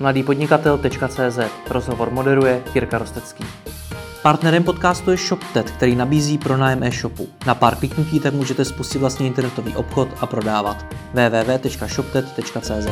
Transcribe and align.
mladýpodnikatel.cz 0.00 1.38
Rozhovor 1.70 2.10
moderuje 2.10 2.62
Jirka 2.74 2.98
Rostecký. 2.98 3.44
Partnerem 4.22 4.62
podcastu 4.62 5.10
je 5.10 5.16
ShopTet, 5.16 5.70
který 5.70 5.96
nabízí 5.96 6.38
pronájem 6.38 6.82
e-shopu. 6.82 7.28
Na 7.46 7.54
pár 7.54 7.76
kliknutí 7.76 8.20
tak 8.20 8.34
můžete 8.34 8.64
spustit 8.64 8.98
vlastně 8.98 9.26
internetový 9.26 9.76
obchod 9.76 10.08
a 10.20 10.26
prodávat. 10.26 10.86
www.shoptet.cz 11.14 12.88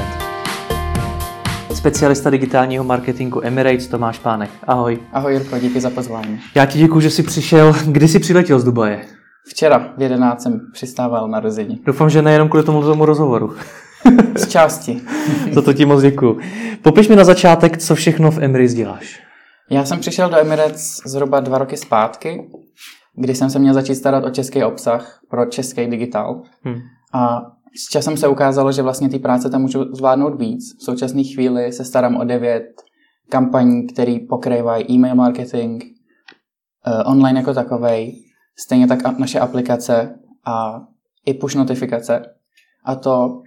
Specialista 1.75 2.31
digitálního 2.31 2.85
marketingu 2.85 3.41
Emirates 3.45 3.87
Tomáš 3.87 4.19
Pánek. 4.19 4.51
Ahoj. 4.67 4.99
Ahoj 5.13 5.33
Jirko, 5.33 5.59
díky 5.59 5.81
za 5.81 5.91
pozvání. 5.91 6.41
Já 6.55 6.67
ti 6.67 6.79
děkuji, 6.79 7.01
že 7.01 7.11
jsi 7.11 7.23
přišel. 7.23 7.75
Kdy 7.87 8.09
jsi 8.09 8.19
přiletěl 8.19 8.59
z 8.61 8.65
Dubaje? 8.65 9.05
Včera 9.47 9.93
v 9.97 10.03
11 10.03 10.43
jsem 10.43 10.61
přistával 10.73 11.29
na 11.29 11.41
rození. 11.41 11.81
Doufám, 11.87 12.11
že 12.11 12.23
nejenom 12.23 12.49
kvůli 12.49 12.65
tomu, 12.65 12.83
tomu 12.83 13.07
rozhovoru. 13.07 13.55
Z 14.37 14.49
části. 14.49 15.01
Za 15.53 15.63
to 15.63 15.73
ti 15.73 15.87
moc 15.87 16.03
děkuji. 16.03 16.41
Popiš 16.83 17.09
mi 17.09 17.17
na 17.17 17.25
začátek, 17.25 17.79
co 17.79 17.95
všechno 17.95 18.31
v 18.31 18.39
Emirates 18.39 18.75
děláš. 18.75 19.21
Já 19.71 19.85
jsem 19.85 20.01
přišel 20.01 20.31
do 20.31 20.37
Emirates 20.37 21.01
zhruba 21.07 21.41
dva 21.41 21.59
roky 21.59 21.77
zpátky, 21.77 22.51
kdy 23.15 23.35
jsem 23.35 23.51
se 23.51 23.59
měl 23.59 23.75
začít 23.75 23.95
starat 23.95 24.25
o 24.25 24.31
český 24.31 24.65
obsah 24.65 25.21
pro 25.31 25.47
český 25.47 25.87
digitál. 25.87 26.43
Hmm. 26.63 26.77
A 27.13 27.41
s 27.77 27.91
časem 27.91 28.17
se 28.17 28.29
ukázalo, 28.29 28.73
že 28.73 28.83
vlastně 28.83 29.09
ty 29.09 29.19
práce 29.19 29.51
tam 29.51 29.63
můžu 29.63 29.85
zvládnout 29.95 30.41
víc. 30.41 30.77
V 30.79 30.85
současné 30.85 31.23
chvíli 31.25 31.73
se 31.73 31.85
starám 31.85 32.17
o 32.17 32.25
devět 32.25 32.67
kampaní, 33.29 33.87
které 33.87 34.17
pokrývají 34.29 34.91
e-mail 34.91 35.15
marketing, 35.15 35.83
eh, 36.87 37.05
online 37.05 37.41
jako 37.41 37.55
takovej, 37.55 38.13
stejně 38.59 38.87
tak 38.87 39.19
naše 39.19 39.41
aplikace 39.41 40.15
a 40.47 40.81
i 41.27 41.35
push 41.35 41.55
notifikace. 41.55 42.23
A 42.85 42.95
to 42.95 43.43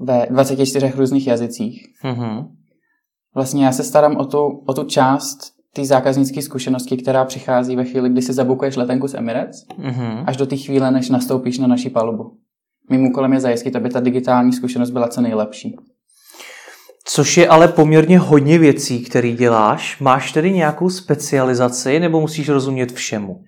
ve 0.00 0.26
24 0.30 0.92
různých 0.96 1.26
jazycích. 1.26 1.86
Mm-hmm. 2.04 2.46
Vlastně 3.34 3.64
já 3.64 3.72
se 3.72 3.82
starám 3.82 4.16
o 4.16 4.24
tu, 4.24 4.62
o 4.66 4.74
tu 4.74 4.84
část 4.84 5.38
té 5.74 5.84
zákaznické 5.84 6.42
zkušenosti, 6.42 6.96
která 6.96 7.24
přichází 7.24 7.76
ve 7.76 7.84
chvíli, 7.84 8.08
kdy 8.08 8.22
si 8.22 8.32
zabukuješ 8.32 8.76
letenku 8.76 9.08
z 9.08 9.14
Emirates, 9.14 9.56
mm-hmm. 9.78 10.24
až 10.26 10.36
do 10.36 10.46
té 10.46 10.56
chvíle, 10.56 10.90
než 10.90 11.10
nastoupíš 11.10 11.58
na 11.58 11.66
naší 11.66 11.90
palubu. 11.90 12.36
Mým 12.90 13.06
úkolem 13.06 13.32
je 13.32 13.40
zajistit, 13.40 13.76
aby 13.76 13.88
ta 13.88 14.00
digitální 14.00 14.52
zkušenost 14.52 14.90
byla 14.90 15.08
co 15.08 15.20
nejlepší. 15.20 15.76
Což 17.04 17.36
je 17.36 17.48
ale 17.48 17.68
poměrně 17.68 18.18
hodně 18.18 18.58
věcí, 18.58 19.04
které 19.04 19.32
děláš. 19.32 20.00
Máš 20.00 20.32
tedy 20.32 20.52
nějakou 20.52 20.90
specializaci 20.90 22.00
nebo 22.00 22.20
musíš 22.20 22.48
rozumět 22.48 22.92
všemu? 22.92 23.40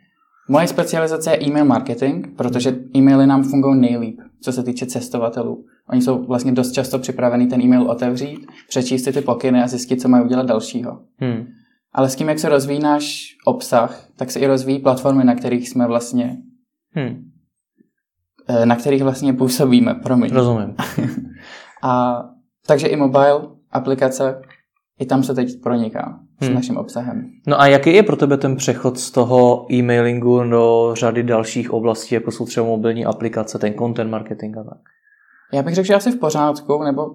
Moje 0.49 0.69
specializace 0.69 1.31
je 1.31 1.43
e-mail 1.43 1.65
marketing, 1.65 2.27
protože 2.37 2.77
e-maily 2.97 3.27
nám 3.27 3.43
fungují 3.43 3.81
nejlíp, 3.81 4.21
co 4.41 4.53
se 4.53 4.63
týče 4.63 4.87
cestovatelů. 4.87 5.65
Oni 5.89 6.03
jsou 6.03 6.27
vlastně 6.27 6.53
dost 6.53 6.73
často 6.73 6.99
připraveni 6.99 7.47
ten 7.47 7.61
e-mail 7.61 7.91
otevřít, 7.91 8.47
přečíst 8.69 9.05
si 9.05 9.13
ty 9.13 9.21
pokyny 9.21 9.63
a 9.63 9.69
zjistit, 9.69 10.01
co 10.01 10.09
mají 10.09 10.25
udělat 10.25 10.47
dalšího. 10.47 11.01
Hmm. 11.17 11.47
Ale 11.93 12.09
s 12.09 12.17
tím, 12.17 12.29
jak 12.29 12.39
se 12.39 12.49
rozvíjí 12.49 12.81
náš 12.81 13.37
obsah, 13.47 14.07
tak 14.17 14.31
se 14.31 14.41
i 14.41 14.47
rozvíjí 14.47 14.79
platformy, 14.79 15.25
na 15.25 15.35
kterých 15.35 15.69
jsme 15.69 15.87
vlastně 15.87 16.37
hmm. 16.91 17.33
Eh, 18.49 18.67
na 18.67 18.77
kterých 18.77 19.03
vlastně 19.03 19.33
působíme, 19.33 19.95
promiň. 19.95 20.31
Rozumím. 20.33 20.75
a 21.83 22.23
takže 22.67 22.87
i 22.87 22.97
mobile 22.97 23.41
aplikace, 23.71 24.43
i 25.01 25.07
tam 25.07 25.23
se 25.23 25.35
teď 25.35 25.61
proniká 25.63 26.21
s 26.41 26.47
hmm. 26.47 26.55
naším 26.55 26.77
obsahem. 26.77 27.31
No 27.47 27.61
a 27.61 27.67
jaký 27.67 27.95
je 27.95 28.03
pro 28.03 28.17
tebe 28.17 28.37
ten 28.37 28.57
přechod 28.57 28.99
z 28.99 29.11
toho 29.11 29.67
e-mailingu 29.73 30.43
do 30.51 30.91
řady 30.95 31.23
dalších 31.23 31.71
oblastí, 31.71 32.15
jako 32.15 32.31
jsou 32.31 32.47
třeba 32.47 32.67
mobilní 32.67 33.05
aplikace, 33.05 33.59
ten 33.59 33.75
content 33.75 34.11
marketing 34.11 34.59
a 34.59 34.65
tak? 34.65 34.81
Já 35.53 35.63
bych 35.63 35.75
řekl, 35.75 35.87
že 35.87 35.95
asi 35.95 36.11
v 36.11 36.19
pořádku, 36.19 36.83
nebo 36.83 37.07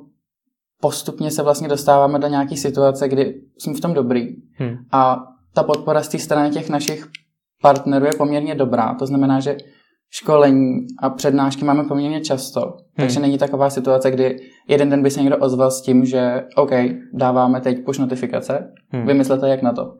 postupně 0.81 1.31
se 1.31 1.43
vlastně 1.43 1.67
dostáváme 1.67 2.19
do 2.19 2.27
nějaké 2.27 2.55
situace, 2.55 3.09
kdy 3.09 3.41
jsme 3.57 3.73
v 3.73 3.79
tom 3.79 3.93
dobrý. 3.93 4.27
Hmm. 4.53 4.75
A 4.91 5.23
ta 5.53 5.63
podpora 5.63 6.03
z 6.03 6.07
té 6.07 6.19
strany 6.19 6.49
těch 6.49 6.69
našich 6.69 7.07
partnerů 7.61 8.05
je 8.05 8.11
poměrně 8.17 8.55
dobrá. 8.55 8.93
To 8.93 9.05
znamená, 9.05 9.39
že 9.39 9.57
školení 10.09 10.85
a 11.01 11.09
přednášky 11.09 11.65
máme 11.65 11.83
poměrně 11.83 12.21
často. 12.21 12.61
Hmm. 12.61 12.77
Takže 12.95 13.19
není 13.19 13.37
taková 13.37 13.69
situace, 13.69 14.11
kdy 14.11 14.37
jeden 14.67 14.89
den 14.89 15.03
by 15.03 15.11
se 15.11 15.19
někdo 15.19 15.37
ozval 15.37 15.71
s 15.71 15.81
tím, 15.81 16.05
že 16.05 16.43
OK, 16.55 16.71
dáváme 17.13 17.61
teď 17.61 17.85
push 17.85 17.99
notifikace, 17.99 18.73
hmm. 18.89 19.07
vymyslete 19.07 19.49
jak 19.49 19.61
na 19.61 19.73
to. 19.73 19.93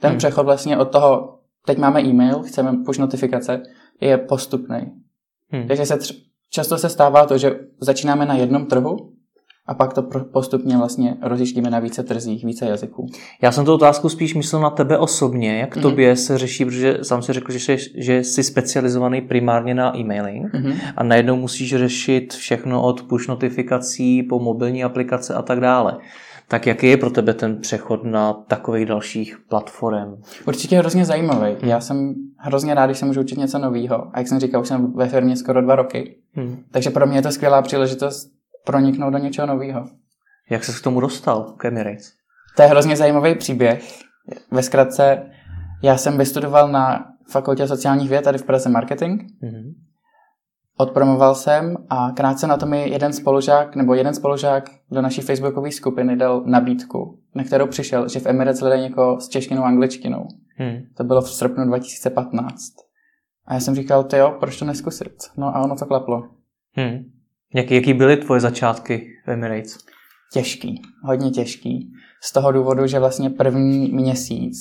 Ten 0.00 0.10
hmm. 0.10 0.18
přechod 0.18 0.42
vlastně 0.42 0.78
od 0.78 0.90
toho, 0.90 1.38
teď 1.66 1.78
máme 1.78 2.02
e-mail, 2.02 2.42
chceme 2.42 2.72
push 2.86 2.98
notifikace, 2.98 3.62
je 4.00 4.18
postupný. 4.18 4.78
Hmm. 5.52 5.68
Takže 5.68 5.86
se 5.86 5.96
tř- 5.96 6.27
často 6.50 6.78
se 6.78 6.88
stává 6.88 7.26
to, 7.26 7.38
že 7.38 7.58
začínáme 7.80 8.26
na 8.26 8.34
jednom 8.34 8.66
trhu 8.66 8.96
a 9.66 9.74
pak 9.74 9.94
to 9.94 10.02
postupně 10.32 10.76
vlastně 10.76 11.16
rozjištíme 11.22 11.70
na 11.70 11.78
více 11.78 12.02
trzích, 12.02 12.44
více 12.44 12.66
jazyků. 12.66 13.06
Já 13.42 13.52
jsem 13.52 13.64
tu 13.64 13.74
otázku 13.74 14.08
spíš 14.08 14.34
myslel 14.34 14.62
na 14.62 14.70
tebe 14.70 14.98
osobně, 14.98 15.58
jak 15.58 15.76
mm-hmm. 15.76 15.82
tobě 15.82 16.16
se 16.16 16.38
řeší, 16.38 16.64
protože 16.64 16.98
sám 17.02 17.22
si 17.22 17.32
řekl, 17.32 17.52
že 17.52 17.58
jsi, 17.58 17.76
že 17.96 18.24
jsi 18.24 18.42
specializovaný 18.42 19.20
primárně 19.20 19.74
na 19.74 19.96
e-mailing 19.96 20.54
mm-hmm. 20.54 20.74
a 20.96 21.02
najednou 21.02 21.36
musíš 21.36 21.76
řešit 21.76 22.34
všechno 22.34 22.82
od 22.82 23.02
push 23.02 23.28
notifikací 23.28 24.22
po 24.22 24.38
mobilní 24.38 24.84
aplikace 24.84 25.34
a 25.34 25.42
tak 25.42 25.60
dále. 25.60 25.98
Tak 26.48 26.66
jaký 26.66 26.86
je 26.86 26.96
pro 26.96 27.10
tebe 27.10 27.34
ten 27.34 27.60
přechod 27.60 28.04
na 28.04 28.32
takových 28.32 28.86
dalších 28.86 29.38
platform? 29.48 30.22
Určitě 30.46 30.78
hrozně 30.78 31.04
zajímavý. 31.04 31.56
Hmm. 31.60 31.70
Já 31.70 31.80
jsem 31.80 32.14
hrozně 32.36 32.74
rád, 32.74 32.86
když 32.86 32.98
se 32.98 33.06
můžu 33.06 33.20
učit 33.20 33.38
něco 33.38 33.58
nového. 33.58 34.10
A 34.12 34.18
jak 34.18 34.28
jsem 34.28 34.40
říkal, 34.40 34.60
už 34.60 34.68
jsem 34.68 34.92
ve 34.92 35.08
firmě 35.08 35.36
skoro 35.36 35.62
dva 35.62 35.76
roky. 35.76 36.16
Hmm. 36.32 36.56
Takže 36.70 36.90
pro 36.90 37.06
mě 37.06 37.18
je 37.18 37.22
to 37.22 37.32
skvělá 37.32 37.62
příležitost 37.62 38.30
proniknout 38.64 39.12
do 39.12 39.18
něčeho 39.18 39.46
nového. 39.46 39.84
Jak 40.50 40.64
se 40.64 40.72
k 40.72 40.82
tomu 40.82 41.00
dostal, 41.00 41.54
k 41.56 41.64
Emirates? 41.64 42.12
To 42.56 42.62
je 42.62 42.68
hrozně 42.68 42.96
zajímavý 42.96 43.34
příběh. 43.34 43.98
Ve 44.50 44.62
zkratce, 44.62 45.22
já 45.82 45.96
jsem 45.96 46.18
vystudoval 46.18 46.68
na 46.68 47.06
fakultě 47.30 47.68
sociálních 47.68 48.08
věd 48.08 48.24
tady 48.24 48.38
v 48.38 48.42
Praze 48.42 48.68
marketing. 48.68 49.22
Mm-hmm. 49.22 49.74
Odpromoval 50.80 51.34
jsem 51.34 51.76
a 51.90 52.10
krátce 52.10 52.46
na 52.46 52.56
to 52.56 52.66
mi 52.66 52.88
jeden 52.88 53.12
spolužák 53.12 53.76
nebo 53.76 53.94
jeden 53.94 54.14
spolužák 54.14 54.70
do 54.90 55.02
naší 55.02 55.20
facebookové 55.20 55.72
skupiny 55.72 56.16
dal 56.16 56.42
nabídku, 56.46 57.18
na 57.34 57.44
kterou 57.44 57.66
přišel, 57.66 58.08
že 58.08 58.20
v 58.20 58.26
Emirates 58.26 58.60
hledají 58.60 58.82
někoho 58.82 59.20
s 59.20 59.28
češtinou 59.28 59.62
a 59.62 59.66
angličtinou. 59.66 60.28
Hmm. 60.56 60.76
To 60.96 61.04
bylo 61.04 61.22
v 61.22 61.30
srpnu 61.30 61.64
2015. 61.64 62.54
A 63.46 63.54
já 63.54 63.60
jsem 63.60 63.74
říkal, 63.74 64.04
ty 64.04 64.16
jo, 64.16 64.36
proč 64.40 64.58
to 64.58 64.64
neskusit? 64.64 65.14
No 65.36 65.56
a 65.56 65.60
ono 65.60 65.76
to 65.76 65.86
klaplo. 65.86 66.22
Hmm. 66.72 67.04
Jaký, 67.54 67.74
jaký 67.74 67.94
byly 67.94 68.16
tvoje 68.16 68.40
začátky 68.40 69.08
v 69.26 69.30
Emirates? 69.30 69.78
Těžký, 70.32 70.82
hodně 71.04 71.30
těžký. 71.30 71.92
Z 72.22 72.32
toho 72.32 72.52
důvodu, 72.52 72.86
že 72.86 72.98
vlastně 72.98 73.30
první 73.30 73.92
měsíc 73.92 74.56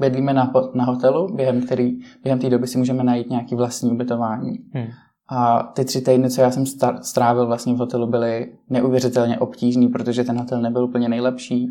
bydlíme 0.00 0.32
na, 0.32 0.52
na 0.74 0.84
hotelu, 0.84 1.34
během, 1.34 1.62
který, 1.62 1.98
během 2.22 2.38
té 2.38 2.50
doby 2.50 2.66
si 2.66 2.78
můžeme 2.78 3.04
najít 3.04 3.30
nějaký 3.30 3.54
vlastní 3.54 3.90
ubytování. 3.90 4.58
Hmm. 4.72 4.86
A 5.28 5.62
ty 5.62 5.84
tři 5.84 6.00
týdny, 6.00 6.30
co 6.30 6.40
já 6.40 6.50
jsem 6.50 6.64
strávil 7.02 7.46
vlastně 7.46 7.74
v 7.74 7.78
hotelu, 7.78 8.06
byly 8.06 8.58
neuvěřitelně 8.70 9.38
obtížný, 9.38 9.88
protože 9.88 10.24
ten 10.24 10.38
hotel 10.38 10.60
nebyl 10.60 10.84
úplně 10.84 11.08
nejlepší. 11.08 11.68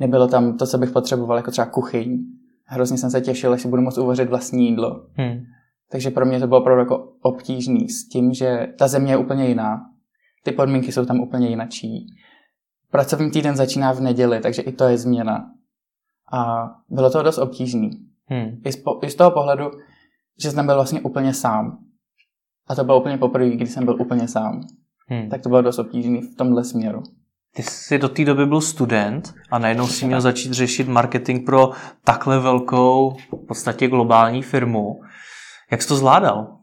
Nebylo 0.00 0.28
tam 0.28 0.56
to, 0.56 0.66
co 0.66 0.78
bych 0.78 0.90
potřeboval, 0.90 1.36
jako 1.36 1.50
třeba 1.50 1.66
kuchyň. 1.66 2.18
Hrozně 2.64 2.98
jsem 2.98 3.10
se 3.10 3.20
těšil, 3.20 3.52
až 3.52 3.62
si 3.62 3.68
budu 3.68 3.82
moct 3.82 3.98
uvařit 3.98 4.28
vlastní 4.28 4.68
jídlo. 4.68 5.06
Hmm. 5.14 5.40
Takže 5.90 6.10
pro 6.10 6.26
mě 6.26 6.40
to 6.40 6.46
bylo 6.46 6.60
opravdu 6.60 6.80
jako 6.80 7.12
obtížný 7.22 7.88
s 7.88 8.08
tím, 8.08 8.34
že 8.34 8.66
ta 8.78 8.88
země 8.88 9.12
je 9.12 9.16
úplně 9.16 9.48
jiná. 9.48 9.80
Ty 10.44 10.52
podmínky 10.52 10.92
jsou 10.92 11.04
tam 11.04 11.20
úplně 11.20 11.48
jinačí. 11.48 12.06
Pracovní 12.90 13.30
týden 13.30 13.56
začíná 13.56 13.92
v 13.92 14.00
neděli, 14.00 14.40
takže 14.40 14.62
i 14.62 14.72
to 14.72 14.84
je 14.84 14.98
změna. 14.98 15.50
A 16.32 16.70
bylo 16.88 17.10
to 17.10 17.22
dost 17.22 17.38
obtížný. 17.38 17.90
Hmm. 18.26 18.60
I, 18.64 18.72
z, 18.72 18.82
I 19.02 19.10
z 19.10 19.14
toho 19.14 19.30
pohledu, 19.30 19.70
že 20.42 20.50
jsem 20.50 20.66
byl 20.66 20.74
vlastně 20.74 21.00
úplně 21.00 21.34
sám. 21.34 21.78
A 22.68 22.74
to 22.74 22.84
bylo 22.84 23.00
úplně 23.00 23.18
poprvé, 23.18 23.50
kdy 23.50 23.66
jsem 23.66 23.84
byl 23.84 23.96
úplně 24.00 24.28
sám. 24.28 24.60
Hmm. 25.06 25.28
Tak 25.28 25.42
to 25.42 25.48
bylo 25.48 25.62
dost 25.62 25.78
obtížný 25.78 26.20
v 26.20 26.36
tomhle 26.36 26.64
směru. 26.64 27.02
Ty 27.54 27.62
jsi 27.62 27.98
do 27.98 28.08
té 28.08 28.24
doby 28.24 28.46
byl 28.46 28.60
student 28.60 29.34
a 29.50 29.58
najednou 29.58 29.86
si 29.86 30.06
měl 30.06 30.20
začít 30.20 30.52
řešit 30.52 30.88
marketing 30.88 31.46
pro 31.46 31.70
takhle 32.04 32.38
velkou, 32.38 33.10
v 33.10 33.46
podstatě 33.48 33.88
globální 33.88 34.42
firmu. 34.42 35.00
Jak 35.70 35.82
jsi 35.82 35.88
to 35.88 35.96
zvládal? 35.96 36.58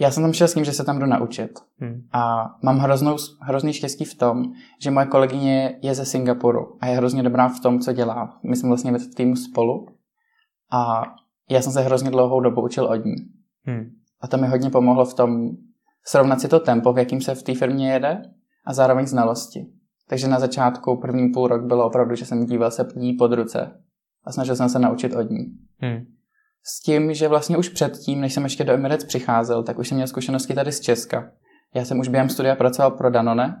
Já 0.00 0.10
jsem 0.10 0.22
tam 0.22 0.32
šel 0.32 0.48
s 0.48 0.54
tím, 0.54 0.64
že 0.64 0.72
se 0.72 0.84
tam 0.84 0.98
jdu 0.98 1.06
naučit. 1.06 1.50
Hmm. 1.78 2.00
A 2.12 2.44
mám 2.62 2.78
hroznou, 2.78 3.16
hrozný 3.40 3.72
štěstí 3.72 4.04
v 4.04 4.14
tom, 4.14 4.42
že 4.80 4.90
moje 4.90 5.06
kolegyně 5.06 5.78
je 5.82 5.94
ze 5.94 6.04
Singapuru 6.04 6.78
a 6.80 6.86
je 6.86 6.96
hrozně 6.96 7.22
dobrá 7.22 7.48
v 7.48 7.60
tom, 7.60 7.78
co 7.80 7.92
dělá. 7.92 8.38
My 8.42 8.56
jsme 8.56 8.68
vlastně 8.68 8.92
v 8.92 9.14
týmu 9.14 9.36
spolu 9.36 9.86
a 10.72 11.02
já 11.50 11.62
jsem 11.62 11.72
se 11.72 11.80
hrozně 11.80 12.10
dlouhou 12.10 12.40
dobu 12.40 12.62
učil 12.62 12.84
od 12.84 13.04
ní. 13.04 13.14
Hmm. 13.66 13.90
A 14.24 14.26
to 14.26 14.36
mi 14.36 14.46
hodně 14.46 14.70
pomohlo 14.70 15.04
v 15.04 15.14
tom 15.14 15.50
srovnat 16.06 16.40
si 16.40 16.48
to 16.48 16.60
tempo, 16.60 16.92
v 16.92 16.98
jakým 16.98 17.20
se 17.20 17.34
v 17.34 17.42
té 17.42 17.54
firmě 17.54 17.92
jede 17.92 18.22
a 18.66 18.74
zároveň 18.74 19.06
znalosti. 19.06 19.66
Takže 20.08 20.28
na 20.28 20.40
začátku 20.40 20.96
první 21.00 21.28
půl 21.28 21.48
rok 21.48 21.64
bylo 21.64 21.86
opravdu, 21.86 22.14
že 22.14 22.24
jsem 22.24 22.46
díval 22.46 22.70
se 22.70 22.88
jí 22.96 23.16
pod 23.16 23.32
ruce 23.32 23.80
a 24.24 24.32
snažil 24.32 24.56
jsem 24.56 24.68
se 24.68 24.78
naučit 24.78 25.14
od 25.14 25.30
ní. 25.30 25.44
Hmm. 25.78 26.06
S 26.62 26.82
tím, 26.82 27.14
že 27.14 27.28
vlastně 27.28 27.56
už 27.56 27.68
předtím, 27.68 28.20
než 28.20 28.32
jsem 28.32 28.42
ještě 28.42 28.64
do 28.64 28.72
Emirates 28.72 29.04
přicházel, 29.04 29.62
tak 29.62 29.78
už 29.78 29.88
jsem 29.88 29.96
měl 29.96 30.06
zkušenosti 30.06 30.54
tady 30.54 30.72
z 30.72 30.80
Česka. 30.80 31.30
Já 31.74 31.84
jsem 31.84 32.00
už 32.00 32.08
během 32.08 32.28
studia 32.28 32.54
pracoval 32.54 32.90
pro 32.90 33.10
Danone, 33.10 33.56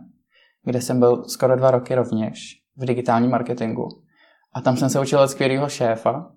kde 0.64 0.80
jsem 0.80 0.98
byl 0.98 1.24
skoro 1.24 1.56
dva 1.56 1.70
roky 1.70 1.94
rovněž 1.94 2.62
v 2.76 2.84
digitálním 2.84 3.30
marketingu. 3.30 3.88
A 4.52 4.60
tam 4.60 4.76
jsem 4.76 4.90
se 4.90 5.00
učil 5.00 5.20
od 5.20 5.28
skvělého 5.28 5.68
šéfa, 5.68 6.32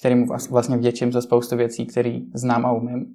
kterým 0.00 0.26
vlastně 0.50 0.76
vděčím 0.76 1.12
za 1.12 1.20
spoustu 1.20 1.56
věcí, 1.56 1.86
které 1.86 2.20
znám 2.34 2.66
a 2.66 2.72
umím. 2.72 3.06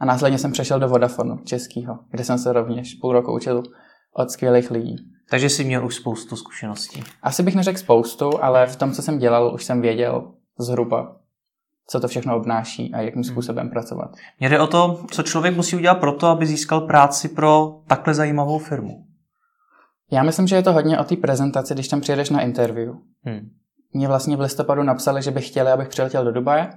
A 0.00 0.04
následně 0.04 0.38
jsem 0.38 0.52
přešel 0.52 0.80
do 0.80 0.88
Vodafonu 0.88 1.36
českého, 1.36 1.98
kde 2.10 2.24
jsem 2.24 2.38
se 2.38 2.52
rovněž 2.52 2.94
půl 2.94 3.12
roku 3.12 3.32
učil 3.32 3.62
od 4.14 4.30
skvělých 4.30 4.70
lidí. 4.70 4.96
Takže 5.30 5.48
jsi 5.48 5.64
měl 5.64 5.86
už 5.86 5.94
spoustu 5.94 6.36
zkušeností. 6.36 7.02
Asi 7.22 7.42
bych 7.42 7.54
neřekl 7.54 7.78
spoustu, 7.78 8.44
ale 8.44 8.66
v 8.66 8.76
tom, 8.76 8.92
co 8.92 9.02
jsem 9.02 9.18
dělal, 9.18 9.54
už 9.54 9.64
jsem 9.64 9.80
věděl 9.80 10.32
zhruba, 10.58 11.16
co 11.86 12.00
to 12.00 12.08
všechno 12.08 12.36
obnáší 12.36 12.94
a 12.94 13.00
jakým 13.00 13.22
hmm. 13.22 13.24
způsobem 13.24 13.62
hmm. 13.62 13.70
pracovat. 13.70 14.10
Mně 14.40 14.48
jde 14.48 14.60
o 14.60 14.66
to, 14.66 15.04
co 15.10 15.22
člověk 15.22 15.56
musí 15.56 15.76
udělat 15.76 15.94
pro 15.94 16.12
to, 16.12 16.26
aby 16.26 16.46
získal 16.46 16.80
práci 16.80 17.28
pro 17.28 17.80
takhle 17.86 18.14
zajímavou 18.14 18.58
firmu. 18.58 19.06
Já 20.12 20.22
myslím, 20.22 20.46
že 20.46 20.56
je 20.56 20.62
to 20.62 20.72
hodně 20.72 20.98
o 20.98 21.04
té 21.04 21.16
prezentaci, 21.16 21.74
když 21.74 21.88
tam 21.88 22.00
přijedeš 22.00 22.30
na 22.30 22.40
interview. 22.40 22.94
Hmm. 23.24 23.50
Mě 23.92 24.08
vlastně 24.08 24.36
v 24.36 24.40
listopadu 24.40 24.82
napsali, 24.82 25.22
že 25.22 25.30
by 25.30 25.40
chtěli, 25.40 25.70
abych 25.70 25.88
přiletěl 25.88 26.24
do 26.24 26.32
Dubaje. 26.32 26.70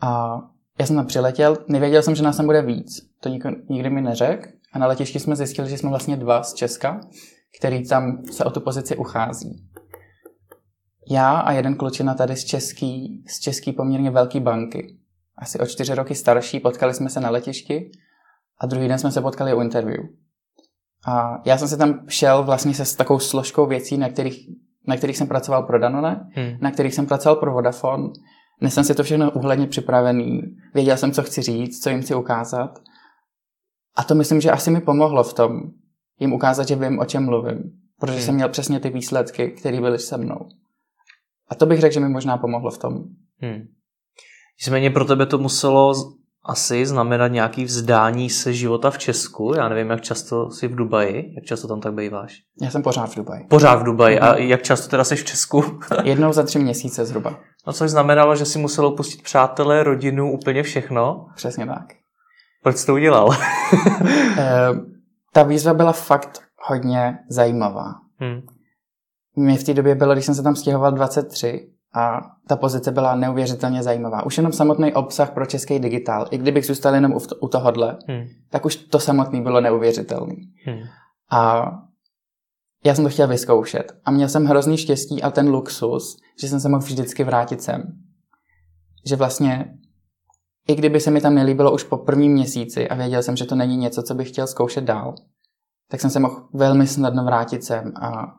A 0.00 0.38
já 0.80 0.86
jsem 0.86 0.96
tam 0.96 1.06
přiletěl, 1.06 1.56
nevěděl 1.68 2.02
jsem, 2.02 2.14
že 2.14 2.22
nás 2.22 2.36
tam 2.36 2.46
bude 2.46 2.62
víc. 2.62 3.08
To 3.20 3.28
nikdo, 3.28 3.50
nikdy 3.68 3.90
mi 3.90 4.02
neřekl. 4.02 4.48
A 4.72 4.78
na 4.78 4.86
letišti 4.86 5.20
jsme 5.20 5.36
zjistili, 5.36 5.68
že 5.68 5.78
jsme 5.78 5.90
vlastně 5.90 6.16
dva 6.16 6.42
z 6.42 6.54
Česka, 6.54 7.00
který 7.58 7.88
tam 7.88 8.22
se 8.32 8.44
o 8.44 8.50
tu 8.50 8.60
pozici 8.60 8.96
uchází. 8.96 9.68
Já 11.10 11.38
a 11.38 11.52
jeden 11.52 11.74
klučina 11.74 12.14
tady 12.14 12.36
z 12.36 12.44
český, 12.44 13.24
z 13.28 13.40
český 13.40 13.72
poměrně 13.72 14.10
velký 14.10 14.40
banky. 14.40 14.98
Asi 15.38 15.58
o 15.58 15.66
čtyři 15.66 15.94
roky 15.94 16.14
starší, 16.14 16.60
potkali 16.60 16.94
jsme 16.94 17.10
se 17.10 17.20
na 17.20 17.30
letišti 17.30 17.90
a 18.60 18.66
druhý 18.66 18.88
den 18.88 18.98
jsme 18.98 19.12
se 19.12 19.20
potkali 19.20 19.54
u 19.54 19.60
interview. 19.60 20.00
A 21.06 21.42
já 21.46 21.58
jsem 21.58 21.68
se 21.68 21.76
tam 21.76 22.00
šel 22.08 22.44
vlastně 22.44 22.74
se 22.74 22.84
s 22.84 22.94
takovou 22.94 23.18
složkou 23.18 23.66
věcí, 23.66 23.98
na 23.98 24.08
kterých, 24.08 24.48
na 24.86 24.96
kterých 24.96 25.16
jsem 25.16 25.26
pracoval 25.26 25.62
pro 25.62 25.78
Danone, 25.78 26.30
hmm. 26.34 26.56
na 26.60 26.70
kterých 26.70 26.94
jsem 26.94 27.06
pracoval 27.06 27.36
pro 27.36 27.52
Vodafone. 27.52 28.08
Dnes 28.62 28.74
jsem 28.74 28.84
si 28.84 28.94
to 28.94 29.02
všechno 29.02 29.30
uhledně 29.30 29.66
připravený, 29.66 30.40
věděl 30.74 30.96
jsem, 30.96 31.12
co 31.12 31.22
chci 31.22 31.42
říct, 31.42 31.82
co 31.82 31.90
jim 31.90 32.02
chci 32.02 32.14
ukázat. 32.14 32.78
A 33.96 34.04
to 34.04 34.14
myslím, 34.14 34.40
že 34.40 34.50
asi 34.50 34.70
mi 34.70 34.80
pomohlo 34.80 35.24
v 35.24 35.34
tom, 35.34 35.60
jim 36.20 36.32
ukázat, 36.32 36.68
že 36.68 36.76
vím, 36.76 36.98
o 36.98 37.04
čem 37.04 37.24
mluvím. 37.24 37.62
Protože 38.00 38.16
hmm. 38.16 38.22
jsem 38.22 38.34
měl 38.34 38.48
přesně 38.48 38.80
ty 38.80 38.90
výsledky, 38.90 39.48
které 39.48 39.80
byly 39.80 39.98
se 39.98 40.16
mnou. 40.16 40.48
A 41.48 41.54
to 41.54 41.66
bych 41.66 41.80
řekl, 41.80 41.94
že 41.94 42.00
mi 42.00 42.08
možná 42.08 42.38
pomohlo 42.38 42.70
v 42.70 42.78
tom. 42.78 42.92
Hmm. 43.38 43.66
Nicméně 44.60 44.90
pro 44.90 45.04
tebe 45.04 45.26
to 45.26 45.38
muselo 45.38 45.94
asi 46.44 46.86
znamenat 46.86 47.28
nějaký 47.28 47.64
vzdání 47.64 48.30
se 48.30 48.52
života 48.52 48.90
v 48.90 48.98
Česku. 48.98 49.54
Já 49.56 49.68
nevím, 49.68 49.90
jak 49.90 50.00
často 50.00 50.50
jsi 50.50 50.68
v 50.68 50.74
Dubaji, 50.74 51.32
jak 51.34 51.44
často 51.44 51.68
tam 51.68 51.80
tak 51.80 51.94
býváš. 51.94 52.38
Já 52.62 52.70
jsem 52.70 52.82
pořád 52.82 53.06
v 53.06 53.16
Dubaji. 53.16 53.44
Pořád 53.44 53.74
v 53.74 53.82
Dubaji. 53.82 54.20
A 54.20 54.32
mhm. 54.32 54.42
jak 54.42 54.62
často 54.62 54.88
teda 54.88 55.04
jsi 55.04 55.16
v 55.16 55.24
Česku? 55.24 55.64
Jednou 56.04 56.32
za 56.32 56.42
tři 56.42 56.58
měsíce 56.58 57.04
zhruba. 57.04 57.38
No 57.66 57.72
což 57.72 57.90
znamenalo, 57.90 58.36
že 58.36 58.44
si 58.44 58.58
musel 58.58 58.86
opustit 58.86 59.22
přátelé, 59.22 59.82
rodinu, 59.82 60.32
úplně 60.32 60.62
všechno. 60.62 61.26
Přesně 61.34 61.66
tak. 61.66 61.86
Proč 62.62 62.76
jsi 62.76 62.86
to 62.86 62.94
udělal? 62.94 63.30
Eh, 64.38 64.70
ta 65.32 65.42
výzva 65.42 65.74
byla 65.74 65.92
fakt 65.92 66.40
hodně 66.68 67.18
zajímavá. 67.28 67.92
Hmm. 68.18 68.40
Mě 69.36 69.58
v 69.58 69.64
té 69.64 69.74
době 69.74 69.94
bylo, 69.94 70.12
když 70.12 70.24
jsem 70.24 70.34
se 70.34 70.42
tam 70.42 70.56
stěhoval 70.56 70.92
23 70.92 71.71
a 71.94 72.20
ta 72.48 72.56
pozice 72.56 72.92
byla 72.92 73.14
neuvěřitelně 73.14 73.82
zajímavá. 73.82 74.26
Už 74.26 74.36
jenom 74.36 74.52
samotný 74.52 74.94
obsah 74.94 75.30
pro 75.30 75.46
český 75.46 75.78
digitál, 75.78 76.26
i 76.30 76.38
kdybych 76.38 76.66
zůstal 76.66 76.94
jenom 76.94 77.14
u 77.40 77.48
tohohle, 77.48 77.98
hmm. 78.08 78.24
tak 78.50 78.64
už 78.64 78.76
to 78.76 78.98
samotný 78.98 79.42
bylo 79.42 79.60
neuvěřitelný. 79.60 80.36
Hmm. 80.64 80.78
A 81.30 81.70
já 82.84 82.94
jsem 82.94 83.04
to 83.04 83.10
chtěl 83.10 83.28
vyzkoušet. 83.28 83.92
A 84.04 84.10
měl 84.10 84.28
jsem 84.28 84.44
hrozný 84.44 84.76
štěstí 84.76 85.22
a 85.22 85.30
ten 85.30 85.48
luxus, 85.48 86.16
že 86.40 86.48
jsem 86.48 86.60
se 86.60 86.68
mohl 86.68 86.82
vždycky 86.82 87.24
vrátit 87.24 87.62
sem. 87.62 87.82
Že 89.06 89.16
vlastně, 89.16 89.74
i 90.68 90.74
kdyby 90.74 91.00
se 91.00 91.10
mi 91.10 91.20
tam 91.20 91.34
nelíbilo 91.34 91.74
už 91.74 91.84
po 91.84 91.96
prvním 91.96 92.32
měsíci 92.32 92.88
a 92.88 92.94
věděl 92.94 93.22
jsem, 93.22 93.36
že 93.36 93.44
to 93.44 93.54
není 93.54 93.76
něco, 93.76 94.02
co 94.02 94.14
bych 94.14 94.28
chtěl 94.28 94.46
zkoušet 94.46 94.84
dál, 94.84 95.14
tak 95.90 96.00
jsem 96.00 96.10
se 96.10 96.20
mohl 96.20 96.48
velmi 96.52 96.86
snadno 96.86 97.24
vrátit 97.24 97.64
sem 97.64 97.92
a 97.96 98.34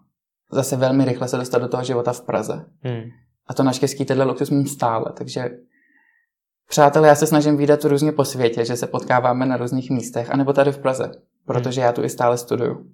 zase 0.51 0.75
velmi 0.75 1.05
rychle 1.05 1.27
se 1.27 1.37
dostat 1.37 1.59
do 1.59 1.67
toho 1.67 1.83
života 1.83 2.13
v 2.13 2.21
Praze. 2.21 2.65
Hmm. 2.81 3.01
A 3.47 3.53
to 3.53 3.63
naštěstí 3.63 4.05
tenhle 4.05 4.25
luxus 4.25 4.49
mám 4.49 4.65
stále, 4.65 5.05
takže 5.17 5.49
Přátelé, 6.69 7.07
já 7.07 7.15
se 7.15 7.27
snažím 7.27 7.57
výdat 7.57 7.85
různě 7.85 8.11
po 8.11 8.25
světě, 8.25 8.65
že 8.65 8.75
se 8.75 8.87
potkáváme 8.87 9.45
na 9.45 9.57
různých 9.57 9.89
místech, 9.89 10.31
anebo 10.31 10.53
tady 10.53 10.71
v 10.71 10.77
Praze, 10.77 11.11
protože 11.45 11.81
já 11.81 11.91
tu 11.91 12.03
i 12.03 12.09
stále 12.09 12.37
studuju. 12.37 12.85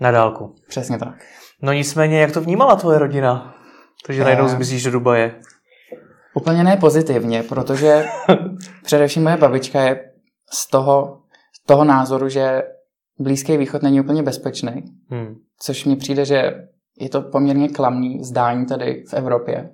Na 0.00 0.10
dálku. 0.10 0.54
Přesně 0.68 0.98
tak. 0.98 1.24
No 1.62 1.72
nicméně, 1.72 2.20
jak 2.20 2.32
to 2.32 2.40
vnímala 2.40 2.76
tvoje 2.76 2.98
rodina? 2.98 3.54
Takže 4.06 4.24
najednou 4.24 4.46
eh, 4.46 4.48
zmizíš 4.48 4.82
do 4.82 4.90
Dubaje. 4.90 5.40
Úplně 6.34 6.64
ne 6.64 6.76
pozitivně, 6.76 7.42
protože 7.42 8.04
především 8.84 9.22
moje 9.22 9.36
babička 9.36 9.82
je 9.82 10.12
z 10.52 10.70
toho, 10.70 11.22
z 11.62 11.66
toho 11.66 11.84
názoru, 11.84 12.28
že 12.28 12.62
Blízký 13.18 13.56
východ 13.56 13.82
není 13.82 14.00
úplně 14.00 14.22
bezpečný. 14.22 14.84
Hmm. 15.10 15.34
Což 15.60 15.84
mi 15.84 15.96
přijde, 15.96 16.24
že 16.24 16.68
je 17.00 17.08
to 17.08 17.22
poměrně 17.22 17.68
klamný 17.68 18.24
zdání 18.24 18.66
tady 18.66 19.04
v 19.08 19.14
Evropě. 19.14 19.70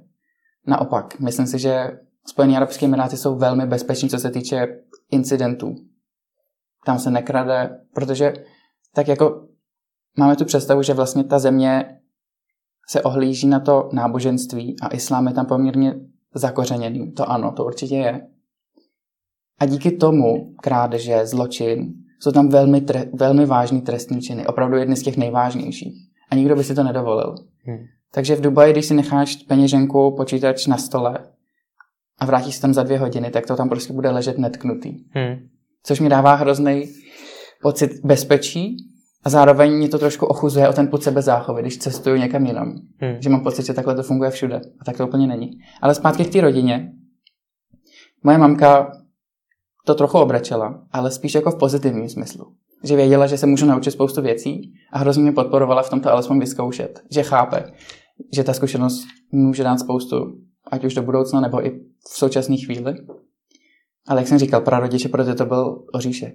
Naopak, 0.66 1.20
myslím 1.20 1.46
si, 1.46 1.58
že 1.58 1.98
Spojené 2.26 2.56
arabské 2.56 2.86
emiráty 2.86 3.16
jsou 3.16 3.36
velmi 3.36 3.66
bezpeční, 3.66 4.08
co 4.08 4.18
se 4.18 4.30
týče 4.30 4.66
incidentů. 5.10 5.74
Tam 6.84 6.98
se 6.98 7.10
nekrade, 7.10 7.78
protože 7.94 8.32
tak 8.94 9.08
jako 9.08 9.48
máme 10.18 10.36
tu 10.36 10.44
představu, 10.44 10.82
že 10.82 10.94
vlastně 10.94 11.24
ta 11.24 11.38
země 11.38 11.98
se 12.88 13.02
ohlíží 13.02 13.46
na 13.46 13.60
to 13.60 13.88
náboženství 13.92 14.76
a 14.80 14.88
islám 14.88 15.26
je 15.26 15.34
tam 15.34 15.46
poměrně 15.46 15.94
zakořeněný. 16.34 17.12
To 17.12 17.30
ano, 17.30 17.52
to 17.52 17.64
určitě 17.64 17.94
je. 17.94 18.28
A 19.58 19.66
díky 19.66 19.90
tomu 19.90 20.54
krádeže, 20.62 21.26
zločin, 21.26 21.94
jsou 22.20 22.32
tam 22.32 22.48
velmi, 22.48 22.80
tre, 22.80 23.10
velmi 23.12 23.46
vážný 23.46 23.82
trestní 23.82 24.22
činy, 24.22 24.46
opravdu 24.46 24.76
jedny 24.76 24.96
z 24.96 25.02
těch 25.02 25.16
nejvážnějších 25.16 26.13
a 26.30 26.34
nikdo 26.34 26.56
by 26.56 26.64
si 26.64 26.74
to 26.74 26.82
nedovolil. 26.82 27.34
Hmm. 27.66 27.78
Takže 28.14 28.36
v 28.36 28.40
Dubaji, 28.40 28.72
když 28.72 28.86
si 28.86 28.94
necháš 28.94 29.36
peněženku, 29.36 30.14
počítač 30.16 30.66
na 30.66 30.76
stole 30.76 31.18
a 32.18 32.26
vrátíš 32.26 32.54
se 32.54 32.60
tam 32.60 32.74
za 32.74 32.82
dvě 32.82 32.98
hodiny, 32.98 33.30
tak 33.30 33.46
to 33.46 33.56
tam 33.56 33.68
prostě 33.68 33.92
bude 33.92 34.10
ležet 34.10 34.38
netknutý. 34.38 34.90
Hmm. 35.10 35.48
Což 35.82 36.00
mi 36.00 36.08
dává 36.08 36.34
hrozný 36.34 36.84
pocit 37.62 37.90
bezpečí 38.04 38.76
a 39.24 39.30
zároveň 39.30 39.72
mě 39.72 39.88
to 39.88 39.98
trošku 39.98 40.26
ochuzuje 40.26 40.68
o 40.68 40.72
ten 40.72 40.88
pocit 40.88 41.04
sebezáchovy, 41.04 41.62
když 41.62 41.78
cestuju 41.78 42.16
někam 42.16 42.46
jinam. 42.46 42.80
Hmm. 42.98 43.22
Že 43.22 43.30
mám 43.30 43.42
pocit, 43.42 43.66
že 43.66 43.74
takhle 43.74 43.94
to 43.94 44.02
funguje 44.02 44.30
všude. 44.30 44.60
A 44.80 44.84
tak 44.84 44.96
to 44.96 45.06
úplně 45.06 45.26
není. 45.26 45.50
Ale 45.82 45.94
zpátky 45.94 46.24
k 46.24 46.32
té 46.32 46.40
rodině. 46.40 46.92
Moje 48.22 48.38
mamka 48.38 48.92
to 49.86 49.94
trochu 49.94 50.18
obrečela, 50.18 50.86
ale 50.92 51.10
spíš 51.10 51.34
jako 51.34 51.50
v 51.50 51.58
pozitivním 51.58 52.08
smyslu 52.08 52.54
že 52.84 52.96
věděla, 52.96 53.26
že 53.26 53.38
se 53.38 53.46
můžu 53.46 53.66
naučit 53.66 53.90
spoustu 53.90 54.22
věcí 54.22 54.72
a 54.92 54.98
hrozně 54.98 55.22
mě 55.22 55.32
podporovala 55.32 55.82
v 55.82 55.90
tomto 55.90 56.12
alespoň 56.12 56.40
vyzkoušet. 56.40 57.02
Že 57.10 57.22
chápe, 57.22 57.64
že 58.32 58.44
ta 58.44 58.52
zkušenost 58.52 59.06
může 59.32 59.64
dát 59.64 59.78
spoustu, 59.78 60.16
ať 60.70 60.84
už 60.84 60.94
do 60.94 61.02
budoucna, 61.02 61.40
nebo 61.40 61.66
i 61.66 61.70
v 62.10 62.18
současné 62.18 62.56
chvíli. 62.56 62.94
Ale 64.08 64.20
jak 64.20 64.28
jsem 64.28 64.38
říkal, 64.38 64.60
prarodiče, 64.60 65.08
protože 65.08 65.34
to 65.34 65.46
byl 65.46 65.84
oříšek. 65.94 66.34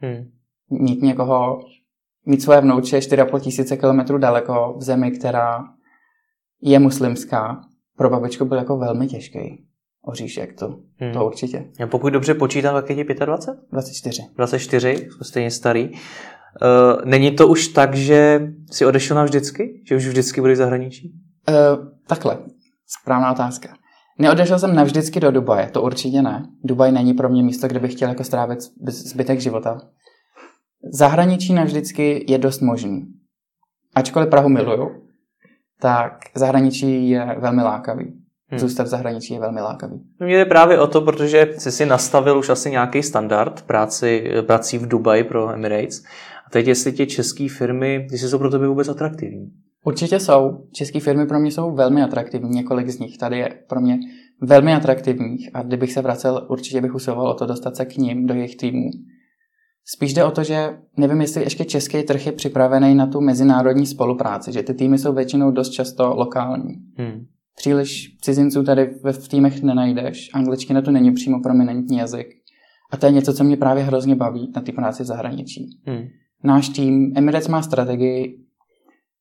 Hmm. 0.00 0.30
Mít 0.70 1.02
někoho, 1.02 1.58
mít 2.26 2.42
svoje 2.42 2.60
vnouče 2.60 2.98
4,5 2.98 3.40
tisíce 3.40 3.76
kilometrů 3.76 4.18
daleko 4.18 4.74
v 4.78 4.82
zemi, 4.82 5.10
která 5.10 5.64
je 6.62 6.78
muslimská, 6.78 7.60
pro 7.96 8.10
babičku 8.10 8.44
byl 8.44 8.58
jako 8.58 8.78
velmi 8.78 9.06
těžký 9.06 9.68
oříšek, 10.02 10.58
to, 10.58 10.68
hmm. 10.96 11.12
to 11.12 11.26
určitě. 11.26 11.64
Já 11.78 11.86
pokud 11.86 12.10
dobře 12.10 12.34
počítám, 12.34 12.76
jak 12.76 12.90
je 12.90 12.96
ti 12.96 13.14
25? 13.14 13.70
24. 13.72 14.22
24, 14.36 15.08
jsou 15.10 15.24
stejně 15.24 15.50
starý. 15.50 15.90
Uh, 15.90 17.04
není 17.04 17.30
to 17.30 17.48
už 17.48 17.68
tak, 17.68 17.94
že 17.94 18.40
jsi 18.70 18.86
odešel 18.86 19.16
navždycky? 19.16 19.82
Že 19.88 19.96
už 19.96 20.06
vždycky 20.06 20.40
budeš 20.40 20.54
v 20.54 20.58
zahraničí? 20.58 21.12
Uh, 21.48 21.88
takhle, 22.06 22.38
správná 22.86 23.32
otázka. 23.32 23.68
Neodešel 24.18 24.58
jsem 24.58 24.74
navždycky 24.74 25.20
do 25.20 25.30
Dubaje, 25.30 25.70
to 25.70 25.82
určitě 25.82 26.22
ne. 26.22 26.46
Dubaj 26.64 26.92
není 26.92 27.14
pro 27.14 27.28
mě 27.28 27.42
místo, 27.42 27.68
kde 27.68 27.80
bych 27.80 27.92
chtěl 27.92 28.08
jako 28.08 28.24
strávit 28.24 28.58
zbytek 28.88 29.40
života. 29.40 29.80
Zahraničí 30.92 31.54
navždycky 31.54 32.24
je 32.28 32.38
dost 32.38 32.60
možný. 32.60 33.06
Ačkoliv 33.94 34.30
Prahu 34.30 34.48
miluju, 34.48 34.88
tak 35.80 36.12
zahraničí 36.34 37.08
je 37.08 37.36
velmi 37.40 37.62
lákavý 37.62 38.17
hmm. 38.48 38.58
zůstat 38.58 38.82
v 38.82 38.86
zahraničí 38.86 39.34
je 39.34 39.40
velmi 39.40 39.60
lákavý. 39.60 40.00
No, 40.20 40.26
mě 40.26 40.36
jde 40.36 40.44
právě 40.44 40.80
o 40.80 40.86
to, 40.86 41.00
protože 41.00 41.54
jsi 41.58 41.72
si 41.72 41.86
nastavil 41.86 42.38
už 42.38 42.48
asi 42.48 42.70
nějaký 42.70 43.02
standard 43.02 43.62
práci, 43.62 44.30
prací 44.46 44.78
v 44.78 44.88
Dubaji 44.88 45.24
pro 45.24 45.50
Emirates. 45.50 46.02
A 46.46 46.50
teď 46.50 46.66
jestli 46.66 46.92
tě 46.92 47.06
české 47.06 47.46
firmy, 47.48 48.06
jestli 48.12 48.28
jsou 48.28 48.38
pro 48.38 48.50
tebe 48.50 48.68
vůbec 48.68 48.88
atraktivní? 48.88 49.52
Určitě 49.84 50.20
jsou. 50.20 50.66
České 50.72 51.00
firmy 51.00 51.26
pro 51.26 51.40
mě 51.40 51.50
jsou 51.50 51.74
velmi 51.74 52.02
atraktivní, 52.02 52.50
několik 52.50 52.88
z 52.88 52.98
nich 52.98 53.18
tady 53.18 53.38
je 53.38 53.58
pro 53.68 53.80
mě 53.80 53.98
velmi 54.40 54.74
atraktivních 54.74 55.50
a 55.54 55.62
kdybych 55.62 55.92
se 55.92 56.02
vracel, 56.02 56.46
určitě 56.48 56.80
bych 56.80 56.94
usiloval 56.94 57.28
o 57.28 57.34
to 57.34 57.46
dostat 57.46 57.76
se 57.76 57.84
k 57.84 57.96
ním, 57.96 58.26
do 58.26 58.34
jejich 58.34 58.56
týmů. 58.56 58.90
Spíš 59.84 60.14
jde 60.14 60.24
o 60.24 60.30
to, 60.30 60.44
že 60.44 60.78
nevím, 60.96 61.20
jestli 61.20 61.42
ještě 61.42 61.64
český 61.64 62.02
trh 62.02 62.26
je 62.26 62.32
připravený 62.32 62.94
na 62.94 63.06
tu 63.06 63.20
mezinárodní 63.20 63.86
spolupráci, 63.86 64.52
že 64.52 64.62
ty 64.62 64.74
týmy 64.74 64.98
jsou 64.98 65.12
většinou 65.12 65.50
dost 65.50 65.70
často 65.70 66.14
lokální. 66.14 66.74
Hmm. 66.96 67.26
Příliš 67.58 68.16
cizinců 68.20 68.62
tady 68.62 68.90
v 69.12 69.28
týmech 69.28 69.62
nenajdeš, 69.62 70.30
angličtina 70.34 70.82
tu 70.82 70.90
není 70.90 71.12
přímo 71.12 71.40
prominentní 71.42 71.98
jazyk. 71.98 72.26
A 72.90 72.96
to 72.96 73.06
je 73.06 73.12
něco, 73.12 73.34
co 73.34 73.44
mě 73.44 73.56
právě 73.56 73.84
hrozně 73.84 74.16
baví 74.16 74.52
na 74.56 74.62
té 74.62 74.72
práci 74.72 75.02
v 75.02 75.06
zahraničí. 75.06 75.80
Hmm. 75.86 76.02
Náš 76.44 76.68
tým, 76.68 77.12
Emirates 77.16 77.48
má 77.48 77.62
strategii, 77.62 78.44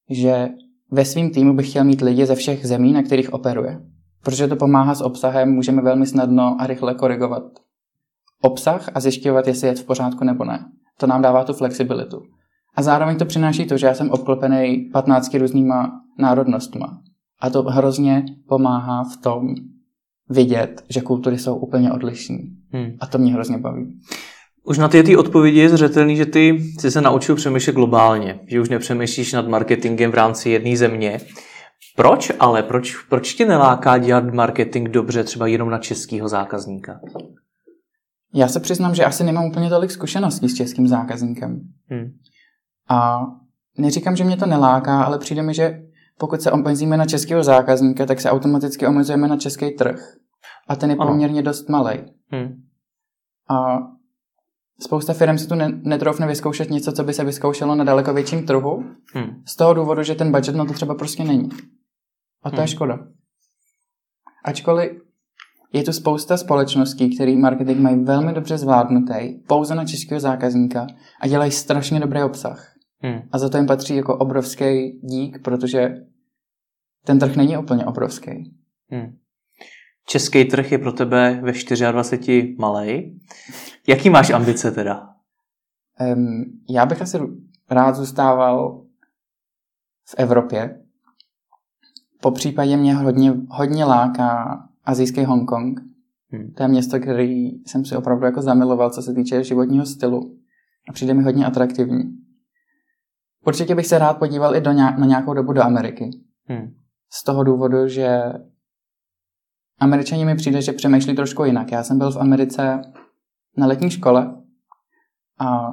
že 0.10 0.50
ve 0.91 1.06
svém 1.06 1.29
týmu 1.29 1.53
bych 1.53 1.70
chtěl 1.70 1.84
mít 1.84 2.01
lidi 2.01 2.25
ze 2.25 2.36
všech 2.36 2.65
zemí, 2.65 2.94
na 2.94 3.03
kterých 3.03 3.34
operuje. 3.34 3.82
Protože 4.24 4.48
to 4.48 4.56
pomáhá 4.56 4.96
s 4.96 5.01
obsahem, 5.01 5.53
můžeme 5.53 5.82
velmi 5.82 6.08
snadno 6.08 6.56
a 6.60 6.67
rychle 6.67 6.96
korigovat 6.96 7.44
obsah 8.41 8.89
a 8.94 9.00
zjišťovat, 9.00 9.48
jestli 9.48 9.67
je 9.67 9.75
v 9.75 9.86
pořádku 9.86 10.24
nebo 10.24 10.46
ne. 10.46 10.65
To 11.00 11.08
nám 11.08 11.22
dává 11.22 11.44
tu 11.44 11.53
flexibilitu. 11.53 12.22
A 12.75 12.82
zároveň 12.82 13.17
to 13.17 13.25
přináší 13.25 13.65
to, 13.65 13.77
že 13.77 13.88
já 13.88 13.94
jsem 13.94 14.10
obklopený 14.10 14.89
15 14.94 15.34
různýma 15.34 15.91
národnostma. 16.20 17.01
A 17.39 17.50
to 17.50 17.63
hrozně 17.63 18.25
pomáhá 18.48 19.03
v 19.03 19.17
tom 19.17 19.56
vidět, 20.29 20.84
že 20.89 21.01
kultury 21.01 21.38
jsou 21.38 21.56
úplně 21.56 21.91
odlišné. 21.91 22.38
Hmm. 22.72 22.91
A 23.00 23.08
to 23.08 23.17
mě 23.17 23.34
hrozně 23.34 23.58
baví. 23.58 24.00
Už 24.63 24.77
na 24.77 24.88
ty, 24.88 25.03
ty 25.03 25.17
odpovědi 25.17 25.60
je 25.60 25.70
zřetelný, 25.70 26.15
že 26.15 26.25
ty 26.25 26.60
jsi 26.79 26.91
se 26.91 27.01
naučil 27.01 27.36
přemýšlet 27.36 27.74
globálně, 27.74 28.39
že 28.48 28.62
už 28.62 28.70
nepřemýšlíš 28.70 29.34
nad 29.34 29.48
marketingem 29.48 30.12
v 30.12 30.15
rámci 30.15 30.50
jedné 30.50 30.77
země. 30.77 31.20
Proč 31.96 32.32
ale? 32.39 32.63
Proč, 32.63 32.96
proč 33.10 33.34
tě 33.34 33.46
neláká 33.46 33.98
dělat 33.98 34.34
marketing 34.34 34.89
dobře 34.89 35.24
třeba 35.24 35.48
jenom 35.48 35.70
na 35.70 35.77
českého 35.77 36.29
zákazníka? 36.29 37.00
Já 38.34 38.48
se 38.48 38.60
přiznám, 38.60 38.96
že 38.96 39.06
asi 39.06 39.24
nemám 39.24 39.46
úplně 39.46 39.70
tolik 39.70 39.91
zkušeností 39.91 40.50
s 40.50 40.56
českým 40.56 40.88
zákazníkem. 40.88 41.62
Hmm. 41.89 42.12
A 42.89 43.20
neříkám, 43.77 44.15
že 44.15 44.24
mě 44.24 44.38
to 44.38 44.46
neláká, 44.46 45.03
ale 45.03 45.20
přijde 45.20 45.41
mi, 45.41 45.53
že 45.53 45.87
pokud 46.18 46.42
se 46.42 46.52
omezíme 46.52 46.98
na 46.98 47.06
českého 47.06 47.44
zákazníka, 47.44 48.06
tak 48.06 48.22
se 48.22 48.32
automaticky 48.32 48.88
omezujeme 48.88 49.28
na 49.28 49.38
český 49.38 49.72
trh. 49.72 50.00
A 50.68 50.76
ten 50.76 50.90
je 50.90 50.96
poměrně 50.96 51.42
dost 51.42 51.70
malý. 51.70 52.00
Hmm. 52.32 52.64
A 53.50 53.78
spousta 54.82 55.14
firm 55.14 55.38
si 55.38 55.48
tu 55.48 55.56
netroufne 55.84 56.28
vyzkoušet 56.28 56.70
něco, 56.70 56.92
co 56.92 57.04
by 57.04 57.14
se 57.14 57.24
vyzkoušelo 57.24 57.76
na 57.76 57.84
daleko 57.84 58.14
větším 58.14 58.46
trhu, 58.46 58.84
hmm. 59.14 59.44
z 59.46 59.56
toho 59.56 59.74
důvodu, 59.74 60.04
že 60.04 60.16
ten 60.16 60.32
budget 60.32 60.56
na 60.56 60.66
to 60.66 60.74
třeba 60.74 60.96
prostě 60.96 61.24
není. 61.24 61.50
A 62.44 62.50
to 62.50 62.56
hmm. 62.56 62.62
je 62.62 62.68
škoda. 62.68 63.00
Ačkoliv 64.46 64.92
je 65.74 65.84
tu 65.84 65.94
spousta 65.94 66.38
společností, 66.38 67.16
které 67.16 67.36
marketing 67.36 67.80
mají 67.80 68.04
velmi 68.04 68.34
dobře 68.34 68.58
zvládnutý, 68.58 69.40
pouze 69.48 69.76
na 69.76 69.86
českého 69.86 70.20
zákazníka 70.20 70.88
a 71.22 71.28
dělají 71.28 71.52
strašně 71.52 72.00
dobrý 72.00 72.24
obsah. 72.24 72.77
Hmm. 73.00 73.22
A 73.32 73.38
za 73.38 73.50
to 73.50 73.58
jim 73.58 73.68
patří 73.68 73.96
jako 73.96 74.18
obrovský 74.18 75.00
dík, 75.01 75.42
protože 75.44 75.96
ten 77.06 77.20
trh 77.20 77.36
není 77.36 77.58
úplně 77.58 77.86
obrovský. 77.86 78.56
Hmm. 78.89 79.18
Český 80.06 80.46
trh 80.46 80.72
je 80.72 80.77
pro 80.77 80.92
tebe 80.92 81.42
ve 81.44 81.51
24 81.92 82.56
malý. 82.60 83.20
Jaký 83.88 84.10
máš 84.10 84.30
ambice 84.30 84.72
teda? 84.72 85.10
Um, 86.16 86.44
já 86.70 86.86
bych 86.86 87.01
asi 87.01 87.20
rád 87.70 87.96
zůstával 87.96 88.84
v 90.10 90.16
Evropě. 90.18 90.82
Po 92.22 92.32
případě 92.32 92.77
mě 92.77 92.96
hodně, 92.96 93.34
hodně 93.50 93.86
láká 93.86 94.63
azijský 94.84 95.24
Hongkong. 95.24 95.80
Hmm. 96.32 96.54
To 96.54 96.63
je 96.63 96.70
město, 96.70 97.00
který 97.00 97.50
jsem 97.66 97.86
si 97.86 97.96
opravdu 97.96 98.25
jako 98.25 98.42
zamiloval, 98.42 98.89
co 98.89 99.01
se 99.01 99.13
týče 99.13 99.44
životního 99.44 99.86
stylu. 99.86 100.38
A 100.89 100.94
přijde 100.94 101.13
mi 101.13 101.24
hodně 101.24 101.46
atraktivní. 101.46 102.27
Určitě 103.48 103.75
bych 103.75 103.88
se 103.88 103.98
rád 103.98 104.13
podíval 104.13 104.56
i 104.56 104.62
do 104.62 104.72
nějak, 104.72 104.98
na 104.98 105.06
nějakou 105.06 105.34
dobu 105.34 105.54
do 105.54 105.63
Ameriky. 105.63 106.10
Hmm. 106.46 106.75
Z 107.12 107.24
toho 107.24 107.44
důvodu, 107.44 107.88
že 107.88 108.22
Američani 109.80 110.25
mi 110.25 110.36
přijde, 110.36 110.62
že 110.62 110.74
přemýšlí 110.74 111.16
trošku 111.16 111.44
jinak. 111.44 111.72
Já 111.72 111.84
jsem 111.84 111.98
byl 111.98 112.12
v 112.12 112.18
Americe 112.18 112.82
na 113.58 113.68
letní 113.68 113.89
škole 113.89 114.44
a 115.39 115.70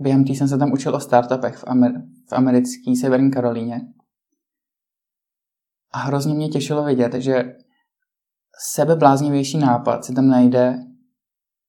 během 0.00 0.24
tý 0.24 0.36
jsem 0.36 0.48
se 0.48 0.58
tam 0.58 0.72
učil 0.72 0.94
o 0.94 1.00
startupech 1.00 1.56
v, 1.56 1.64
Amer- 1.64 2.02
v 2.28 2.32
americké 2.32 2.96
Severní 3.00 3.30
Karolíně. 3.30 3.80
A 5.92 5.98
hrozně 5.98 6.34
mě 6.34 6.48
těšilo 6.48 6.84
vidět, 6.84 7.14
že 7.14 7.56
sebebláznivější 8.72 9.58
nápad 9.58 10.04
si 10.04 10.14
tam 10.14 10.28
najde 10.28 10.78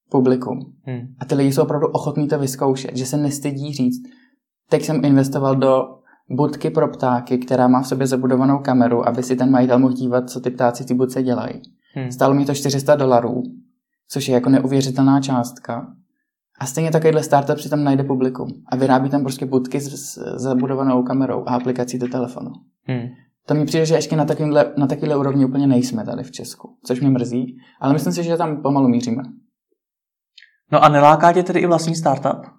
publikum. 0.10 0.60
Hmm. 0.84 1.16
A 1.20 1.26
ty 1.26 1.36
lidi 1.36 1.52
jsou 1.52 1.64
opravdu 1.64 1.88
ochotní 1.88 2.28
to 2.28 2.40
vyzkoušet, 2.40 2.98
že 2.98 3.06
se 3.06 3.18
nestydí 3.18 3.74
říct. 3.74 4.19
Teď 4.70 4.84
jsem 4.84 5.06
investoval 5.06 5.56
do 5.56 6.00
budky 6.30 6.70
pro 6.70 6.88
ptáky, 6.88 7.38
která 7.38 7.68
má 7.68 7.82
v 7.82 7.88
sobě 7.88 8.08
zabudovanou 8.08 8.60
kameru, 8.60 9.08
aby 9.08 9.24
si 9.24 9.36
ten 9.36 9.52
majitel 9.52 9.80
mohl 9.80 9.94
dívat, 9.94 10.30
co 10.30 10.40
ty 10.40 10.50
ptáci 10.50 10.86
ty 10.86 10.94
budce 10.94 11.24
dělají. 11.24 11.62
Hmm. 11.96 12.12
Stálo 12.12 12.34
mi 12.34 12.46
to 12.46 12.54
400 12.54 12.96
dolarů, 12.96 13.44
což 14.10 14.28
je 14.28 14.34
jako 14.34 14.50
neuvěřitelná 14.50 15.22
částka. 15.22 15.88
A 16.60 16.66
stejně 16.66 16.92
takovýhle 16.92 17.24
startup 17.24 17.60
si 17.60 17.70
tam 17.70 17.84
najde 17.84 18.04
publikum 18.04 18.48
a 18.72 18.76
vyrábí 18.76 19.10
tam 19.10 19.22
prostě 19.22 19.46
budky 19.46 19.82
s, 19.82 19.94
s 19.94 20.18
zabudovanou 20.36 21.04
kamerou 21.04 21.44
a 21.48 21.56
aplikací 21.56 22.00
do 22.00 22.08
telefonu. 22.08 22.52
Hmm. 22.84 23.08
To 23.48 23.56
mi 23.56 23.66
přijde, 23.66 23.86
že 23.86 23.96
ještě 23.96 24.16
na 24.16 24.26
takovýhle, 24.26 24.74
na 24.78 24.88
takovýhle 24.88 25.18
úrovni 25.18 25.46
úplně 25.46 25.68
nejsme 25.68 26.06
tady 26.06 26.24
v 26.24 26.32
Česku, 26.32 26.78
což 26.86 27.00
mě 27.00 27.10
mrzí, 27.10 27.58
ale 27.80 27.94
myslím 27.94 28.14
si, 28.14 28.24
že 28.24 28.38
tam 28.38 28.62
pomalu 28.62 28.88
míříme. 28.88 29.24
No 30.72 30.84
a 30.84 30.90
neláká 30.90 31.34
tě 31.34 31.44
tedy 31.44 31.60
i 31.60 31.68
vlastní 31.68 31.96
startup? 31.96 32.59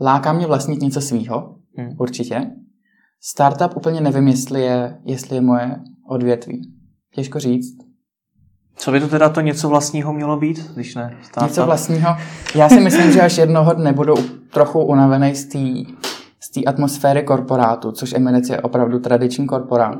Láká 0.00 0.32
mě 0.32 0.46
vlastnit 0.46 0.82
něco 0.82 1.00
svýho, 1.00 1.56
hmm. 1.76 1.90
určitě. 1.98 2.50
Startup 3.20 3.76
úplně 3.76 4.00
nevím, 4.00 4.28
jestli 4.28 4.60
je, 4.60 4.98
jestli 5.04 5.36
je 5.36 5.40
moje 5.40 5.80
odvětví. 6.08 6.72
Těžko 7.14 7.38
říct. 7.38 7.76
Co 8.76 8.92
by 8.92 9.00
to 9.00 9.08
teda 9.08 9.28
to 9.28 9.40
něco 9.40 9.68
vlastního 9.68 10.12
mělo 10.12 10.36
být, 10.36 10.70
když 10.74 10.94
ne 10.94 11.16
startup? 11.22 11.50
Něco 11.50 11.66
vlastního? 11.66 12.16
Já 12.54 12.68
si 12.68 12.80
myslím, 12.80 13.12
že 13.12 13.20
až 13.20 13.38
jednoho 13.38 13.72
dne 13.72 13.92
budu 13.92 14.14
trochu 14.52 14.84
unavený 14.84 15.34
z 15.34 15.44
té 15.44 15.92
z 16.44 16.50
té 16.50 16.64
atmosféry 16.64 17.22
korporátu, 17.22 17.92
což 17.92 18.12
Emirates 18.12 18.50
je 18.50 18.60
opravdu 18.60 18.98
tradiční 18.98 19.46
korporát, 19.46 19.98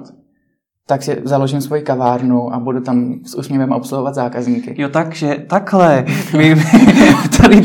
tak 0.86 1.02
si 1.02 1.22
založím 1.24 1.60
svoji 1.60 1.82
kavárnu 1.82 2.54
a 2.54 2.58
budu 2.58 2.80
tam 2.80 3.14
s 3.24 3.34
úsměvem 3.34 3.72
obsluhovat 3.72 4.14
zákazníky. 4.14 4.74
Jo, 4.78 4.88
takže 4.88 5.36
takhle. 5.46 6.04
My, 6.36 6.54
my 6.54 6.64
tady 7.36 7.64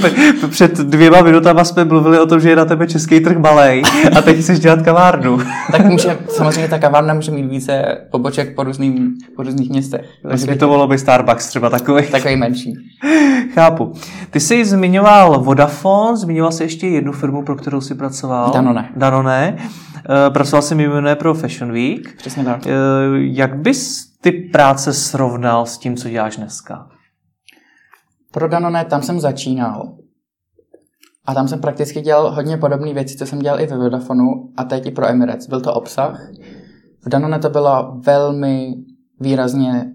před 0.50 0.78
dvěma 0.78 1.22
minutama 1.22 1.64
jsme 1.64 1.86
mluvili 1.86 2.20
o 2.20 2.26
tom, 2.26 2.40
že 2.40 2.50
je 2.50 2.56
na 2.56 2.66
tebe 2.66 2.88
český 2.88 3.20
trh 3.20 3.38
malej 3.38 3.84
a 4.18 4.22
teď 4.22 4.40
chceš 4.40 4.60
dělat 4.60 4.82
kavárnu. 4.82 5.38
tak 5.72 5.86
může, 5.86 6.18
samozřejmě 6.30 6.68
ta 6.68 6.80
kavárna 6.80 7.14
může 7.14 7.32
mít 7.32 7.46
více 7.50 7.98
poboček 8.12 8.56
po, 8.56 8.64
různým, 8.64 9.14
po 9.36 9.44
různých 9.44 9.70
městech. 9.70 10.06
Takže 10.30 10.48
by 10.48 10.56
to 10.56 10.68
mohlo 10.68 10.88
být 10.88 11.00
Starbucks 11.00 11.48
třeba 11.48 11.70
takový. 11.70 12.08
Takový 12.12 12.36
menší. 12.36 12.74
Chápu. 13.54 13.94
Ty 14.30 14.40
jsi 14.40 14.66
zmiňoval 14.66 15.40
Vodafone, 15.40 16.18
zmiňoval 16.18 16.52
jsi 16.52 16.64
ještě 16.64 16.88
jednu 16.88 17.12
firmu, 17.12 17.44
pro 17.44 17.56
kterou 17.56 17.82
jsi 17.82 17.96
pracoval. 17.96 18.52
Danone. 18.54 18.90
Danone. 18.96 19.58
Eh, 20.10 20.30
pracoval 20.30 20.62
jsem 20.62 20.78
mimo 20.78 20.96
jiné 20.96 21.16
pro 21.16 21.34
Fashion 21.34 21.72
Week. 21.72 22.16
Přesně 22.18 22.44
tak. 22.44 22.68
Jak 23.16 23.56
bys 23.56 24.12
ty 24.22 24.32
práce 24.32 24.94
srovnal 24.94 25.66
s 25.66 25.78
tím, 25.78 25.98
co 25.98 26.10
děláš 26.10 26.38
dneska? 26.38 26.90
Pro 28.32 28.48
Danone 28.48 28.86
tam 28.86 29.02
jsem 29.02 29.20
začínal. 29.20 29.98
A 31.26 31.34
tam 31.34 31.48
jsem 31.48 31.62
prakticky 31.62 32.02
dělal 32.02 32.36
hodně 32.36 32.58
podobné 32.58 32.94
věci, 32.94 33.16
co 33.18 33.26
jsem 33.26 33.40
dělal 33.40 33.60
i 33.60 33.68
ve 33.68 33.78
Vodafonu 33.78 34.26
a 34.58 34.64
teď 34.64 34.86
i 34.86 34.92
pro 34.92 35.08
Emirates. 35.08 35.48
Byl 35.48 35.62
to 35.62 35.74
obsah. 35.74 36.30
V 37.06 37.10
Danone 37.10 37.40
to 37.40 37.50
bylo 37.50 38.02
velmi 38.06 38.74
výrazně, 39.20 39.94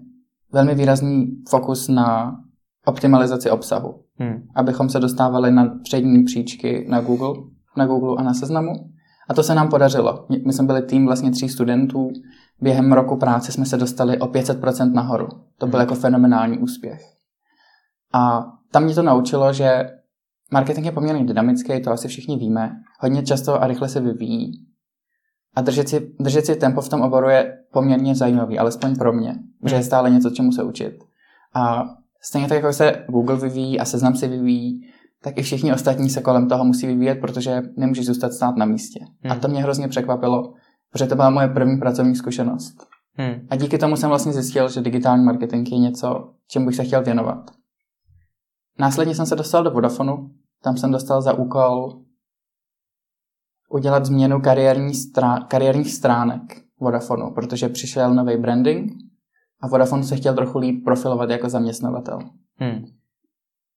velmi 0.51 0.75
výrazný 0.75 1.27
fokus 1.49 1.87
na 1.87 2.37
optimalizaci 2.85 3.49
obsahu. 3.49 4.03
Hmm. 4.19 4.43
Abychom 4.55 4.89
se 4.89 4.99
dostávali 4.99 5.51
na 5.51 5.79
přední 5.83 6.23
příčky 6.23 6.85
na 6.89 7.01
Google, 7.01 7.33
na 7.77 7.85
Google 7.85 8.15
a 8.17 8.23
na 8.23 8.33
seznamu. 8.33 8.73
A 9.29 9.33
to 9.33 9.43
se 9.43 9.55
nám 9.55 9.69
podařilo. 9.69 10.25
My 10.45 10.53
jsme 10.53 10.67
byli 10.67 10.81
tým 10.81 11.05
vlastně 11.05 11.31
tří 11.31 11.49
studentů. 11.49 12.09
Během 12.61 12.93
roku 12.93 13.17
práce 13.17 13.51
jsme 13.51 13.65
se 13.65 13.77
dostali 13.77 14.19
o 14.19 14.25
500% 14.25 14.93
nahoru. 14.93 15.27
To 15.57 15.67
byl 15.67 15.79
hmm. 15.79 15.81
jako 15.81 15.95
fenomenální 15.95 16.57
úspěch. 16.57 17.01
A 18.13 18.45
tam 18.71 18.83
mě 18.83 18.95
to 18.95 19.03
naučilo, 19.03 19.53
že 19.53 19.89
marketing 20.51 20.85
je 20.85 20.91
poměrně 20.91 21.25
dynamický, 21.25 21.81
to 21.81 21.91
asi 21.91 22.07
všichni 22.07 22.37
víme. 22.37 22.71
Hodně 22.99 23.23
často 23.23 23.63
a 23.63 23.67
rychle 23.67 23.89
se 23.89 23.99
vyvíjí. 23.99 24.51
A 25.55 25.61
držet 25.61 25.89
si, 25.89 26.13
držet 26.19 26.45
si 26.45 26.55
tempo 26.55 26.81
v 26.81 26.89
tom 26.89 27.01
oboru 27.01 27.29
je 27.29 27.57
poměrně 27.73 28.15
zajímavý, 28.15 28.59
alespoň 28.59 28.95
pro 28.95 29.13
mě, 29.13 29.35
že 29.65 29.75
je 29.75 29.83
stále 29.83 30.09
něco, 30.09 30.29
čemu 30.29 30.51
se 30.51 30.63
učit. 30.63 30.93
A 31.53 31.85
stejně 32.21 32.47
tak, 32.47 32.55
jako 32.55 32.73
se 32.73 33.05
Google 33.09 33.37
vyvíjí 33.37 33.79
a 33.79 33.85
seznam 33.85 34.15
se 34.15 34.27
vyvíjí, 34.27 34.81
tak 35.23 35.37
i 35.37 35.41
všichni 35.41 35.73
ostatní 35.73 36.09
se 36.09 36.21
kolem 36.21 36.49
toho 36.49 36.65
musí 36.65 36.87
vyvíjet, 36.87 37.15
protože 37.15 37.61
nemůžeš 37.77 38.05
zůstat 38.05 38.33
stát 38.33 38.55
na 38.55 38.65
místě. 38.65 38.99
Hmm. 39.21 39.31
A 39.31 39.35
to 39.35 39.47
mě 39.47 39.63
hrozně 39.63 39.87
překvapilo, 39.87 40.53
protože 40.93 41.05
to 41.05 41.15
byla 41.15 41.29
moje 41.29 41.47
první 41.47 41.77
pracovní 41.77 42.15
zkušenost. 42.15 42.87
Hmm. 43.13 43.47
A 43.49 43.55
díky 43.55 43.77
tomu 43.77 43.95
jsem 43.95 44.09
vlastně 44.09 44.33
zjistil, 44.33 44.69
že 44.69 44.81
digitální 44.81 45.25
marketing 45.25 45.71
je 45.71 45.77
něco, 45.77 46.33
čemu 46.47 46.65
bych 46.65 46.75
se 46.75 46.83
chtěl 46.83 47.03
věnovat. 47.03 47.51
Následně 48.79 49.15
jsem 49.15 49.25
se 49.25 49.35
dostal 49.35 49.63
do 49.63 49.71
Vodafonu, 49.71 50.31
tam 50.63 50.77
jsem 50.77 50.91
dostal 50.91 51.21
za 51.21 51.33
úkol 51.33 52.01
udělat 53.69 54.05
změnu 54.05 54.41
kariérní 54.41 54.93
strá- 54.93 55.47
kariérních 55.47 55.93
stránek 55.93 56.41
Vodafonu, 56.79 57.31
protože 57.31 57.69
přišel 57.69 58.13
nový 58.13 58.37
branding 58.37 58.91
a 59.61 59.67
Vodafone 59.67 60.03
se 60.03 60.15
chtěl 60.15 60.35
trochu 60.35 60.59
líp 60.59 60.83
profilovat 60.83 61.29
jako 61.29 61.49
zaměstnavatel. 61.49 62.19
Hmm. 62.55 62.85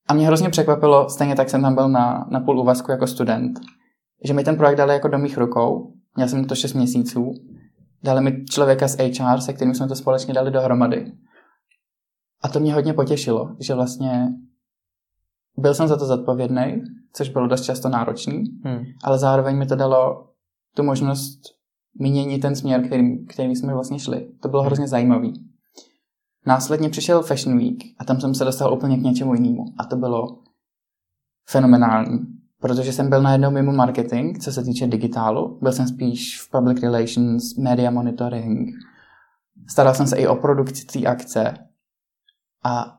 A 0.08 0.14
mě 0.14 0.26
hrozně 0.26 0.48
překvapilo, 0.48 1.08
stejně 1.08 1.34
tak 1.34 1.50
jsem 1.50 1.62
tam 1.62 1.74
byl 1.74 1.88
na, 1.88 2.26
na 2.30 2.40
půl 2.40 2.60
úvazku 2.60 2.90
jako 2.90 3.06
student, 3.06 3.60
že 4.24 4.34
mi 4.34 4.44
ten 4.44 4.56
projekt 4.56 4.78
dali 4.78 4.92
jako 4.92 5.08
do 5.08 5.18
mých 5.18 5.38
rukou, 5.38 5.95
měl 6.16 6.28
jsem 6.28 6.44
to 6.44 6.54
6 6.54 6.72
měsíců, 6.72 7.34
dali 8.02 8.20
mi 8.20 8.44
člověka 8.44 8.88
z 8.88 8.96
HR, 8.98 9.40
se 9.40 9.52
kterým 9.52 9.74
jsme 9.74 9.88
to 9.88 9.96
společně 9.96 10.34
dali 10.34 10.50
dohromady. 10.50 11.12
A 12.42 12.48
to 12.48 12.60
mě 12.60 12.74
hodně 12.74 12.92
potěšilo, 12.92 13.56
že 13.60 13.74
vlastně 13.74 14.28
byl 15.58 15.74
jsem 15.74 15.88
za 15.88 15.96
to 15.96 16.06
zodpovědný, 16.06 16.82
což 17.12 17.28
bylo 17.28 17.46
dost 17.46 17.62
často 17.62 17.88
náročný, 17.88 18.44
hmm. 18.64 18.84
ale 19.04 19.18
zároveň 19.18 19.56
mi 19.56 19.66
to 19.66 19.76
dalo 19.76 20.30
tu 20.76 20.82
možnost 20.82 21.40
měnit 21.94 22.38
ten 22.38 22.56
směr, 22.56 22.86
kterým, 22.86 23.26
kterým 23.26 23.56
jsme 23.56 23.74
vlastně 23.74 23.98
šli. 23.98 24.28
To 24.42 24.48
bylo 24.48 24.62
hmm. 24.62 24.66
hrozně 24.66 24.88
zajímavý. 24.88 25.32
Následně 26.46 26.88
přišel 26.88 27.22
Fashion 27.22 27.58
Week 27.58 27.78
a 27.98 28.04
tam 28.04 28.20
jsem 28.20 28.34
se 28.34 28.44
dostal 28.44 28.74
úplně 28.74 28.96
k 28.96 29.02
něčemu 29.02 29.34
jinému. 29.34 29.64
A 29.78 29.84
to 29.84 29.96
bylo 29.96 30.42
fenomenální, 31.48 32.18
protože 32.60 32.92
jsem 32.92 33.10
byl 33.10 33.22
najednou 33.22 33.50
mimo 33.50 33.72
marketing, 33.72 34.38
co 34.38 34.52
se 34.52 34.62
týče 34.62 34.86
digitálu. 34.86 35.58
Byl 35.62 35.72
jsem 35.72 35.88
spíš 35.88 36.40
v 36.40 36.50
public 36.50 36.82
relations, 36.82 37.56
media 37.56 37.90
monitoring. 37.90 38.68
Staral 39.68 39.94
jsem 39.94 40.06
se 40.06 40.16
i 40.16 40.26
o 40.26 40.36
produkci 40.36 40.84
té 40.84 41.06
akce. 41.06 41.54
A 42.64 42.98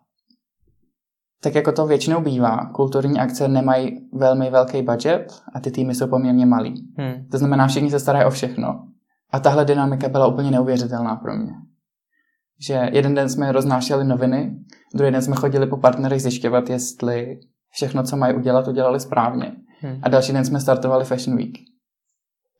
tak 1.42 1.56
jako 1.56 1.72
to 1.72 1.88
většinou 1.88 2.22
bývá, 2.22 2.66
kulturní 2.66 3.20
akce 3.20 3.48
nemají 3.48 4.10
velmi 4.14 4.50
velký 4.50 4.82
budget 4.82 5.42
a 5.54 5.60
ty 5.60 5.72
týmy 5.72 5.96
jsou 5.96 6.08
poměrně 6.08 6.46
malý. 6.46 6.74
Hmm. 6.98 7.28
To 7.32 7.38
znamená, 7.38 7.68
všichni 7.68 7.92
se 7.92 8.00
starají 8.00 8.26
o 8.26 8.30
všechno. 8.30 8.88
A 9.32 9.40
tahle 9.40 9.66
dynamika 9.66 10.10
byla 10.10 10.28
úplně 10.28 10.52
neuvěřitelná 10.52 11.16
pro 11.16 11.38
mě 11.38 11.52
že 12.60 12.90
jeden 12.94 13.16
den 13.16 13.30
jsme 13.30 13.52
roznášeli 13.52 14.04
noviny, 14.04 14.60
druhý 14.96 15.12
den 15.12 15.22
jsme 15.22 15.36
chodili 15.36 15.68
po 15.68 15.78
partnerech 15.78 16.22
zjišťovat, 16.22 16.70
jestli 16.70 17.40
všechno, 17.72 18.04
co 18.04 18.18
mají 18.18 18.36
udělat, 18.36 18.68
udělali 18.68 19.00
správně. 19.00 19.56
Hmm. 19.80 20.00
A 20.04 20.10
další 20.10 20.34
den 20.34 20.46
jsme 20.46 20.60
startovali 20.60 21.06
Fashion 21.06 21.38
Week. 21.38 21.58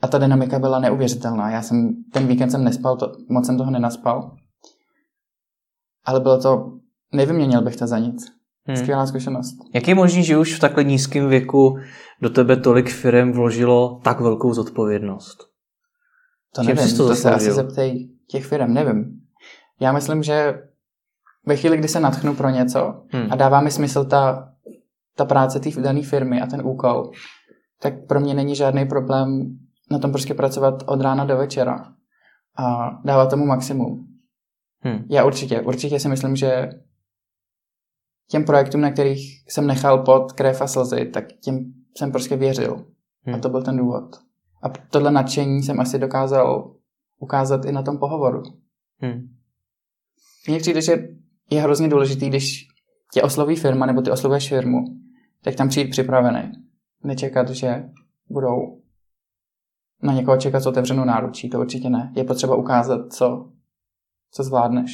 A 0.02 0.08
ta 0.08 0.18
dynamika 0.18 0.60
byla 0.60 0.80
neuvěřitelná. 0.80 1.52
Já 1.52 1.62
jsem, 1.62 1.90
ten 2.14 2.28
víkend 2.28 2.50
jsem 2.50 2.64
nespal, 2.64 2.98
to, 2.98 3.12
moc 3.30 3.46
jsem 3.46 3.58
toho 3.58 3.72
nenaspal. 3.72 4.36
Ale 6.06 6.20
bylo 6.20 6.42
to, 6.42 6.72
nevyměnil 7.14 7.62
bych 7.62 7.76
to 7.76 7.88
za 7.88 8.00
nic. 8.00 8.38
Hmm. 8.66 8.78
Skvělá 8.78 9.06
zkušenost. 9.06 9.56
Jak 9.74 9.88
je 9.88 9.96
možný, 9.96 10.24
že 10.24 10.38
už 10.38 10.56
v 10.56 10.60
takhle 10.60 10.84
nízkém 10.84 11.30
věku 11.30 11.78
do 12.22 12.30
tebe 12.30 12.58
tolik 12.58 12.90
firm 12.90 13.32
vložilo 13.32 14.02
tak 14.04 14.20
velkou 14.20 14.54
zodpovědnost? 14.54 15.38
To 16.56 16.64
Čím 16.64 16.76
nevím, 16.76 16.98
to, 16.98 17.08
to 17.08 17.16
se 17.16 17.32
asi 17.32 17.52
zeptej 17.52 18.10
těch 18.30 18.46
firm, 18.46 18.74
nevím. 18.74 19.22
Já 19.80 19.92
myslím, 19.92 20.24
že 20.24 20.54
ve 21.46 21.56
chvíli, 21.56 21.78
kdy 21.78 21.88
se 21.88 22.00
natchnu 22.00 22.36
pro 22.36 22.50
něco 22.50 23.04
hmm. 23.10 23.28
a 23.32 23.36
dává 23.36 23.62
mi 23.62 23.72
smysl 23.72 24.06
ta, 24.06 24.50
ta 25.18 25.26
práce 25.26 25.60
té 25.60 25.70
dané 25.82 26.02
firmy 26.02 26.42
a 26.42 26.46
ten 26.46 26.62
úkol, 26.66 27.12
tak 27.82 28.06
pro 28.08 28.20
mě 28.20 28.34
není 28.34 28.56
žádný 28.56 28.86
problém 28.86 29.58
na 29.92 30.00
tom 30.00 30.12
prostě 30.12 30.34
pracovat 30.34 30.84
od 30.86 31.02
rána 31.02 31.26
do 31.26 31.38
večera 31.38 31.94
a 32.58 32.90
dávat 33.06 33.30
tomu 33.30 33.46
maximum. 33.46 34.08
Hmm. 34.80 35.06
Já 35.10 35.26
určitě, 35.26 35.62
určitě 35.62 36.00
si 36.00 36.10
myslím, 36.10 36.36
že 36.36 36.70
těm 38.30 38.46
projektům, 38.46 38.82
na 38.82 38.92
kterých 38.92 39.44
jsem 39.50 39.68
nechal 39.68 40.04
pod 40.04 40.32
krev 40.32 40.62
a 40.62 40.68
slzy, 40.68 41.06
tak 41.06 41.26
těm 41.44 41.74
jsem 41.98 42.12
prostě 42.12 42.36
věřil. 42.36 42.86
Hmm. 43.24 43.36
A 43.36 43.40
to 43.40 43.50
byl 43.50 43.64
ten 43.64 43.78
důvod. 43.78 44.16
A 44.64 44.70
tohle 44.70 45.12
nadšení 45.12 45.64
jsem 45.64 45.80
asi 45.80 46.00
dokázal 46.00 46.76
ukázat 47.20 47.66
i 47.66 47.72
na 47.72 47.84
tom 47.84 47.98
pohovoru. 47.98 48.44
Hmm. 49.02 49.22
Mně 50.48 50.60
přijde, 50.60 50.82
že 50.82 51.08
je 51.50 51.62
hrozně 51.62 51.88
důležitý, 51.88 52.30
když 52.30 52.68
tě 53.14 53.22
osloví 53.22 53.56
firma 53.56 53.86
nebo 53.86 54.02
ty 54.02 54.12
oslovuješ 54.12 54.50
firmu, 54.50 54.78
tam 55.56 55.70
přijít 55.70 55.90
připravený. 55.90 56.52
Nečekat, 57.04 57.50
že 57.50 57.84
budou 58.30 58.82
na 60.04 60.14
někoho 60.14 60.38
čekat 60.38 60.60
s 60.60 60.68
otevřenou 60.68 61.06
náručí, 61.06 61.50
to 61.50 61.60
určitě 61.60 61.90
ne. 61.90 62.14
Je 62.16 62.24
potřeba 62.24 62.56
ukázat, 62.56 63.14
co, 63.14 63.52
co 64.32 64.44
zvládneš. 64.44 64.92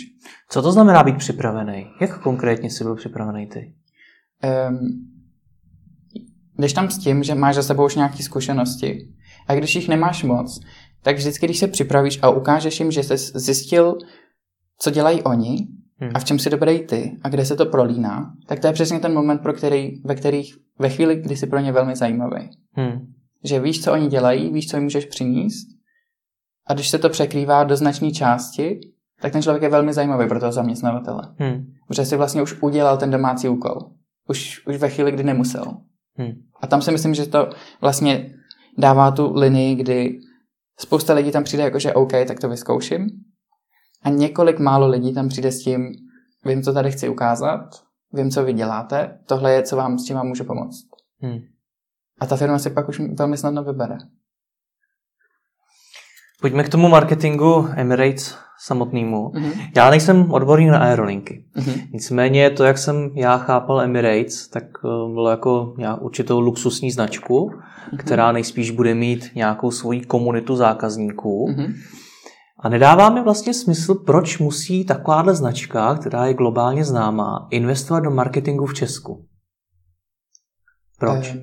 Co 0.50 0.62
to 0.62 0.72
znamená 0.72 1.04
být 1.04 1.18
připravený? 1.18 1.88
Jak 2.02 2.22
konkrétně 2.22 2.70
jsi 2.70 2.84
byl 2.84 2.96
připravený 2.96 3.48
ty? 3.48 3.76
Um, 4.70 4.80
jdeš 6.58 6.74
tam 6.74 6.90
s 6.90 6.98
tím, 6.98 7.24
že 7.24 7.36
máš 7.36 7.56
za 7.56 7.64
sebou 7.64 7.86
už 7.86 7.96
nějaké 7.96 8.24
zkušenosti. 8.24 9.14
A 9.48 9.56
když 9.56 9.76
jich 9.76 9.90
nemáš 9.90 10.24
moc, 10.24 10.60
tak 11.02 11.16
vždycky, 11.16 11.46
když 11.46 11.60
se 11.60 11.68
připravíš 11.68 12.20
a 12.22 12.30
ukážeš 12.30 12.80
jim, 12.80 12.92
že 12.92 13.04
jsi 13.04 13.18
zjistil 13.18 13.98
co 14.84 14.92
dělají 14.92 15.24
oni 15.24 15.68
hmm. 16.04 16.12
a 16.14 16.20
v 16.20 16.24
čem 16.24 16.40
si 16.40 16.50
dobrý 16.50 16.80
ty 16.80 17.18
a 17.24 17.30
kde 17.30 17.46
se 17.46 17.56
to 17.56 17.66
prolíná, 17.66 18.34
tak 18.48 18.60
to 18.60 18.68
je 18.68 18.74
přesně 18.74 19.00
ten 19.00 19.14
moment, 19.14 19.42
pro 19.42 19.54
který, 19.54 20.02
ve, 20.04 20.16
kterých, 20.16 20.56
ve 20.80 20.90
chvíli, 20.90 21.16
kdy 21.16 21.36
jsi 21.36 21.48
pro 21.48 21.60
ně 21.60 21.72
velmi 21.72 21.96
zajímavý. 21.96 22.50
Hmm. 22.72 23.14
Že 23.44 23.60
víš, 23.60 23.84
co 23.84 23.94
oni 23.94 24.08
dělají, 24.08 24.54
víš, 24.54 24.68
co 24.68 24.78
jim 24.78 24.84
můžeš 24.84 25.06
přinést 25.06 25.68
a 26.68 26.74
když 26.74 26.90
se 26.90 27.00
to 27.00 27.10
překrývá 27.10 27.64
do 27.64 27.76
značné 27.76 28.12
části, 28.12 28.80
tak 29.22 29.32
ten 29.32 29.42
člověk 29.42 29.64
je 29.64 29.70
velmi 29.70 29.94
zajímavý 29.94 30.28
pro 30.28 30.40
toho 30.40 30.52
zaměstnavatele. 30.52 31.24
Hmm. 31.38 31.66
Protože 31.88 32.06
si 32.06 32.18
vlastně 32.18 32.42
už 32.42 32.62
udělal 32.62 32.98
ten 32.98 33.12
domácí 33.12 33.50
úkol. 33.50 33.80
Už, 34.30 34.68
už 34.68 34.78
ve 34.78 34.90
chvíli, 34.90 35.12
kdy 35.12 35.24
nemusel. 35.24 35.64
Hmm. 36.18 36.32
A 36.62 36.68
tam 36.68 36.82
si 36.82 36.92
myslím, 36.92 37.14
že 37.14 37.26
to 37.26 37.50
vlastně 37.82 38.34
dává 38.78 39.12
tu 39.12 39.34
linii, 39.34 39.76
kdy 39.76 40.20
spousta 40.80 41.14
lidí 41.14 41.32
tam 41.32 41.44
přijde 41.44 41.64
jako, 41.64 41.80
že 41.80 41.94
OK, 41.94 42.12
tak 42.28 42.40
to 42.40 42.50
vyzkouším. 42.50 43.08
A 44.04 44.10
několik 44.10 44.60
málo 44.60 44.88
lidí 44.88 45.14
tam 45.14 45.30
přijde 45.30 45.52
s 45.52 45.64
tím, 45.64 45.92
vím, 46.46 46.64
co 46.64 46.74
tady 46.74 46.92
chci 46.92 47.10
ukázat, 47.10 47.70
vím, 48.14 48.32
co 48.32 48.44
vy 48.44 48.54
děláte, 48.54 49.20
tohle 49.26 49.54
je, 49.54 49.64
co 49.64 49.76
vám, 49.76 50.00
s 50.00 50.06
čím 50.06 50.16
vám 50.16 50.28
můžu 50.28 50.44
pomoct. 50.44 50.86
Hmm. 51.20 51.40
A 52.20 52.26
ta 52.26 52.36
firma 52.36 52.60
si 52.60 52.70
pak 52.70 52.90
už 52.90 53.00
velmi 53.00 53.38
snadno 53.38 53.64
vybere. 53.64 53.98
Pojďme 56.42 56.64
k 56.64 56.70
tomu 56.70 56.90
marketingu 56.90 57.68
Emirates 57.76 58.38
samotnému. 58.66 59.30
Mm-hmm. 59.30 59.72
Já 59.76 59.90
nejsem 59.90 60.32
odborník 60.32 60.70
na 60.70 60.78
aerolinky. 60.78 61.46
Mm-hmm. 61.58 61.88
Nicméně 61.94 62.50
to, 62.50 62.64
jak 62.64 62.78
jsem 62.78 63.12
já 63.16 63.38
chápal 63.38 63.82
Emirates, 63.82 64.48
tak 64.48 64.64
eh, 64.64 65.14
bylo 65.14 65.30
jako 65.30 65.76
určitou 66.02 66.40
luxusní 66.40 66.92
značku, 66.92 67.50
mm-hmm. 67.50 67.98
která 67.98 68.32
nejspíš 68.32 68.72
bude 68.72 68.96
mít 68.96 69.30
nějakou 69.36 69.72
svoji 69.72 70.02
komunitu 70.02 70.56
zákazníků. 70.56 71.48
Mm-hmm. 71.50 71.74
A 72.64 72.70
nedává 72.70 73.10
mi 73.10 73.24
vlastně 73.24 73.54
smysl, 73.54 73.96
proč 73.96 74.40
musí 74.40 74.86
takováhle 74.86 75.36
značka, 75.36 75.96
která 75.96 76.26
je 76.26 76.34
globálně 76.34 76.86
známá, 76.86 77.48
investovat 77.52 78.00
do 78.00 78.12
marketingu 78.12 78.66
v 78.66 78.74
Česku. 78.74 79.28
Proč? 81.00 81.36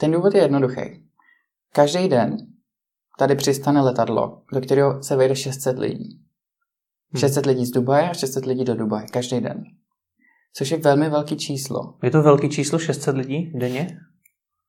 Ten 0.00 0.12
důvod 0.12 0.34
je 0.34 0.42
jednoduchý. 0.42 0.80
Každý 1.72 2.08
den 2.08 2.36
tady 3.18 3.34
přistane 3.34 3.80
letadlo, 3.80 4.42
do 4.52 4.60
kterého 4.60 5.02
se 5.02 5.16
vejde 5.16 5.36
600 5.36 5.78
lidí. 5.78 6.20
600 7.16 7.46
hmm. 7.46 7.54
lidí 7.54 7.66
z 7.66 7.70
Dubaje 7.70 8.10
a 8.10 8.14
600 8.14 8.46
lidí 8.46 8.64
do 8.64 8.74
Dubaje. 8.74 9.06
Každý 9.12 9.40
den. 9.40 9.64
Což 10.54 10.70
je 10.70 10.78
velmi 10.78 11.10
velký 11.10 11.36
číslo. 11.36 11.94
Je 12.02 12.10
to 12.10 12.22
velký 12.22 12.48
číslo 12.48 12.78
600 12.78 13.16
lidí 13.16 13.52
denně? 13.54 13.98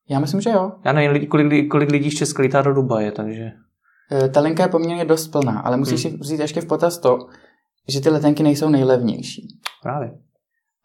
Já 0.09 0.19
myslím, 0.19 0.41
že 0.41 0.49
jo. 0.49 0.71
Já 0.85 0.93
nevím, 0.93 1.27
kolik, 1.27 1.71
kolik 1.71 1.91
lidí 1.91 2.11
z 2.11 2.17
Česka 2.17 2.43
lítá 2.43 2.61
do 2.61 2.73
Dubaje, 2.73 3.11
takže... 3.11 3.51
Eh, 4.11 4.29
ta 4.29 4.39
linka 4.39 4.63
je 4.63 4.69
poměrně 4.69 5.05
dost 5.05 5.27
plná, 5.27 5.59
ale 5.59 5.77
musíš 5.77 6.05
hmm. 6.05 6.13
si 6.13 6.17
vzít 6.17 6.39
ještě 6.39 6.61
v 6.61 6.65
potaz 6.65 6.97
to, 6.97 7.17
že 7.87 8.01
ty 8.01 8.09
letenky 8.09 8.43
nejsou 8.43 8.69
nejlevnější. 8.69 9.47
Právě. 9.83 10.11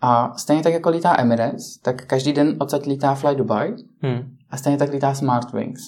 A 0.01 0.35
stejně 0.37 0.63
tak 0.63 0.73
jako 0.73 0.91
lítá 0.91 1.17
Emirates, 1.19 1.79
tak 1.79 2.07
každý 2.07 2.33
den 2.33 2.57
odsaď 2.61 2.87
lítá 2.87 3.15
Fly 3.15 3.37
Dubai 3.37 3.75
hmm. 4.03 4.37
a 4.51 4.57
stejně 4.57 4.79
tak 4.79 4.93
lítá 4.93 5.15
Smartwings. 5.15 5.81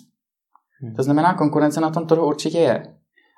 Hmm. 0.80 0.94
To 0.94 1.02
znamená, 1.02 1.34
konkurence 1.34 1.80
na 1.80 1.90
tom 1.90 2.06
trhu 2.06 2.26
určitě 2.26 2.58
je. 2.58 2.94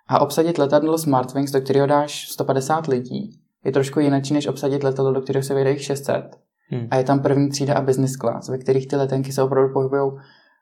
A 0.09 0.21
obsadit 0.21 0.59
letadlo 0.59 0.99
Smartwings, 0.99 1.51
do 1.51 1.61
kterého 1.61 1.87
dáš 1.87 2.29
150 2.29 2.87
lidí, 2.87 3.41
je 3.65 3.73
trošku 3.73 4.01
jiné, 4.01 4.23
než 4.33 4.47
obsadit 4.47 4.83
letadlo, 4.83 5.13
do 5.13 5.21
kterého 5.21 5.43
se 5.43 5.55
vejde 5.55 5.71
jich 5.71 5.83
600. 5.83 6.25
Hmm. 6.71 6.89
A 6.91 6.97
je 6.97 7.05
tam 7.05 7.21
první 7.21 7.49
třída 7.49 7.75
a 7.75 7.81
business 7.81 8.13
class, 8.13 8.49
ve 8.49 8.59
kterých 8.59 8.89
ty 8.89 8.97
letenky 8.97 9.33
se 9.33 9.43
opravdu 9.43 9.73
pohybují 9.73 10.11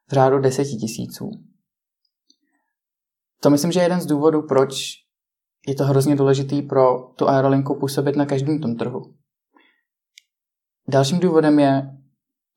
v 0.08 0.12
řádu 0.12 0.38
deseti 0.38 0.76
tisíců. 0.76 1.30
To 3.42 3.50
myslím, 3.50 3.72
že 3.72 3.80
je 3.80 3.84
jeden 3.84 4.00
z 4.00 4.06
důvodů, 4.06 4.42
proč 4.42 4.74
je 5.66 5.74
to 5.74 5.84
hrozně 5.84 6.16
důležitý 6.16 6.62
pro 6.62 6.98
tu 7.16 7.28
aerolinku 7.28 7.74
působit 7.74 8.16
na 8.16 8.26
každém 8.26 8.60
tom 8.60 8.76
trhu. 8.76 9.14
Dalším 10.88 11.20
důvodem 11.20 11.58
je, 11.58 11.96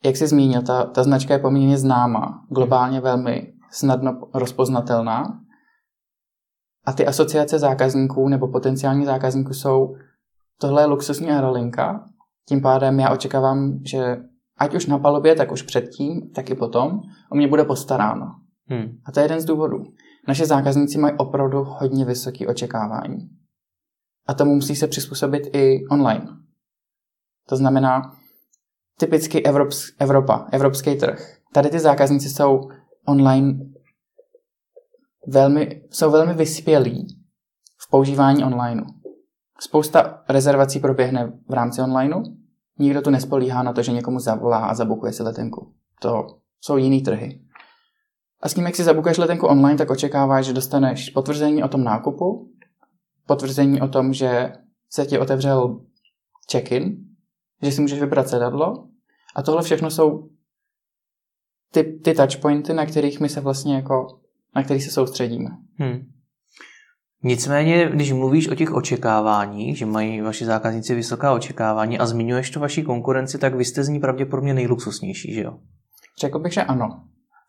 jak 0.05 0.17
jsi 0.17 0.27
zmínil, 0.27 0.61
ta, 0.61 0.85
ta 0.85 1.03
značka 1.03 1.33
je 1.33 1.39
poměrně 1.39 1.77
známá, 1.77 2.45
globálně 2.49 3.01
velmi 3.01 3.53
snadno 3.71 4.29
rozpoznatelná. 4.33 5.23
A 6.85 6.93
ty 6.93 7.07
asociace 7.07 7.59
zákazníků 7.59 8.29
nebo 8.29 8.47
potenciální 8.47 9.05
zákazníků 9.05 9.53
jsou, 9.53 9.95
tohle 10.59 10.81
je 10.81 10.85
luxusní 10.85 11.31
aerolinka, 11.31 12.09
tím 12.49 12.61
pádem 12.61 12.99
já 12.99 13.13
očekávám, 13.13 13.79
že 13.85 14.17
ať 14.57 14.75
už 14.75 14.85
na 14.85 14.99
palubě, 14.99 15.35
tak 15.35 15.51
už 15.51 15.61
předtím, 15.61 16.31
tak 16.35 16.49
i 16.49 16.55
potom, 16.55 16.99
o 17.31 17.35
mě 17.35 17.47
bude 17.47 17.63
postaráno. 17.63 18.25
Hmm. 18.67 18.97
A 19.05 19.11
to 19.11 19.19
je 19.19 19.23
jeden 19.23 19.41
z 19.41 19.45
důvodů. 19.45 19.83
Naše 20.27 20.45
zákazníci 20.45 20.97
mají 20.97 21.13
opravdu 21.17 21.63
hodně 21.63 22.05
vysoké 22.05 22.47
očekávání. 22.47 23.29
A 24.27 24.33
tomu 24.33 24.55
musí 24.55 24.75
se 24.75 24.87
přizpůsobit 24.87 25.55
i 25.55 25.87
online. 25.87 26.27
To 27.49 27.55
znamená, 27.55 28.15
typicky 28.99 29.43
Evrops, 29.43 29.91
Evropa, 29.99 30.47
evropský 30.51 30.95
trh. 30.95 31.37
Tady 31.53 31.69
ty 31.69 31.79
zákazníci 31.79 32.29
jsou 32.29 32.69
online 33.05 33.59
velmi, 35.27 35.81
jsou 35.91 36.11
velmi 36.11 36.33
vyspělí 36.33 37.07
v 37.77 37.89
používání 37.89 38.43
onlineu. 38.43 38.85
Spousta 39.59 40.23
rezervací 40.29 40.79
proběhne 40.79 41.33
v 41.49 41.53
rámci 41.53 41.81
onlineu. 41.81 42.23
Nikdo 42.79 43.01
tu 43.01 43.09
nespolíhá 43.09 43.63
na 43.63 43.73
to, 43.73 43.81
že 43.81 43.91
někomu 43.91 44.19
zavolá 44.19 44.57
a 44.57 44.73
zabukuje 44.73 45.13
si 45.13 45.23
letenku. 45.23 45.73
To 46.01 46.27
jsou 46.61 46.77
jiný 46.77 47.01
trhy. 47.01 47.41
A 48.41 48.49
s 48.49 48.53
tím, 48.53 48.65
jak 48.65 48.75
si 48.75 48.83
zabukuješ 48.83 49.17
letenku 49.17 49.47
online, 49.47 49.77
tak 49.77 49.89
očekáváš, 49.89 50.45
že 50.45 50.53
dostaneš 50.53 51.09
potvrzení 51.09 51.63
o 51.63 51.67
tom 51.67 51.83
nákupu, 51.83 52.51
potvrzení 53.27 53.81
o 53.81 53.87
tom, 53.87 54.13
že 54.13 54.51
se 54.89 55.05
ti 55.05 55.19
otevřel 55.19 55.79
check-in, 56.51 56.97
že 57.61 57.71
si 57.71 57.81
můžeš 57.81 57.99
vybrat 57.99 58.29
sedadlo. 58.29 58.87
A 59.35 59.41
tohle 59.41 59.63
všechno 59.63 59.91
jsou 59.91 60.29
ty, 61.71 61.83
ty 61.83 62.13
touchpointy, 62.13 62.73
na 62.73 62.85
kterých 62.85 63.19
my 63.19 63.29
se 63.29 63.41
vlastně 63.41 63.75
jako, 63.75 64.19
na 64.55 64.63
kterých 64.63 64.83
se 64.83 64.91
soustředíme. 64.91 65.49
Hmm. 65.75 66.11
Nicméně, 67.23 67.89
když 67.93 68.11
mluvíš 68.11 68.47
o 68.47 68.55
těch 68.55 68.73
očekáváních, 68.73 69.77
že 69.77 69.85
mají 69.85 70.21
vaši 70.21 70.45
zákazníci 70.45 70.95
vysoká 70.95 71.33
očekávání 71.33 71.99
a 71.99 72.05
zmiňuješ 72.05 72.49
to 72.49 72.59
vaší 72.59 72.83
konkurenci, 72.83 73.37
tak 73.37 73.55
vy 73.55 73.65
jste 73.65 73.83
z 73.83 73.89
ní 73.89 73.99
pravděpodobně 73.99 74.53
nejluxusnější, 74.53 75.33
že 75.33 75.41
jo? 75.41 75.59
Řekl 76.21 76.39
bych, 76.39 76.53
že 76.53 76.63
ano. 76.63 77.03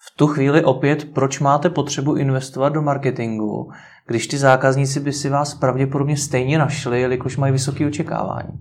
V 0.07 0.17
tu 0.17 0.27
chvíli 0.27 0.65
opět, 0.65 1.05
proč 1.15 1.41
máte 1.41 1.71
potřebu 1.71 2.17
investovat 2.17 2.69
do 2.69 2.83
marketingu, 2.83 3.71
když 4.07 4.27
ty 4.27 4.39
zákazníci 4.39 5.01
by 5.01 5.13
si 5.13 5.29
vás 5.29 5.55
pravděpodobně 5.55 6.17
stejně 6.17 6.59
našli, 6.59 7.01
jelikož 7.01 7.37
mají 7.37 7.53
vysoké 7.53 7.87
očekávání? 7.87 8.59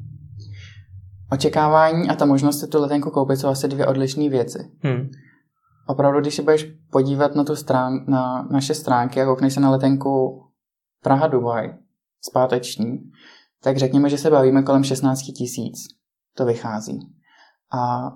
Očekávání 1.32 2.10
a 2.10 2.16
ta 2.16 2.26
možnost 2.26 2.60
si 2.60 2.68
tu 2.68 2.82
letenku 2.82 3.10
koupit 3.10 3.38
jsou 3.38 3.48
asi 3.48 3.68
dvě 3.68 3.88
odlišné 3.88 4.30
věci. 4.30 4.72
Hmm. 4.80 5.10
Opravdu, 5.88 6.20
když 6.20 6.36
si 6.36 6.42
budeš 6.42 6.66
podívat 6.92 7.36
na, 7.36 7.44
tu 7.44 7.56
strán, 7.56 7.94
na 8.08 8.48
naše 8.52 8.74
stránky 8.74 9.22
a 9.22 9.26
koukneš 9.26 9.54
se 9.54 9.60
na 9.60 9.72
letenku 9.72 10.44
Praha-Dubaj, 11.04 11.78
zpáteční, 12.30 13.00
tak 13.64 13.78
řekněme, 13.78 14.10
že 14.10 14.18
se 14.18 14.30
bavíme 14.30 14.64
kolem 14.64 14.84
16 14.84 15.20
tisíc. 15.20 15.78
To 16.38 16.46
vychází. 16.46 17.00
A 17.72 18.12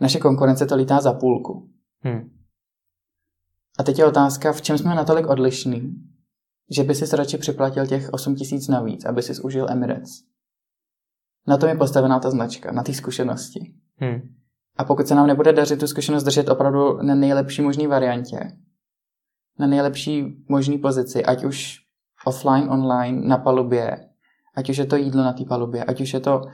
naše 0.00 0.18
konkurence 0.18 0.66
to 0.66 0.76
lítá 0.76 1.00
za 1.00 1.12
půlku. 1.12 1.68
Hmm. 2.00 2.37
A 3.78 3.82
teď 3.82 3.98
je 3.98 4.06
otázka, 4.06 4.52
v 4.52 4.62
čem 4.62 4.78
jsme 4.78 4.94
natolik 4.94 5.26
odlišní, 5.26 5.94
že 6.70 6.84
by 6.84 6.94
si 6.94 7.16
radši 7.16 7.38
připlatil 7.38 7.86
těch 7.86 8.12
8 8.12 8.34
tisíc 8.36 8.68
navíc, 8.68 9.04
aby 9.04 9.22
si 9.22 9.42
užil 9.42 9.70
Emirates. 9.70 10.10
Na 11.46 11.56
tom 11.56 11.68
je 11.68 11.74
postavená 11.74 12.20
ta 12.20 12.30
značka, 12.30 12.72
na 12.72 12.82
té 12.82 12.94
zkušenosti. 12.94 13.74
Hmm. 13.96 14.20
A 14.76 14.84
pokud 14.84 15.08
se 15.08 15.14
nám 15.14 15.26
nebude 15.26 15.52
dařit 15.52 15.80
tu 15.80 15.86
zkušenost 15.86 16.24
držet 16.24 16.48
opravdu 16.48 17.02
na 17.02 17.14
nejlepší 17.14 17.62
možné 17.62 17.88
variantě, 17.88 18.38
na 19.58 19.66
nejlepší 19.66 20.44
možné 20.48 20.78
pozici, 20.78 21.24
ať 21.24 21.44
už 21.44 21.76
offline, 22.26 22.70
online, 22.70 23.28
na 23.28 23.38
palubě, 23.38 24.08
ať 24.54 24.70
už 24.70 24.76
je 24.76 24.86
to 24.86 24.96
jídlo 24.96 25.22
na 25.22 25.32
té 25.32 25.44
palubě, 25.44 25.84
ať 25.84 26.00
už 26.00 26.14
je 26.14 26.20
to 26.20 26.40
uh, 26.40 26.50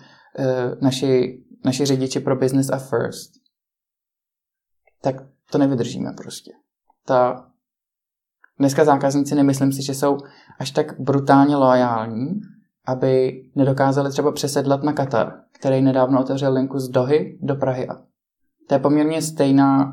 naši, 0.80 1.42
naši 1.64 1.84
řidiči 1.84 2.20
pro 2.20 2.37
business 2.37 2.70
a 2.70 2.78
first, 2.78 3.32
tak 5.02 5.16
to 5.50 5.58
nevydržíme 5.58 6.12
prostě 6.16 6.52
ta 7.07 7.47
dneska 8.59 8.85
zákazníci 8.85 9.35
nemyslím 9.35 9.73
si, 9.73 9.83
že 9.83 9.95
jsou 9.95 10.19
až 10.59 10.71
tak 10.71 11.01
brutálně 11.01 11.57
loajální, 11.57 12.40
aby 12.87 13.43
nedokázali 13.55 14.11
třeba 14.11 14.33
přesedlat 14.33 14.83
na 14.83 14.93
Katar, 14.93 15.33
který 15.53 15.83
nedávno 15.83 16.21
otevřel 16.21 16.53
linku 16.53 16.79
z 16.79 16.88
Dohy 16.88 17.38
do 17.43 17.55
Prahy. 17.55 17.88
To 18.69 18.75
je 18.75 18.79
poměrně 18.79 19.23
stejná, 19.23 19.93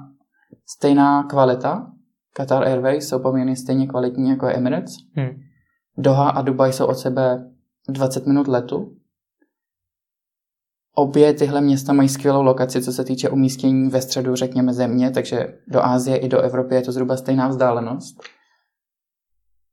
stejná 0.66 1.24
kvalita. 1.24 1.88
Qatar 2.34 2.64
Airways 2.64 3.10
jsou 3.10 3.20
poměrně 3.20 3.56
stejně 3.56 3.88
kvalitní 3.88 4.30
jako 4.30 4.48
je 4.48 4.54
Emirates. 4.54 4.94
Hmm. 5.16 5.30
Doha 5.98 6.30
a 6.30 6.42
Dubaj 6.42 6.74
jsou 6.74 6.86
od 6.86 6.98
sebe 6.98 7.50
20 7.90 8.28
minut 8.28 8.48
letu. 8.48 8.96
Obě 10.96 11.34
tyhle 11.34 11.62
města 11.62 11.94
mají 11.94 12.10
skvělou 12.10 12.44
lokaci, 12.44 12.82
co 12.82 12.94
se 12.94 13.04
týče 13.04 13.30
umístění 13.30 13.90
ve 13.90 14.02
středu, 14.02 14.36
řekněme, 14.36 14.74
země, 14.74 15.12
takže 15.12 15.48
do 15.68 15.86
Ázie 15.86 16.18
i 16.18 16.28
do 16.28 16.42
Evropy 16.42 16.76
je 16.76 16.82
to 16.82 16.92
zhruba 16.92 17.18
stejná 17.18 17.48
vzdálenost. 17.48 18.16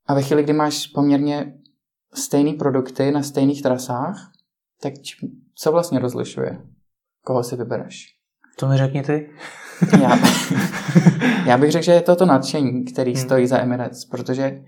A 0.07 0.15
ve 0.15 0.23
chvíli, 0.23 0.43
kdy 0.43 0.53
máš 0.53 0.87
poměrně 0.87 1.55
stejné 2.15 2.53
produkty 2.53 3.11
na 3.11 3.23
stejných 3.23 3.63
trasách, 3.63 4.31
tak 4.83 4.93
co 5.55 5.73
vlastně 5.73 5.99
rozlišuje? 5.99 6.59
Koho 7.25 7.43
si 7.43 7.57
vybereš? 7.57 8.07
To 8.59 8.69
mi 8.69 8.77
řekni 8.77 9.03
ty. 9.03 9.31
já, 10.03 10.19
já 11.47 11.59
bych 11.59 11.73
řekl, 11.73 11.85
že 11.85 11.93
je 11.93 12.03
to 12.03 12.17
to 12.17 12.27
nadšení, 12.27 12.85
který 12.85 13.15
hmm. 13.15 13.23
stojí 13.25 13.47
za 13.47 13.59
Emirates, 13.59 14.05
protože 14.05 14.63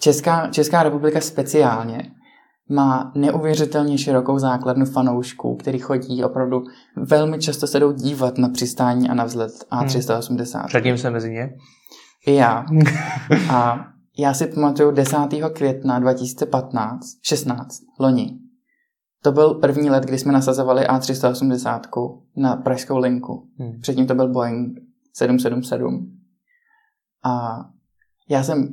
Česká, 0.00 0.50
Česká 0.50 0.82
republika 0.82 1.20
speciálně 1.20 2.10
má 2.68 3.12
neuvěřitelně 3.14 3.98
širokou 3.98 4.38
základnu 4.38 4.86
fanoušků, 4.86 5.56
který 5.56 5.78
chodí 5.78 6.24
opravdu 6.24 6.64
velmi 6.96 7.38
často 7.38 7.66
se 7.66 7.80
jdou 7.80 7.92
dívat 7.92 8.38
na 8.38 8.48
přistání 8.48 9.08
a 9.08 9.14
na 9.14 9.24
vzlet 9.24 9.52
A380. 9.72 10.58
Hmm. 10.58 10.68
Řadím 10.68 10.98
se 10.98 11.10
mezi 11.10 11.30
ně. 11.30 11.56
I 12.26 12.34
já. 12.34 12.66
A 13.50 13.86
já 14.18 14.34
si 14.34 14.46
pamatuju 14.46 14.90
10. 14.90 15.16
května 15.52 15.98
2015, 15.98 17.06
16, 17.22 17.82
loni. 18.00 18.38
To 19.22 19.32
byl 19.32 19.54
první 19.54 19.90
let, 19.90 20.04
kdy 20.04 20.18
jsme 20.18 20.32
nasazovali 20.32 20.86
A380 20.86 22.20
na 22.36 22.56
pražskou 22.56 22.98
linku. 22.98 23.48
Hmm. 23.58 23.80
Předtím 23.80 24.06
to 24.06 24.14
byl 24.14 24.28
Boeing 24.28 24.78
777. 25.12 26.18
A 27.24 27.64
já 28.28 28.42
jsem 28.42 28.68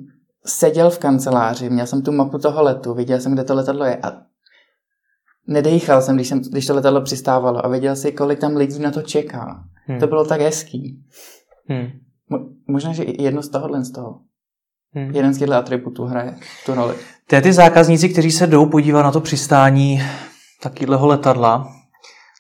seděl 0.45 0.89
v 0.89 0.99
kanceláři, 0.99 1.69
měl 1.69 1.88
jsem 1.88 2.01
tu 2.01 2.12
mapu 2.12 2.38
toho 2.38 2.63
letu, 2.63 2.93
viděl 2.93 3.19
jsem, 3.19 3.34
kde 3.34 3.43
to 3.43 3.56
letadlo 3.56 3.86
je 3.86 3.97
a 3.97 4.21
nedejchal 5.47 6.01
jsem, 6.01 6.15
když, 6.15 6.27
jsem, 6.27 6.39
když 6.39 6.67
to 6.67 6.75
letadlo 6.75 7.01
přistávalo 7.01 7.65
a 7.65 7.69
viděl 7.69 7.95
si, 7.95 8.12
kolik 8.12 8.39
tam 8.39 8.56
lidí 8.56 8.79
na 8.79 8.91
to 8.91 9.01
čeká. 9.01 9.63
Hmm. 9.86 9.99
To 9.99 10.08
bylo 10.08 10.25
tak 10.25 10.41
hezký. 10.41 11.03
Hmm. 11.69 11.88
Mo- 12.32 12.49
možná, 12.67 12.93
že 12.93 13.03
jedno 13.19 13.43
z 13.43 13.49
tohohle 13.49 13.84
z 13.84 13.91
toho. 13.91 14.19
Hmm. 14.95 15.12
Jeden 15.15 15.34
z 15.34 15.38
těchto 15.38 15.56
atributů 15.56 16.06
hraje 16.06 16.36
tu 16.65 16.73
roli. 16.73 16.95
Ty, 17.27 17.41
ty 17.41 17.53
zákazníci, 17.53 18.10
kteří 18.10 18.32
se 18.32 18.47
jdou 18.47 18.65
podívat 18.65 19.03
na 19.03 19.12
to 19.12 19.21
přistání 19.21 20.01
takového 20.62 21.08
letadla, 21.08 21.67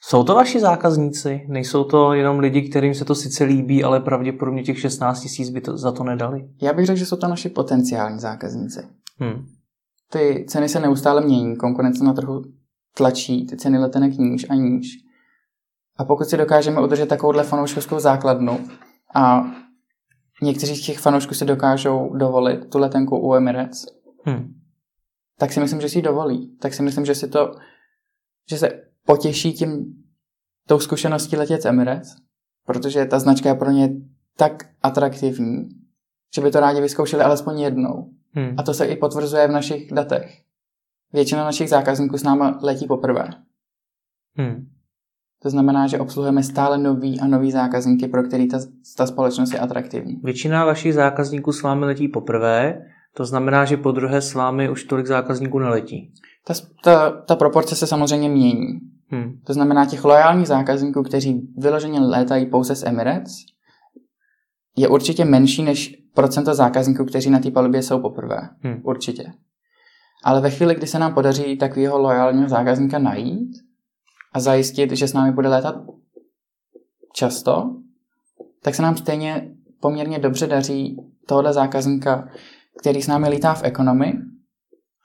jsou 0.05 0.23
to 0.23 0.35
vaši 0.35 0.59
zákazníci? 0.59 1.45
Nejsou 1.47 1.83
to 1.83 2.13
jenom 2.13 2.39
lidi, 2.39 2.69
kterým 2.69 2.93
se 2.93 3.05
to 3.05 3.15
sice 3.15 3.43
líbí, 3.43 3.83
ale 3.83 3.99
pravděpodobně 3.99 4.63
těch 4.63 4.79
16 4.79 5.21
tisíc 5.21 5.49
by 5.49 5.61
to, 5.61 5.77
za 5.77 5.91
to 5.91 6.03
nedali? 6.03 6.49
Já 6.61 6.73
bych 6.73 6.85
řekl, 6.85 6.99
že 6.99 7.05
jsou 7.05 7.15
to 7.15 7.27
naši 7.27 7.49
potenciální 7.49 8.19
zákazníci. 8.19 8.87
Hmm. 9.17 9.45
Ty 10.11 10.45
ceny 10.49 10.69
se 10.69 10.79
neustále 10.79 11.21
mění, 11.21 11.55
konkurence 11.55 12.03
na 12.03 12.13
trhu 12.13 12.41
tlačí 12.97 13.47
ty 13.47 13.57
ceny 13.57 13.77
letenek 13.77 14.13
níž 14.13 14.45
a 14.49 14.55
níž. 14.55 14.87
A 15.97 16.05
pokud 16.05 16.27
si 16.27 16.37
dokážeme 16.37 16.81
udržet 16.81 17.09
takovouhle 17.09 17.43
fanouškovskou 17.43 17.99
základnu 17.99 18.59
a 19.15 19.43
někteří 20.41 20.75
z 20.75 20.85
těch 20.85 20.99
fanoušků 20.99 21.33
si 21.33 21.45
dokážou 21.45 22.13
dovolit 22.15 22.69
tu 22.69 22.79
letenku 22.79 23.17
u 23.17 23.33
Emirates, 23.35 23.85
hmm. 24.25 24.53
tak 25.39 25.53
si 25.53 25.59
myslím, 25.59 25.81
že 25.81 25.89
si 25.89 25.97
ji 25.97 26.01
dovolí. 26.01 26.57
Tak 26.57 26.73
si 26.73 26.83
myslím, 26.83 27.05
že 27.05 27.15
si 27.15 27.27
to, 27.27 27.51
že 28.49 28.57
se 28.57 28.92
potěší 29.05 29.53
tím 29.53 29.85
tou 30.67 30.79
zkušeností 30.79 31.35
letět 31.35 31.65
Emirates, 31.65 32.15
protože 32.65 33.05
ta 33.05 33.19
značka 33.19 33.49
je 33.49 33.55
pro 33.55 33.71
ně 33.71 33.89
tak 34.37 34.63
atraktivní, 34.81 35.69
že 36.35 36.41
by 36.41 36.51
to 36.51 36.59
rádi 36.59 36.81
vyzkoušeli 36.81 37.23
alespoň 37.23 37.59
jednou. 37.59 38.09
Hmm. 38.31 38.55
A 38.57 38.63
to 38.63 38.73
se 38.73 38.85
i 38.85 38.95
potvrzuje 38.95 39.47
v 39.47 39.51
našich 39.51 39.91
datech. 39.93 40.41
Většina 41.13 41.43
našich 41.43 41.69
zákazníků 41.69 42.17
s 42.17 42.23
náma 42.23 42.59
letí 42.61 42.87
poprvé. 42.87 43.29
Hmm. 44.37 44.67
To 45.43 45.49
znamená, 45.49 45.87
že 45.87 45.99
obsluhujeme 45.99 46.43
stále 46.43 46.77
nový 46.77 47.19
a 47.19 47.27
nový 47.27 47.51
zákazníky, 47.51 48.07
pro 48.07 48.23
který 48.23 48.47
ta, 48.47 48.59
ta 48.97 49.07
společnost 49.07 49.53
je 49.53 49.59
atraktivní. 49.59 50.15
Většina 50.23 50.65
vašich 50.65 50.93
zákazníků 50.93 51.51
s 51.51 51.61
vámi 51.61 51.85
letí 51.85 52.07
poprvé, 52.07 52.81
to 53.15 53.25
znamená, 53.25 53.65
že 53.65 53.77
po 53.77 53.91
druhé 53.91 54.21
s 54.21 54.33
vámi 54.33 54.69
už 54.69 54.83
tolik 54.83 55.07
zákazníků 55.07 55.59
neletí. 55.59 56.13
Ta, 56.47 56.53
ta, 56.83 57.11
ta 57.11 57.35
proporce 57.35 57.75
se 57.75 57.87
samozřejmě 57.87 58.29
mění. 58.29 58.79
Hmm. 59.13 59.39
To 59.45 59.53
znamená, 59.53 59.85
těch 59.85 60.03
lojálních 60.03 60.47
zákazníků, 60.47 61.03
kteří 61.03 61.53
vyloženě 61.57 61.99
létají 61.99 62.45
pouze 62.45 62.75
z 62.75 62.83
Emirates, 62.83 63.33
je 64.77 64.87
určitě 64.87 65.25
menší 65.25 65.63
než 65.63 65.95
procento 66.13 66.53
zákazníků, 66.53 67.05
kteří 67.05 67.29
na 67.29 67.39
té 67.39 67.51
palubě 67.51 67.83
jsou 67.83 67.99
poprvé. 67.99 68.49
Hmm. 68.59 68.81
Určitě. 68.83 69.33
Ale 70.23 70.41
ve 70.41 70.49
chvíli, 70.49 70.75
kdy 70.75 70.87
se 70.87 70.99
nám 70.99 71.13
podaří 71.13 71.57
takového 71.57 71.97
lojálního 71.97 72.49
zákazníka 72.49 72.99
najít 72.99 73.51
a 74.33 74.39
zajistit, 74.39 74.91
že 74.91 75.07
s 75.07 75.13
námi 75.13 75.31
bude 75.31 75.47
létat 75.49 75.75
často, 77.13 77.75
tak 78.61 78.75
se 78.75 78.81
nám 78.81 78.97
stejně 78.97 79.51
poměrně 79.79 80.19
dobře 80.19 80.47
daří 80.47 80.97
tohle 81.27 81.53
zákazníka, 81.53 82.29
který 82.79 83.01
s 83.01 83.07
námi 83.07 83.29
lítá 83.29 83.53
v 83.53 83.63
ekonomii, 83.63 84.13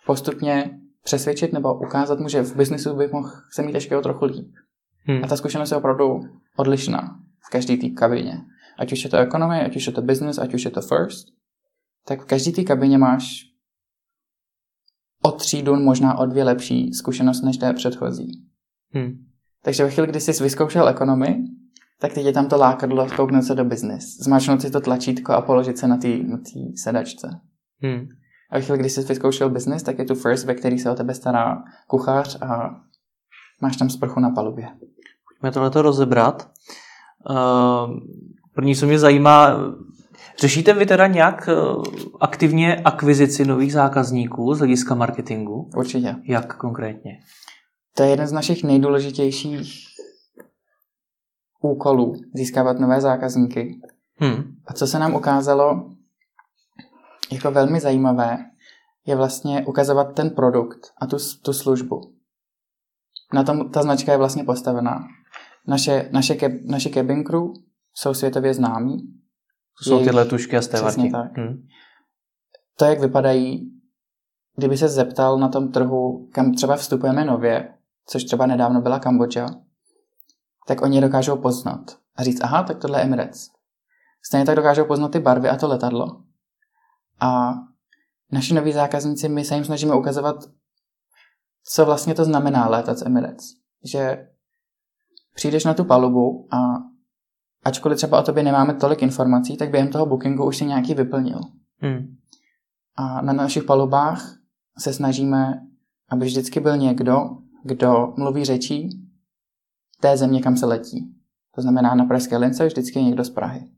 postupně 0.06 0.78
přesvědčit 1.04 1.52
nebo 1.52 1.74
ukázat 1.74 2.20
mu, 2.20 2.28
že 2.28 2.42
v 2.42 2.56
biznesu 2.56 2.96
by 2.96 3.08
mohl 3.08 3.30
se 3.52 3.62
mít 3.62 3.74
ještě 3.74 3.96
o 3.96 4.00
trochu 4.00 4.24
líp. 4.24 4.54
Hmm. 5.02 5.24
A 5.24 5.26
ta 5.26 5.36
zkušenost 5.36 5.70
je 5.70 5.76
opravdu 5.76 6.20
odlišná 6.56 7.18
v 7.46 7.50
každé 7.50 7.76
té 7.76 7.88
kabině. 7.88 8.40
Ať 8.78 8.92
už 8.92 9.04
je 9.04 9.10
to 9.10 9.16
ekonomie, 9.16 9.64
ať 9.64 9.76
už 9.76 9.86
je 9.86 9.92
to 9.92 10.02
business, 10.02 10.38
ať 10.38 10.54
už 10.54 10.64
je 10.64 10.70
to 10.70 10.80
first, 10.80 11.26
tak 12.06 12.22
v 12.22 12.24
každé 12.24 12.52
té 12.52 12.62
kabině 12.62 12.98
máš 12.98 13.48
o 15.22 15.30
třídu, 15.30 15.76
možná 15.76 16.18
o 16.18 16.26
dvě 16.26 16.44
lepší 16.44 16.92
zkušenost 16.92 17.42
než 17.42 17.56
té 17.56 17.72
předchozí. 17.72 18.30
Hmm. 18.94 19.12
Takže 19.62 19.84
ve 19.84 19.90
chvíli, 19.90 20.08
kdy 20.08 20.20
jsi 20.20 20.42
vyzkoušel 20.42 20.88
ekonomii, 20.88 21.36
tak 22.00 22.12
teď 22.12 22.26
je 22.26 22.32
tam 22.32 22.48
to 22.48 22.56
lákadlo 22.56 23.08
kouknout 23.16 23.44
se 23.44 23.54
do 23.54 23.64
business, 23.64 24.04
zmáčknout 24.24 24.62
si 24.62 24.70
to 24.70 24.80
tlačítko 24.80 25.32
a 25.32 25.42
položit 25.42 25.78
se 25.78 25.88
na 25.88 25.96
té 25.96 26.08
sedačce. 26.82 27.28
Hmm. 27.82 28.08
A 28.50 28.56
ve 28.56 28.62
chvíli, 28.62 28.78
kdy 28.78 28.90
jsi 28.90 29.02
vyzkoušel 29.02 29.50
business, 29.50 29.82
tak 29.82 29.98
je 29.98 30.04
tu 30.04 30.14
first, 30.14 30.44
ve 30.44 30.54
který 30.54 30.78
se 30.78 30.90
o 30.90 30.94
tebe 30.94 31.14
stará 31.14 31.62
kuchař 31.86 32.42
a 32.42 32.80
máš 33.62 33.76
tam 33.76 33.90
sprchu 33.90 34.20
na 34.20 34.30
palubě. 34.30 34.68
Pojďme 35.28 35.52
tohleto 35.52 35.82
rozebrat. 35.82 36.50
Uh, 37.30 37.36
první, 38.54 38.76
co 38.76 38.86
mě 38.86 38.98
zajímá, 38.98 39.56
řešíte 40.40 40.74
vy 40.74 40.86
teda 40.86 41.06
nějak 41.06 41.48
uh, 41.48 41.84
aktivně 42.20 42.76
akvizici 42.76 43.44
nových 43.44 43.72
zákazníků 43.72 44.54
z 44.54 44.58
hlediska 44.58 44.94
marketingu? 44.94 45.70
Určitě. 45.76 46.16
Jak 46.24 46.56
konkrétně? 46.56 47.20
To 47.96 48.02
je 48.02 48.10
jeden 48.10 48.26
z 48.26 48.32
našich 48.32 48.64
nejdůležitějších 48.64 49.84
úkolů, 51.62 52.14
získávat 52.34 52.78
nové 52.78 53.00
zákazníky. 53.00 53.80
Hmm. 54.16 54.54
A 54.66 54.72
co 54.72 54.86
se 54.86 54.98
nám 54.98 55.14
ukázalo 55.14 55.90
jako 57.32 57.50
velmi 57.50 57.80
zajímavé, 57.80 58.38
je 59.06 59.16
vlastně 59.16 59.66
ukazovat 59.66 60.14
ten 60.14 60.30
produkt 60.30 60.92
a 61.00 61.06
tu, 61.06 61.16
tu 61.42 61.52
službu. 61.52 62.00
Na 63.32 63.42
tom 63.42 63.70
ta 63.70 63.82
značka 63.82 64.12
je 64.12 64.18
vlastně 64.18 64.44
postavená. 64.44 64.98
Naše, 65.66 66.08
naše, 66.12 66.34
ke, 66.34 66.60
naše 66.64 66.90
cabin 66.90 67.24
crew 67.24 67.42
jsou 67.94 68.14
světově 68.14 68.54
známí. 68.54 68.96
To 69.78 69.84
jsou 69.84 70.04
ty 70.04 70.10
letušky 70.10 70.56
a 70.56 70.62
stévarky. 70.62 71.10
tak. 71.10 71.36
Hmm. 71.36 71.66
To, 72.78 72.84
jak 72.84 73.00
vypadají, 73.00 73.72
kdyby 74.56 74.76
se 74.76 74.88
zeptal 74.88 75.38
na 75.38 75.48
tom 75.48 75.72
trhu, 75.72 76.28
kam 76.32 76.54
třeba 76.54 76.76
vstupujeme 76.76 77.24
nově, 77.24 77.74
což 78.06 78.24
třeba 78.24 78.46
nedávno 78.46 78.80
byla 78.80 78.98
Kambodža, 78.98 79.46
tak 80.66 80.82
oni 80.82 81.00
dokážou 81.00 81.36
poznat 81.36 81.98
a 82.16 82.22
říct, 82.22 82.40
aha, 82.40 82.62
tak 82.62 82.78
tohle 82.78 82.98
je 82.98 83.02
Emirates. 83.02 83.48
Stejně 84.22 84.46
tak 84.46 84.56
dokážou 84.56 84.84
poznat 84.84 85.12
ty 85.12 85.20
barvy 85.20 85.48
a 85.48 85.56
to 85.56 85.68
letadlo. 85.68 86.22
A 87.20 87.54
naši 88.32 88.54
noví 88.54 88.72
zákazníci, 88.72 89.28
my 89.28 89.44
se 89.44 89.54
jim 89.54 89.64
snažíme 89.64 89.94
ukazovat, 89.94 90.36
co 91.64 91.84
vlastně 91.84 92.14
to 92.14 92.24
znamená 92.24 92.68
létat 92.68 92.98
z 92.98 93.06
Emirates. 93.06 93.46
Že 93.84 94.28
přijdeš 95.34 95.64
na 95.64 95.74
tu 95.74 95.84
palubu 95.84 96.48
a 96.54 96.58
ačkoliv 97.64 97.96
třeba 97.96 98.20
o 98.20 98.22
tobě 98.22 98.42
nemáme 98.42 98.74
tolik 98.74 99.02
informací, 99.02 99.56
tak 99.56 99.70
během 99.70 99.88
toho 99.88 100.06
bookingu 100.06 100.46
už 100.46 100.56
si 100.56 100.66
nějaký 100.66 100.94
vyplnil. 100.94 101.40
Hmm. 101.78 102.16
A 102.96 103.20
na 103.22 103.32
našich 103.32 103.64
palubách 103.64 104.38
se 104.78 104.92
snažíme, 104.92 105.60
aby 106.08 106.26
vždycky 106.26 106.60
byl 106.60 106.76
někdo, 106.76 107.16
kdo 107.64 108.14
mluví 108.16 108.44
řečí 108.44 108.88
té 110.00 110.16
země, 110.16 110.42
kam 110.42 110.56
se 110.56 110.66
letí. 110.66 111.14
To 111.54 111.62
znamená, 111.62 111.94
na 111.94 112.04
Pražské 112.04 112.36
lince 112.36 112.66
vždycky 112.66 113.02
někdo 113.02 113.24
z 113.24 113.30
Prahy. 113.30 113.70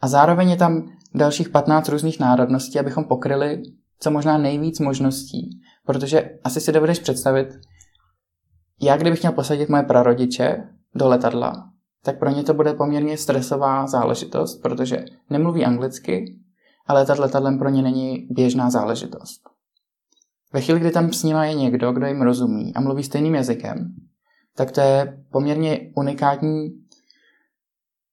A 0.00 0.08
zároveň 0.08 0.50
je 0.50 0.56
tam 0.56 0.92
dalších 1.14 1.48
15 1.48 1.88
různých 1.88 2.20
národností, 2.20 2.78
abychom 2.78 3.04
pokryli 3.04 3.62
co 4.04 4.10
možná 4.10 4.38
nejvíc 4.38 4.80
možností. 4.80 5.60
Protože 5.86 6.38
asi 6.44 6.60
si 6.60 6.72
dovedeš 6.72 6.98
představit, 6.98 7.48
já 8.82 8.96
kdybych 8.96 9.22
měl 9.22 9.32
posadit 9.32 9.68
moje 9.68 9.82
prarodiče 9.82 10.68
do 10.94 11.08
letadla, 11.08 11.70
tak 12.02 12.18
pro 12.18 12.30
ně 12.30 12.42
to 12.42 12.54
bude 12.54 12.74
poměrně 12.74 13.18
stresová 13.18 13.86
záležitost, 13.86 14.62
protože 14.62 15.04
nemluví 15.30 15.64
anglicky, 15.64 16.38
ale 16.86 17.00
letat 17.00 17.18
letadlem 17.18 17.58
pro 17.58 17.68
ně 17.68 17.82
není 17.82 18.26
běžná 18.30 18.70
záležitost. 18.70 19.40
Ve 20.52 20.60
chvíli, 20.60 20.80
kdy 20.80 20.90
tam 20.90 21.12
s 21.12 21.22
nimi 21.22 21.48
je 21.48 21.54
někdo, 21.54 21.92
kdo 21.92 22.06
jim 22.06 22.22
rozumí 22.22 22.74
a 22.74 22.80
mluví 22.80 23.02
stejným 23.02 23.34
jazykem, 23.34 23.94
tak 24.56 24.70
to 24.70 24.80
je 24.80 25.24
poměrně 25.32 25.92
unikátní 25.96 26.68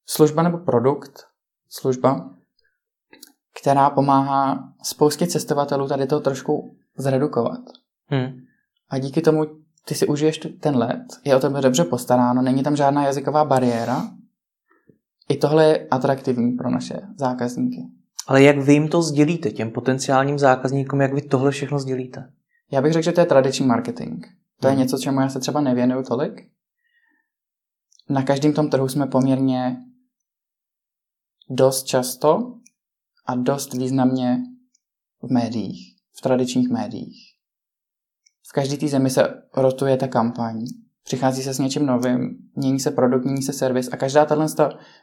služba 0.06 0.44
nebo 0.44 0.58
produkt, 0.58 1.24
služba, 1.70 2.30
která 3.60 3.90
pomáhá 3.90 4.74
spoustě 4.84 5.28
cestovatelů 5.28 5.88
tady 5.88 6.08
to 6.08 6.20
trošku 6.20 6.76
zredukovat. 6.98 7.60
Hmm. 8.08 8.42
A 8.90 8.98
díky 8.98 9.22
tomu 9.22 9.46
ty 9.86 9.96
si 9.96 10.08
užiješ 10.08 10.40
ten 10.60 10.78
let, 10.78 11.04
je 11.26 11.36
o 11.36 11.40
tebe 11.40 11.62
dobře 11.62 11.84
postaráno, 11.84 12.42
není 12.42 12.64
tam 12.64 12.76
žádná 12.76 13.06
jazyková 13.06 13.46
bariéra. 13.46 14.02
I 15.30 15.38
tohle 15.38 15.66
je 15.66 15.88
atraktivní 15.92 16.52
pro 16.52 16.70
naše 16.70 17.02
zákazníky. 17.18 17.82
Ale 18.28 18.44
jak 18.44 18.58
vy 18.58 18.74
jim 18.74 18.88
to 18.88 19.02
sdělíte, 19.02 19.52
těm 19.52 19.72
potenciálním 19.72 20.40
zákazníkům, 20.40 21.02
jak 21.02 21.14
vy 21.14 21.22
tohle 21.22 21.52
všechno 21.52 21.80
sdělíte? 21.80 22.32
Já 22.72 22.82
bych 22.82 22.94
řekl, 22.94 23.04
že 23.04 23.12
to 23.12 23.20
je 23.20 23.26
tradiční 23.26 23.66
marketing. 23.66 24.26
To 24.60 24.68
je 24.68 24.72
hmm. 24.72 24.82
něco, 24.82 24.98
čemu 24.98 25.22
já 25.22 25.30
se 25.30 25.40
třeba 25.40 25.62
nevěnuju 25.62 26.04
tolik. 26.04 26.48
Na 28.10 28.24
každém 28.24 28.54
tom 28.54 28.70
trhu 28.70 28.88
jsme 28.88 29.08
poměrně 29.08 29.78
dost 31.50 31.84
často 31.84 32.54
a 33.25 33.36
dost 33.36 33.73
významně 33.73 34.38
v 35.21 35.31
médiích, 35.31 35.95
v 36.17 36.21
tradičních 36.21 36.69
médiích. 36.69 37.17
V 38.49 38.53
každé 38.53 38.77
té 38.77 38.88
zemi 38.88 39.10
se 39.10 39.43
rotuje 39.57 39.97
ta 39.97 40.07
kampaň, 40.07 40.65
přichází 41.03 41.43
se 41.43 41.53
s 41.53 41.60
něčím 41.60 41.86
novým, 41.86 42.38
mění 42.55 42.79
se 42.79 42.91
produkt, 42.91 43.25
mění 43.25 43.41
se 43.41 43.53
servis 43.53 43.89
a 43.93 43.97
každá 43.97 44.25
tahle 44.25 44.47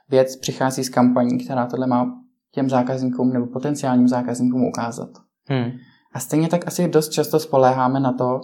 věc 0.08 0.36
přichází 0.36 0.84
s 0.84 0.88
kampaní, 0.88 1.38
která 1.38 1.66
tohle 1.66 1.86
má 1.86 2.06
těm 2.50 2.70
zákazníkům 2.70 3.32
nebo 3.32 3.46
potenciálním 3.46 4.08
zákazníkům 4.08 4.64
ukázat. 4.64 5.10
Hmm. 5.48 5.70
A 6.12 6.20
stejně 6.20 6.48
tak 6.48 6.66
asi 6.66 6.88
dost 6.88 7.08
často 7.08 7.40
spoléháme 7.40 8.00
na 8.00 8.12
to, 8.12 8.40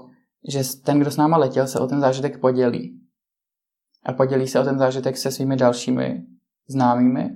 že 0.49 0.61
ten, 0.85 1.01
kdo 1.01 1.11
s 1.11 1.17
náma 1.17 1.37
letěl, 1.37 1.67
se 1.67 1.81
o 1.81 1.87
ten 1.87 2.01
zážitek 2.01 2.41
podělí. 2.41 3.01
A 4.05 4.13
podělí 4.13 4.49
se 4.49 4.61
o 4.61 4.65
ten 4.65 4.79
zážitek 4.79 5.17
se 5.17 5.31
svými 5.31 5.57
dalšími 5.57 6.23
známými. 6.69 7.31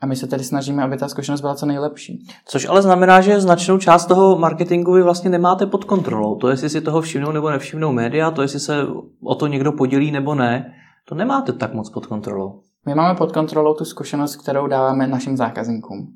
A 0.00 0.06
my 0.06 0.16
se 0.16 0.26
tedy 0.26 0.44
snažíme, 0.44 0.82
aby 0.82 0.96
ta 0.96 1.08
zkušenost 1.08 1.40
byla 1.40 1.54
co 1.54 1.66
nejlepší. 1.66 2.26
Což 2.44 2.68
ale 2.68 2.82
znamená, 2.82 3.20
že 3.20 3.40
značnou 3.40 3.78
část 3.78 4.06
toho 4.06 4.38
marketingu 4.38 4.92
vy 4.92 5.02
vlastně 5.02 5.30
nemáte 5.30 5.66
pod 5.66 5.84
kontrolou. 5.84 6.36
To, 6.36 6.48
jestli 6.48 6.70
si 6.70 6.80
toho 6.80 7.00
všimnou 7.00 7.32
nebo 7.32 7.50
nevšimnou 7.50 7.92
média, 7.92 8.30
to, 8.30 8.42
jestli 8.42 8.60
se 8.60 8.86
o 9.22 9.34
to 9.34 9.46
někdo 9.46 9.72
podělí 9.72 10.10
nebo 10.10 10.34
ne, 10.34 10.72
to 11.08 11.14
nemáte 11.14 11.52
tak 11.52 11.74
moc 11.74 11.90
pod 11.90 12.06
kontrolou. 12.06 12.62
My 12.86 12.94
máme 12.94 13.14
pod 13.14 13.32
kontrolou 13.32 13.74
tu 13.74 13.84
zkušenost, 13.84 14.36
kterou 14.36 14.66
dáváme 14.66 15.06
našim 15.06 15.36
zákazníkům. 15.36 16.14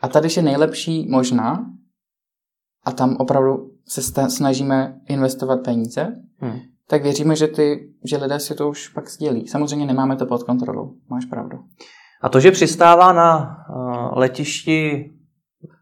A 0.00 0.08
tady 0.08 0.28
je 0.36 0.42
nejlepší 0.42 1.08
možná, 1.10 1.66
a 2.84 2.92
tam 2.92 3.16
opravdu 3.18 3.70
se 3.88 4.30
snažíme 4.30 5.00
investovat 5.08 5.56
peníze, 5.64 6.16
hmm. 6.38 6.58
tak 6.88 7.02
věříme, 7.02 7.36
že, 7.36 7.46
ty, 7.46 7.92
že 8.04 8.16
lidé 8.16 8.40
si 8.40 8.54
to 8.54 8.68
už 8.68 8.88
pak 8.88 9.08
sdělí. 9.08 9.48
Samozřejmě 9.48 9.86
nemáme 9.86 10.16
to 10.16 10.26
pod 10.26 10.42
kontrolou, 10.42 10.94
máš 11.10 11.24
pravdu. 11.24 11.58
A 12.22 12.28
to, 12.28 12.40
že 12.40 12.50
přistává 12.50 13.12
na 13.12 13.58
uh, 13.70 14.18
letišti 14.18 15.10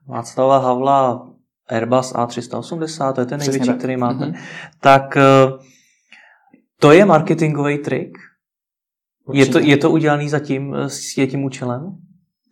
Václava 0.06 0.58
Havla 0.58 1.30
Airbus 1.68 2.14
A380, 2.14 3.12
to 3.12 3.20
je 3.20 3.26
ten 3.26 3.38
největší, 3.38 3.72
který 3.72 3.96
máte, 3.96 4.24
mm-hmm. 4.24 4.38
tak 4.80 5.16
uh, 5.16 5.60
to 6.80 6.92
je 6.92 7.04
marketingový 7.04 7.78
trik? 7.78 8.18
Je 9.32 9.46
to, 9.46 9.58
je 9.58 9.76
to 9.76 9.90
udělaný 9.90 10.28
zatím 10.28 10.74
s 10.74 11.14
tím 11.14 11.44
účelem? 11.44 11.96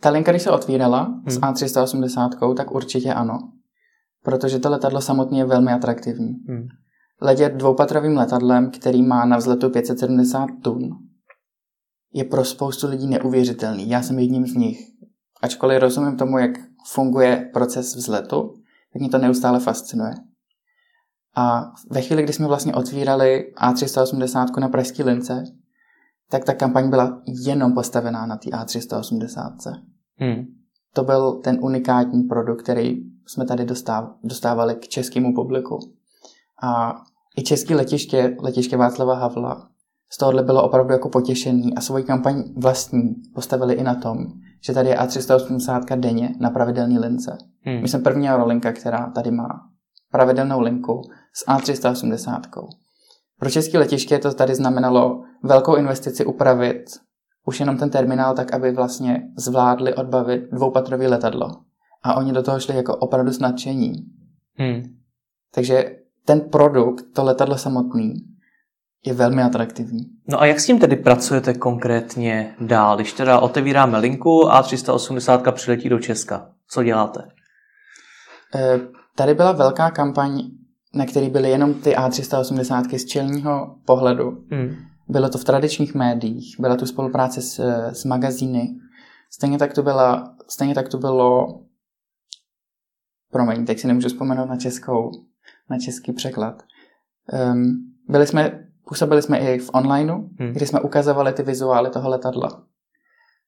Ta 0.01 0.11
linka, 0.11 0.33
když 0.33 0.43
se 0.43 0.51
otvírala 0.51 1.03
hmm. 1.03 1.31
s 1.31 1.41
A380, 1.41 2.55
tak 2.55 2.71
určitě 2.71 3.15
ano 3.15 3.39
protože 4.29 4.59
to 4.59 4.71
letadlo 4.71 5.01
samotně 5.01 5.41
je 5.41 5.45
velmi 5.45 5.73
atraktivní. 5.73 6.35
Hmm. 6.49 6.67
Letět 7.21 7.55
dvoupatrovým 7.55 8.17
letadlem, 8.17 8.71
který 8.71 9.03
má 9.03 9.25
na 9.25 9.37
vzletu 9.37 9.71
570 9.71 10.47
tun, 10.63 10.91
je 12.13 12.25
pro 12.25 12.45
spoustu 12.45 12.89
lidí 12.89 13.07
neuvěřitelný. 13.07 13.89
Já 13.89 14.03
jsem 14.03 14.19
jedním 14.19 14.47
z 14.47 14.55
nich. 14.55 14.79
Ačkoliv 15.43 15.81
rozumím 15.81 16.17
tomu, 16.17 16.39
jak 16.39 16.51
funguje 16.87 17.51
proces 17.53 17.97
vzletu, 17.97 18.55
tak 18.93 19.01
mě 19.01 19.09
to 19.09 19.19
neustále 19.19 19.61
fascinuje. 19.61 20.15
A 21.37 21.73
ve 21.91 22.03
chvíli, 22.03 22.23
kdy 22.23 22.33
jsme 22.33 22.47
vlastně 22.47 22.75
otvírali 22.75 23.53
A380 23.63 24.61
na 24.61 24.69
Pražské 24.69 25.05
lince, 25.05 25.45
tak 26.31 26.45
ta 26.45 26.55
kampaň 26.55 26.91
byla 26.91 27.23
jenom 27.27 27.75
postavená 27.75 28.27
na 28.27 28.37
té 28.37 28.51
A380. 28.51 29.53
Hmm. 30.17 30.45
To 30.95 31.05
byl 31.05 31.33
ten 31.33 31.59
unikátní 31.63 32.23
produkt, 32.23 32.63
který 32.63 32.97
jsme 33.27 33.45
tady 33.47 33.67
dostávali 34.23 34.75
k 34.75 34.89
českému 34.89 35.35
publiku. 35.35 35.79
A 36.63 36.95
i 37.37 37.43
české 37.43 37.75
letiště, 37.75 38.37
letiště 38.41 38.77
Václava 38.77 39.15
Havla, 39.15 39.69
z 40.13 40.19
tohohle 40.19 40.43
bylo 40.43 40.63
opravdu 40.63 40.93
jako 40.93 41.09
potěšený 41.09 41.75
a 41.75 41.81
svoji 41.81 42.05
kampaň 42.05 42.45
vlastní 42.57 43.15
postavili 43.35 43.75
i 43.75 43.83
na 43.83 43.95
tom, 43.95 44.27
že 44.67 44.73
tady 44.73 44.89
je 44.89 44.97
A380 44.97 46.01
denně 46.01 46.35
na 46.41 46.51
pravidelné 46.51 47.01
lince. 47.01 47.39
Hmm. 47.61 47.83
My 47.83 47.89
jsme 47.89 47.99
první 47.99 48.29
aerolinka, 48.29 48.73
která 48.73 49.11
tady 49.15 49.31
má 49.31 49.49
pravidelnou 50.13 50.61
linku 50.61 51.03
s 51.35 51.47
A380. 51.47 52.41
Pro 53.39 53.51
české 53.51 53.79
letiště 53.79 54.19
to 54.19 54.35
tady 54.35 54.55
znamenalo 54.55 55.23
velkou 55.43 55.77
investici 55.77 56.25
upravit 56.25 56.85
už 57.47 57.61
jenom 57.61 57.77
ten 57.77 57.91
terminál 57.91 58.35
tak, 58.35 58.55
aby 58.55 58.73
vlastně 58.73 59.23
zvládli 59.37 59.95
odbavit 59.95 60.43
dvoupatrový 60.53 61.07
letadlo. 61.07 61.49
A 62.03 62.15
oni 62.15 62.33
do 62.33 62.43
toho 62.43 62.61
šli 62.61 62.77
jako 62.77 62.97
opravdu 62.97 63.33
s 63.33 63.39
nadšení. 63.39 63.93
Hmm. 64.55 64.83
Takže 65.55 65.97
ten 66.25 66.41
produkt, 66.41 67.05
to 67.15 67.25
letadlo 67.25 67.59
samotný, 67.59 68.15
je 69.07 69.15
velmi 69.15 69.43
atraktivní. 69.43 70.01
No 70.29 70.41
a 70.41 70.47
jak 70.47 70.61
s 70.61 70.67
tím 70.67 70.79
tedy 70.79 70.97
pracujete 70.97 71.55
konkrétně 71.55 72.55
dál? 72.61 72.97
Když 72.97 73.13
teda 73.13 73.41
otevíráme 73.41 73.99
linku 73.99 74.51
a 74.51 74.63
380 74.63 75.55
přiletí 75.55 75.89
do 75.89 75.99
Česka, 75.99 76.51
co 76.69 76.83
děláte? 76.83 77.29
E, 78.55 78.81
tady 79.17 79.35
byla 79.35 79.53
velká 79.53 79.91
kampaň, 79.91 80.43
na 80.95 81.07
který 81.07 81.31
byly 81.31 81.51
jenom 81.51 81.75
ty 81.75 81.97
A380 81.97 82.99
z 82.99 83.05
čelního 83.05 83.77
pohledu. 83.85 84.45
Hmm. 84.51 84.77
Bylo 85.09 85.29
to 85.29 85.39
v 85.39 85.45
tradičních 85.45 85.95
médiích, 85.95 86.57
byla 86.61 86.77
tu 86.77 86.87
spolupráce 86.87 87.43
s, 87.43 87.59
s 87.93 88.05
magazíny. 88.05 88.69
Stejně 89.31 89.59
tak 89.59 89.73
to, 89.73 89.83
byla, 89.83 90.35
stejně 90.49 90.75
tak 90.75 90.89
to 90.89 90.99
bylo 90.99 91.47
promiň, 93.31 93.67
teď 93.67 93.79
si 93.79 93.87
nemůžu 93.87 94.09
vzpomenout 94.09 94.47
na 94.47 94.57
českou, 94.57 95.11
na 95.71 95.79
český 95.79 96.13
překlad. 96.13 96.63
Um, 97.53 97.95
byli 98.09 98.27
jsme, 98.27 98.68
působili 98.89 99.23
jsme 99.23 99.39
i 99.39 99.59
v 99.59 99.71
onlineu, 99.73 100.15
hmm. 100.39 100.53
kdy 100.53 100.67
jsme 100.67 100.81
ukazovali 100.81 101.33
ty 101.33 101.43
vizuály 101.43 101.91
toho 101.91 102.09
letadla. 102.09 102.63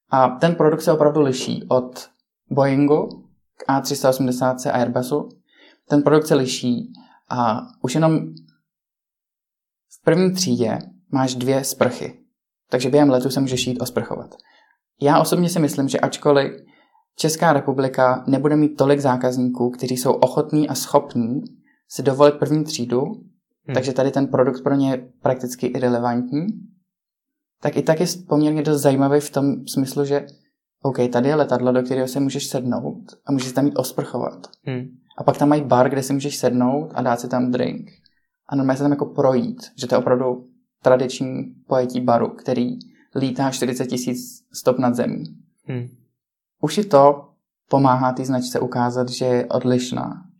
A 0.09 0.29
ten 0.29 0.55
produkt 0.55 0.81
se 0.81 0.91
opravdu 0.91 1.21
liší 1.21 1.65
od 1.69 2.09
Boeingu 2.49 3.09
k 3.57 3.71
A380 3.71 4.69
a 4.69 4.73
Airbusu. 4.73 5.29
Ten 5.89 6.01
produkt 6.01 6.27
se 6.27 6.35
liší 6.35 6.93
a 7.29 7.61
už 7.81 7.95
jenom 7.95 8.19
v 9.89 10.03
první 10.03 10.33
třídě 10.33 10.79
máš 11.11 11.35
dvě 11.35 11.63
sprchy. 11.63 12.19
Takže 12.69 12.89
během 12.89 13.09
letu 13.09 13.29
se 13.29 13.39
můžeš 13.39 13.67
jít 13.67 13.81
osprchovat. 13.81 14.35
Já 15.01 15.19
osobně 15.19 15.49
si 15.49 15.59
myslím, 15.59 15.87
že 15.87 15.99
ačkoliv 15.99 16.61
Česká 17.15 17.53
republika 17.53 18.23
nebude 18.27 18.55
mít 18.55 18.77
tolik 18.77 18.99
zákazníků, 18.99 19.69
kteří 19.69 19.97
jsou 19.97 20.11
ochotní 20.11 20.69
a 20.69 20.75
schopní 20.75 21.41
si 21.89 22.03
dovolit 22.03 22.35
první 22.35 22.63
třídu, 22.63 23.03
hmm. 23.67 23.73
takže 23.73 23.93
tady 23.93 24.11
ten 24.11 24.27
produkt 24.27 24.63
pro 24.63 24.75
ně 24.75 24.91
je 24.91 25.07
prakticky 25.21 25.67
irrelevantní, 25.67 26.47
tak 27.61 27.77
i 27.77 27.81
tak 27.81 27.99
je 27.99 28.05
poměrně 28.27 28.63
dost 28.63 28.81
zajímavý 28.81 29.19
v 29.19 29.29
tom 29.29 29.67
smyslu, 29.67 30.05
že 30.05 30.25
OK, 30.83 30.97
tady 31.11 31.29
je 31.29 31.35
letadlo, 31.35 31.71
do 31.71 31.83
kterého 31.83 32.07
se 32.07 32.19
můžeš 32.19 32.47
sednout 32.47 33.03
a 33.25 33.31
můžeš 33.31 33.51
tam 33.51 33.65
jít 33.65 33.75
osprchovat. 33.75 34.47
Hmm. 34.63 34.87
A 35.17 35.23
pak 35.23 35.37
tam 35.37 35.49
mají 35.49 35.63
bar, 35.63 35.89
kde 35.89 36.03
si 36.03 36.13
můžeš 36.13 36.37
sednout 36.37 36.91
a 36.93 37.01
dát 37.01 37.19
si 37.19 37.27
tam 37.27 37.51
drink. 37.51 37.89
A 38.49 38.55
normálně 38.55 38.77
se 38.77 38.83
tam 38.83 38.91
jako 38.91 39.05
projít, 39.05 39.71
že 39.77 39.87
to 39.87 39.95
je 39.95 39.99
opravdu 39.99 40.47
tradiční 40.83 41.55
pojetí 41.67 42.01
baru, 42.01 42.27
který 42.27 42.69
lítá 43.15 43.51
40 43.51 43.85
tisíc 43.85 44.19
stop 44.53 44.79
nad 44.79 44.95
zemí. 44.95 45.23
Hmm. 45.65 45.87
Už 46.61 46.77
i 46.77 46.83
to 46.83 47.29
pomáhá 47.69 48.13
té 48.13 48.25
značce 48.25 48.59
ukázat, 48.59 49.09
že 49.09 49.25
je 49.25 49.45
odlišná. 49.45 50.30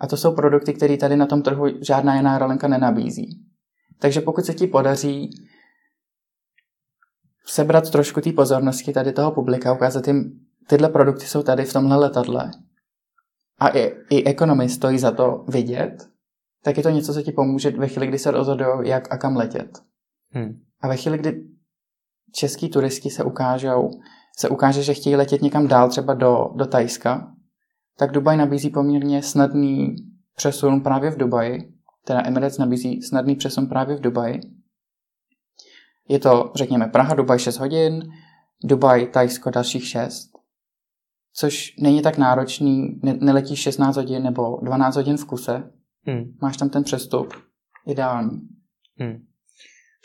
A 0.00 0.06
to 0.06 0.16
jsou 0.16 0.34
produkty, 0.34 0.74
které 0.74 0.96
tady 0.96 1.16
na 1.16 1.26
tom 1.26 1.42
trhu 1.42 1.66
žádná 1.80 2.16
jiná 2.16 2.32
aerolinka 2.32 2.68
nenabízí. 2.68 3.28
Takže 3.98 4.20
pokud 4.20 4.44
se 4.44 4.54
ti 4.54 4.66
podaří 4.66 5.30
sebrat 7.46 7.90
trošku 7.90 8.20
té 8.20 8.32
pozornosti 8.32 8.92
tady 8.92 9.12
toho 9.12 9.32
publika, 9.32 9.72
ukázat 9.72 10.06
jim, 10.06 10.40
tyhle 10.66 10.88
produkty 10.88 11.26
jsou 11.26 11.42
tady 11.42 11.64
v 11.64 11.72
tomhle 11.72 11.96
letadle 11.96 12.50
a 13.58 13.68
i, 13.68 13.92
i 14.10 14.24
ekonomii 14.24 14.68
stojí 14.68 14.98
za 14.98 15.10
to 15.10 15.44
vidět, 15.48 16.08
tak 16.64 16.76
je 16.76 16.82
to 16.82 16.90
něco, 16.90 17.14
co 17.14 17.22
ti 17.22 17.32
pomůže 17.32 17.70
ve 17.70 17.88
chvíli, 17.88 18.06
kdy 18.06 18.18
se 18.18 18.30
rozhodují, 18.30 18.88
jak 18.88 19.12
a 19.12 19.18
kam 19.18 19.36
letět. 19.36 19.78
Hmm. 20.30 20.60
A 20.80 20.88
ve 20.88 20.96
chvíli, 20.96 21.18
kdy 21.18 21.44
český 22.32 22.70
turisti 22.70 23.10
se 23.10 23.24
ukážou, 23.24 23.90
se 24.38 24.48
ukáže, 24.48 24.82
že 24.82 24.94
chtějí 24.94 25.16
letět 25.16 25.42
někam 25.42 25.68
dál, 25.68 25.90
třeba 25.90 26.14
do, 26.14 26.50
do 26.54 26.66
Tajska, 26.66 27.32
tak 27.98 28.12
Dubaj 28.12 28.36
nabízí 28.36 28.70
poměrně 28.70 29.22
snadný 29.22 29.96
přesun 30.36 30.80
právě 30.80 31.10
v 31.10 31.16
Dubaji, 31.16 31.72
teda 32.04 32.26
Emirates 32.26 32.58
nabízí 32.58 33.02
snadný 33.02 33.36
přesun 33.36 33.66
právě 33.66 33.96
v 33.96 34.00
Dubaji. 34.00 34.40
Je 36.08 36.18
to, 36.18 36.52
řekněme, 36.54 36.86
Praha, 36.86 37.14
Dubaj 37.14 37.38
6 37.38 37.58
hodin, 37.58 38.02
Dubaj, 38.64 39.06
Tajsko 39.06 39.50
dalších 39.50 39.86
6, 39.86 40.30
což 41.32 41.76
není 41.80 42.02
tak 42.02 42.18
náročný, 42.18 43.00
ne, 43.02 43.14
neletíš 43.20 43.60
16 43.60 43.96
hodin 43.96 44.22
nebo 44.22 44.60
12 44.62 44.96
hodin 44.96 45.16
v 45.16 45.24
kuse, 45.24 45.70
hmm. 46.06 46.36
máš 46.42 46.56
tam 46.56 46.68
ten 46.68 46.84
přestup, 46.84 47.34
ideální. 47.86 48.40
Hmm. 48.98 49.25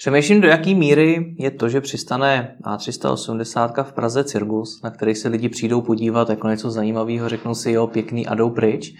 Přemýšlím, 0.02 0.42
do 0.42 0.48
jaké 0.48 0.76
míry 0.76 1.36
je 1.40 1.52
to, 1.52 1.70
že 1.70 1.82
přistane 1.82 2.58
A380 2.64 3.84
v 3.84 3.94
Praze 3.94 4.24
Cirgus, 4.24 4.82
na 4.84 4.90
který 4.90 5.16
se 5.16 5.28
lidi 5.28 5.50
přijdou 5.50 5.82
podívat 5.82 6.30
jako 6.30 6.48
něco 6.48 6.72
zajímavého, 6.72 7.30
řeknou 7.30 7.56
si 7.56 7.72
jo, 7.72 7.88
pěkný 7.88 8.28
a 8.28 8.36
jdou 8.36 8.50
pryč. 8.50 8.94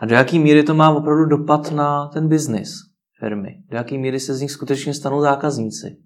A 0.00 0.06
do 0.06 0.14
jaké 0.14 0.38
míry 0.38 0.62
to 0.62 0.74
má 0.74 0.90
opravdu 0.90 1.24
dopad 1.24 1.70
na 1.72 2.08
ten 2.08 2.28
biznis 2.28 2.68
firmy? 3.20 3.48
Do 3.70 3.76
jaké 3.76 3.98
míry 3.98 4.20
se 4.20 4.34
z 4.34 4.40
nich 4.40 4.50
skutečně 4.50 4.94
stanou 4.94 5.20
zákazníci? 5.20 5.96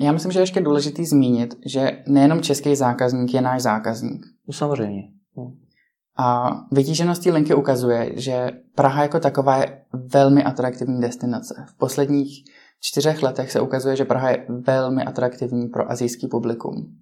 Já 0.00 0.12
myslím, 0.12 0.32
že 0.32 0.38
je 0.38 0.42
ještě 0.42 0.60
důležitý 0.60 1.04
zmínit, 1.04 1.54
že 1.66 2.02
nejenom 2.06 2.40
český 2.40 2.76
zákazník 2.76 3.34
je 3.34 3.40
náš 3.40 3.62
zákazník. 3.62 4.22
No 4.48 4.52
samozřejmě. 4.52 5.02
No. 5.36 5.52
A 6.18 6.50
vytíženost 6.72 7.22
té 7.22 7.30
linky 7.30 7.54
ukazuje, 7.54 8.12
že 8.16 8.50
Praha 8.74 9.02
jako 9.02 9.20
taková 9.20 9.56
je 9.56 9.82
velmi 10.12 10.44
atraktivní 10.44 11.00
destinace. 11.00 11.64
V 11.68 11.78
posledních 11.78 12.44
čtyřech 12.80 13.22
letech 13.22 13.52
se 13.52 13.60
ukazuje, 13.60 13.96
že 13.96 14.04
Praha 14.04 14.30
je 14.30 14.46
velmi 14.48 15.04
atraktivní 15.04 15.68
pro 15.68 15.90
azijský 15.90 16.28
publikum. 16.28 16.98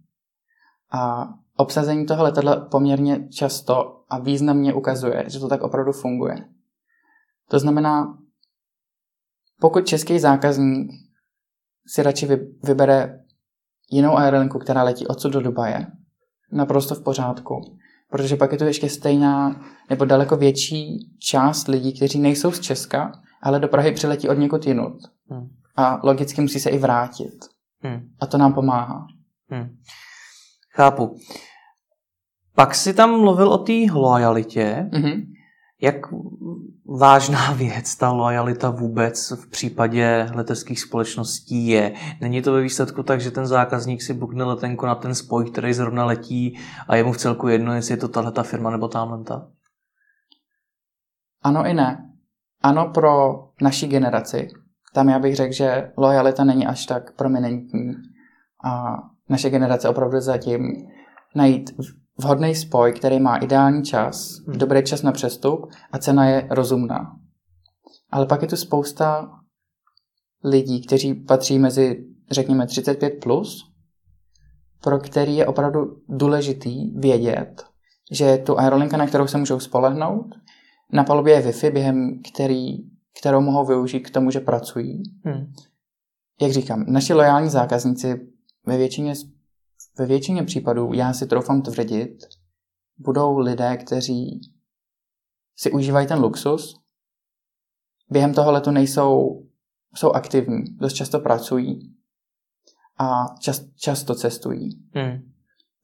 A 0.92 1.28
obsazení 1.56 2.06
toho 2.06 2.22
letadla 2.22 2.56
poměrně 2.56 3.28
často 3.28 4.04
a 4.08 4.18
významně 4.18 4.74
ukazuje, 4.74 5.24
že 5.26 5.38
to 5.38 5.48
tak 5.48 5.62
opravdu 5.62 5.92
funguje. 5.92 6.48
To 7.50 7.58
znamená, 7.58 8.18
pokud 9.60 9.86
český 9.86 10.18
zákazník 10.18 10.90
si 11.86 12.02
radši 12.02 12.28
vybere 12.62 13.20
jinou 13.90 14.16
aerolinku, 14.16 14.58
která 14.58 14.82
letí 14.82 15.06
odsud 15.06 15.32
do 15.32 15.40
Dubaje, 15.40 15.86
naprosto 16.52 16.94
v 16.94 17.02
pořádku. 17.02 17.78
Protože 18.10 18.36
pak 18.36 18.52
je 18.52 18.58
to 18.58 18.64
ještě 18.64 18.88
stejná 18.88 19.66
nebo 19.90 20.04
daleko 20.04 20.36
větší 20.36 20.98
část 21.18 21.68
lidí, 21.68 21.96
kteří 21.96 22.18
nejsou 22.18 22.52
z 22.52 22.60
Česka, 22.60 23.12
ale 23.42 23.60
do 23.60 23.68
Prahy 23.68 23.92
přiletí 23.92 24.28
od 24.28 24.34
někud 24.34 24.66
jinut. 24.66 24.98
Hmm 25.30 25.57
a 25.78 26.00
logicky 26.02 26.40
musí 26.40 26.60
se 26.60 26.70
i 26.70 26.78
vrátit. 26.78 27.44
Hmm. 27.82 28.08
A 28.20 28.26
to 28.26 28.38
nám 28.38 28.54
pomáhá. 28.54 29.06
Hmm. 29.50 29.76
Chápu. 30.74 31.16
Pak 32.54 32.74
si 32.74 32.94
tam 32.94 33.20
mluvil 33.20 33.48
o 33.48 33.58
té 33.58 33.72
lojalitě. 33.92 34.88
Mm-hmm. 34.92 35.26
Jak 35.80 35.96
vážná 36.98 37.52
věc 37.52 37.96
ta 37.96 38.12
lojalita 38.12 38.70
vůbec 38.70 39.30
v 39.30 39.50
případě 39.50 40.30
leteckých 40.34 40.80
společností 40.80 41.66
je? 41.66 41.94
Není 42.20 42.42
to 42.42 42.52
ve 42.52 42.62
výsledku 42.62 43.02
tak, 43.02 43.20
že 43.20 43.30
ten 43.30 43.46
zákazník 43.46 44.02
si 44.02 44.14
bukne 44.14 44.44
letenku 44.44 44.86
na 44.86 44.94
ten 44.94 45.14
spoj, 45.14 45.50
který 45.50 45.72
zrovna 45.72 46.04
letí 46.04 46.58
a 46.88 46.96
je 46.96 47.04
mu 47.04 47.12
v 47.12 47.18
celku 47.18 47.48
jedno, 47.48 47.74
jestli 47.74 47.92
je 47.92 47.98
to 47.98 48.08
tahle 48.08 48.32
ta 48.32 48.42
firma 48.42 48.70
nebo 48.70 48.88
tamhle 48.88 49.24
ta? 49.24 49.48
Ano 51.42 51.66
i 51.66 51.74
ne. 51.74 52.10
Ano 52.62 52.90
pro 52.94 53.44
naší 53.62 53.86
generaci, 53.86 54.48
tam 54.98 55.08
já 55.08 55.18
bych 55.18 55.36
řekl, 55.36 55.52
že 55.52 55.92
lojalita 55.96 56.44
není 56.44 56.66
až 56.66 56.86
tak 56.86 57.12
prominentní 57.12 57.94
a 58.64 58.96
naše 59.28 59.50
generace 59.50 59.88
opravdu 59.88 60.20
zatím 60.20 60.72
najít 61.34 61.70
vhodný 62.16 62.54
spoj, 62.54 62.92
který 62.92 63.20
má 63.20 63.36
ideální 63.36 63.82
čas, 63.82 64.38
hmm. 64.46 64.58
dobrý 64.58 64.84
čas 64.84 65.02
na 65.02 65.12
přestup 65.12 65.70
a 65.92 65.98
cena 65.98 66.26
je 66.26 66.48
rozumná. 66.50 67.16
Ale 68.10 68.26
pak 68.26 68.42
je 68.42 68.48
tu 68.48 68.56
spousta 68.56 69.30
lidí, 70.44 70.86
kteří 70.86 71.14
patří 71.14 71.58
mezi, 71.58 72.04
řekněme, 72.30 72.64
35+, 72.64 73.18
plus, 73.22 73.72
pro 74.82 74.98
který 74.98 75.36
je 75.36 75.46
opravdu 75.46 75.96
důležitý 76.08 76.90
vědět, 76.90 77.64
že 78.12 78.38
tu 78.38 78.58
aerolinka, 78.58 78.96
na 78.96 79.06
kterou 79.06 79.26
se 79.26 79.38
můžou 79.38 79.60
spolehnout, 79.60 80.26
na 80.92 81.04
palubě 81.04 81.34
je 81.34 81.42
Wi-Fi, 81.42 81.72
během 81.72 82.20
který 82.32 82.97
kterou 83.18 83.40
mohou 83.40 83.66
využít 83.66 84.00
k 84.00 84.10
tomu, 84.10 84.30
že 84.30 84.40
pracují. 84.40 85.02
Hmm. 85.24 85.52
Jak 86.40 86.52
říkám, 86.52 86.84
naši 86.88 87.14
lojální 87.14 87.50
zákazníci 87.50 88.28
ve 88.66 88.76
většině, 88.76 89.14
ve 89.98 90.06
většině 90.06 90.42
případů, 90.42 90.92
já 90.92 91.12
si 91.12 91.26
troufám 91.26 91.62
tvrdit, 91.62 92.18
budou 92.98 93.38
lidé, 93.38 93.76
kteří 93.76 94.40
si 95.56 95.72
užívají 95.72 96.06
ten 96.06 96.18
luxus, 96.18 96.80
během 98.10 98.34
toho 98.34 98.52
letu 98.52 98.70
nejsou 98.70 99.42
jsou 99.94 100.10
aktivní, 100.10 100.64
dost 100.76 100.92
často 100.92 101.20
pracují 101.20 101.94
a 102.98 103.24
čas, 103.40 103.64
často 103.76 104.14
cestují. 104.14 104.70
Hmm. 104.94 105.32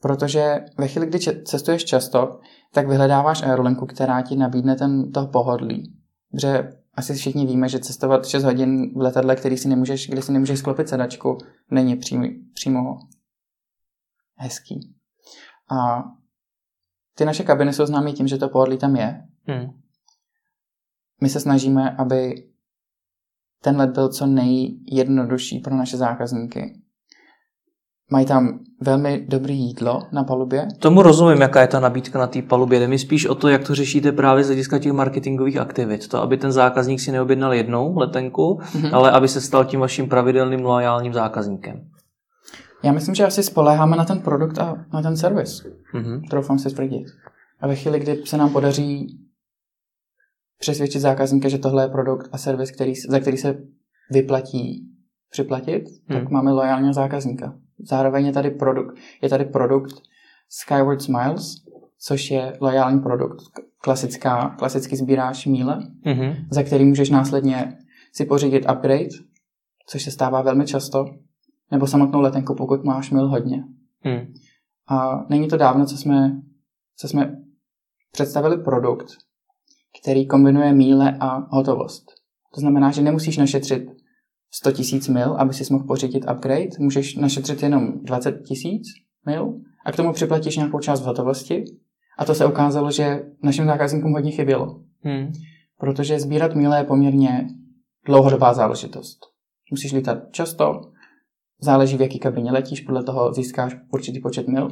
Protože 0.03 0.61
ve 0.79 0.89
chvíli, 0.89 1.07
kdy 1.07 1.19
cestuješ 1.45 1.85
často, 1.85 2.41
tak 2.73 2.89
vyhledáváš 2.89 3.43
aerolinku, 3.43 3.87
která 3.87 4.23
ti 4.23 4.37
nabídne 4.37 4.77
ten, 4.77 5.13
to 5.13 5.27
pohodlí. 5.27 5.97
Protože 6.31 6.84
asi 6.97 7.15
všichni 7.15 7.47
víme, 7.47 7.69
že 7.69 7.79
cestovat 7.79 8.27
6 8.27 8.45
hodin 8.45 8.95
v 8.95 9.01
letadle, 9.01 9.37
který 9.37 9.57
si 9.57 9.69
nemůžeš, 9.69 10.09
kde 10.09 10.23
si 10.23 10.33
nemůžeš 10.33 10.59
sklopit 10.59 10.89
sedačku, 10.89 11.39
není 11.71 11.97
přímo, 11.97 12.25
přímo 12.55 12.99
hezký. 14.37 14.95
A 15.71 16.03
ty 17.15 17.25
naše 17.25 17.43
kabiny 17.43 17.73
jsou 17.73 17.87
známé 17.87 18.13
tím, 18.13 18.29
že 18.29 18.39
to 18.39 18.49
pohodlí 18.49 18.79
tam 18.79 18.97
je. 18.97 19.27
Hmm. 19.47 19.81
My 21.23 21.29
se 21.29 21.41
snažíme, 21.41 21.97
aby 21.97 22.49
ten 23.63 23.77
let 23.77 23.91
byl 23.91 24.09
co 24.09 24.27
nejjednodušší 24.27 25.59
pro 25.59 25.77
naše 25.77 25.97
zákazníky. 25.97 26.84
Mají 28.11 28.27
tam 28.27 28.59
velmi 28.81 29.27
dobré 29.29 29.53
jídlo 29.53 30.03
na 30.13 30.25
palubě. 30.25 30.69
Tomu 30.79 31.03
rozumím, 31.03 31.41
jaká 31.41 31.61
je 31.61 31.67
ta 31.67 31.81
nabídka 31.81 32.19
na 32.19 32.27
té 32.27 32.43
palubě. 32.43 32.81
Jde 32.81 32.89
mi 32.89 32.99
spíš 32.99 33.27
o 33.27 33.35
to, 33.35 33.49
jak 33.49 33.67
to 33.67 33.75
řešíte 33.75 34.13
právě 34.13 34.45
z 34.45 34.47
hlediska 34.47 34.79
těch 34.79 34.93
marketingových 34.93 35.57
aktivit. 35.57 36.09
To, 36.09 36.23
aby 36.23 36.37
ten 36.37 36.53
zákazník 36.53 37.01
si 37.01 37.13
neobjednal 37.13 37.55
jednou 37.55 37.99
letenku, 37.99 38.59
mm-hmm. 38.63 38.91
ale 38.93 39.11
aby 39.11 39.29
se 39.29 39.41
stal 39.41 39.65
tím 39.65 39.81
vaším 39.81 40.09
pravidelným 40.09 40.61
loajálním 40.65 41.13
zákazníkem. 41.13 41.81
Já 42.83 42.93
myslím, 42.93 43.15
že 43.15 43.27
asi 43.27 43.43
spoléháme 43.43 43.97
na 43.97 44.05
ten 44.05 44.21
produkt 44.21 44.59
a 44.59 44.85
na 44.93 45.03
ten 45.03 45.17
servis. 45.17 45.67
Mm-hmm. 45.95 46.21
Troufám 46.31 46.59
se 46.59 46.71
tvrdit. 46.71 47.07
A 47.61 47.67
ve 47.67 47.77
chvíli, 47.77 48.01
kdy 48.01 48.23
se 48.25 48.37
nám 48.37 48.51
podaří 48.51 49.19
přesvědčit 50.59 51.01
zákazníka, 51.01 51.49
že 51.49 51.59
tohle 51.59 51.85
je 51.85 51.89
produkt 51.89 52.29
a 52.33 52.39
servis, 52.39 52.71
který, 52.71 52.95
za 52.95 53.21
který 53.21 53.37
se 53.37 53.59
vyplatí 54.11 54.89
připlatit, 55.31 55.83
hmm. 56.07 56.21
tak 56.21 56.31
máme 56.31 56.53
lojálního 56.53 56.93
zákazníka. 56.93 57.55
Zároveň 57.79 58.27
je 58.27 58.33
tady 58.33 58.51
produkt, 58.51 58.97
je 59.23 59.29
tady 59.29 59.45
produkt 59.45 59.95
Skyward 60.49 61.03
Smiles, 61.03 61.55
což 61.99 62.31
je 62.31 62.53
lojální 62.61 63.01
produkt. 63.01 63.43
Klasická, 63.79 64.55
klasicky 64.59 64.97
sbíráš 64.97 65.47
míle, 65.47 65.79
mm-hmm. 66.07 66.37
za 66.51 66.63
který 66.63 66.85
můžeš 66.85 67.11
následně 67.11 67.79
si 68.13 68.25
pořídit 68.25 68.67
upgrade, 68.73 69.09
což 69.87 70.03
se 70.03 70.11
stává 70.11 70.43
velmi 70.43 70.67
často, 70.67 71.05
nebo 71.71 71.87
samotnou 71.87 72.21
letenku, 72.21 72.55
pokud 72.55 72.85
máš 72.85 73.11
mil 73.11 73.29
hodně. 73.29 73.65
Mm. 74.05 74.35
A 74.89 75.27
není 75.31 75.49
to 75.49 75.57
dávno, 75.57 75.87
co 75.87 75.97
jsme, 75.97 76.43
co 76.97 77.09
jsme 77.09 77.37
představili 78.13 78.59
produkt, 78.59 79.07
který 80.03 80.27
kombinuje 80.27 80.73
míle 80.73 81.17
a 81.21 81.57
hotovost. 81.57 82.05
To 82.55 82.61
znamená, 82.61 82.91
že 82.91 83.03
nemusíš 83.03 83.37
našetřit 83.37 84.04
100 84.55 84.73
tisíc 84.73 85.09
mil, 85.09 85.35
aby 85.35 85.55
si 85.55 85.73
mohl 85.73 85.85
pořídit 85.85 86.25
upgrade, 86.33 86.69
můžeš 86.79 87.17
našetřit 87.17 87.63
jenom 87.63 87.93
20 88.03 88.33
tisíc 88.33 88.83
mil 89.27 89.55
a 89.85 89.93
k 89.93 89.97
tomu 89.97 90.13
připlatíš 90.13 90.57
nějakou 90.57 90.81
část 90.81 91.01
v 91.01 91.05
hotovosti. 91.05 91.65
A 92.19 92.25
to 92.25 92.35
se 92.35 92.47
ukázalo, 92.47 92.91
že 92.91 93.23
našim 93.43 93.67
zákazníkům 93.67 94.13
hodně 94.13 94.31
chybělo. 94.31 94.81
Hmm. 95.01 95.33
Protože 95.79 96.21
sbírat 96.21 96.55
míle 96.55 96.79
je 96.79 96.85
poměrně 96.85 97.49
dlouhodobá 98.07 98.55
záležitost. 98.55 99.19
Musíš 99.71 99.93
lítat 99.93 100.19
často, 100.31 100.81
záleží 101.61 101.97
v 101.97 102.01
jaký 102.01 102.19
kabině 102.19 102.53
letíš, 102.53 102.81
podle 102.81 103.05
toho 103.05 103.33
získáš 103.33 103.77
určitý 103.93 104.21
počet 104.21 104.49
mil. 104.49 104.69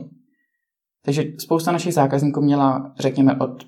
Takže 1.05 1.24
spousta 1.39 1.72
našich 1.72 1.95
zákazníků 1.95 2.41
měla, 2.41 2.95
řekněme, 2.99 3.39
od 3.39 3.64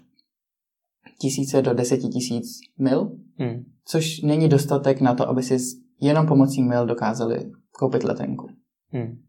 tisíce 1.20 1.62
do 1.62 1.74
deseti 1.74 2.08
tisíc 2.08 2.46
mil, 2.78 3.10
hmm. 3.38 3.64
což 3.84 4.20
není 4.20 4.48
dostatek 4.48 5.00
na 5.00 5.14
to, 5.14 5.28
aby 5.28 5.42
si 5.42 5.83
jenom 6.00 6.26
pomocí 6.26 6.62
mail 6.62 6.86
dokázali 6.86 7.52
koupit 7.72 8.04
letenku. 8.04 8.48
Hmm. 8.88 9.22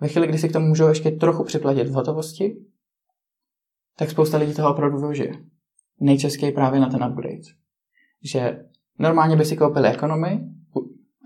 Ve 0.00 0.08
chvíli, 0.08 0.26
kdy 0.26 0.38
si 0.38 0.48
k 0.48 0.52
tomu 0.52 0.66
můžou 0.66 0.88
ještě 0.88 1.10
trochu 1.10 1.44
připlatit 1.44 1.88
v 1.88 1.92
hotovosti, 1.92 2.56
tak 3.98 4.10
spousta 4.10 4.38
lidí 4.38 4.54
toho 4.54 4.72
opravdu 4.72 4.98
využije. 4.98 5.32
Nejčastěji 6.00 6.52
právě 6.52 6.80
na 6.80 6.88
ten 6.88 7.04
upgrade. 7.04 7.42
Že 8.22 8.64
normálně 8.98 9.36
by 9.36 9.44
si 9.44 9.56
koupili 9.56 9.88
ekonomy, 9.88 10.40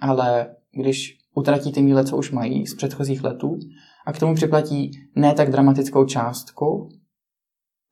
ale 0.01 0.57
když 0.70 1.18
utratí 1.34 1.72
ty 1.72 1.82
míle, 1.82 2.05
co 2.05 2.16
už 2.16 2.30
mají 2.30 2.66
z 2.66 2.74
předchozích 2.74 3.24
letů, 3.24 3.59
a 4.07 4.12
k 4.12 4.18
tomu 4.18 4.34
připlatí 4.34 4.90
ne 5.14 5.34
tak 5.34 5.51
dramatickou 5.51 6.05
částku, 6.05 6.88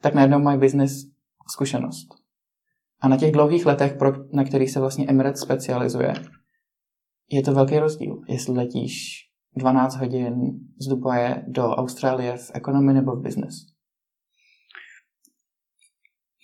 tak 0.00 0.14
najednou 0.14 0.38
mají 0.38 0.58
business 0.58 0.92
zkušenost. 1.52 2.08
A 3.00 3.08
na 3.08 3.16
těch 3.16 3.32
dlouhých 3.32 3.66
letech, 3.66 3.96
na 4.32 4.44
kterých 4.44 4.70
se 4.70 4.80
vlastně 4.80 5.06
Emirates 5.06 5.40
specializuje, 5.40 6.14
je 7.30 7.42
to 7.42 7.54
velký 7.54 7.78
rozdíl, 7.78 8.20
jestli 8.28 8.54
letíš 8.54 9.22
12 9.56 9.96
hodin 9.96 10.34
z 10.80 10.88
Dubaje 10.88 11.44
do 11.48 11.62
Austrálie 11.62 12.36
v 12.36 12.50
ekonomii 12.54 12.94
nebo 12.94 13.16
v 13.16 13.22
business. 13.22 13.54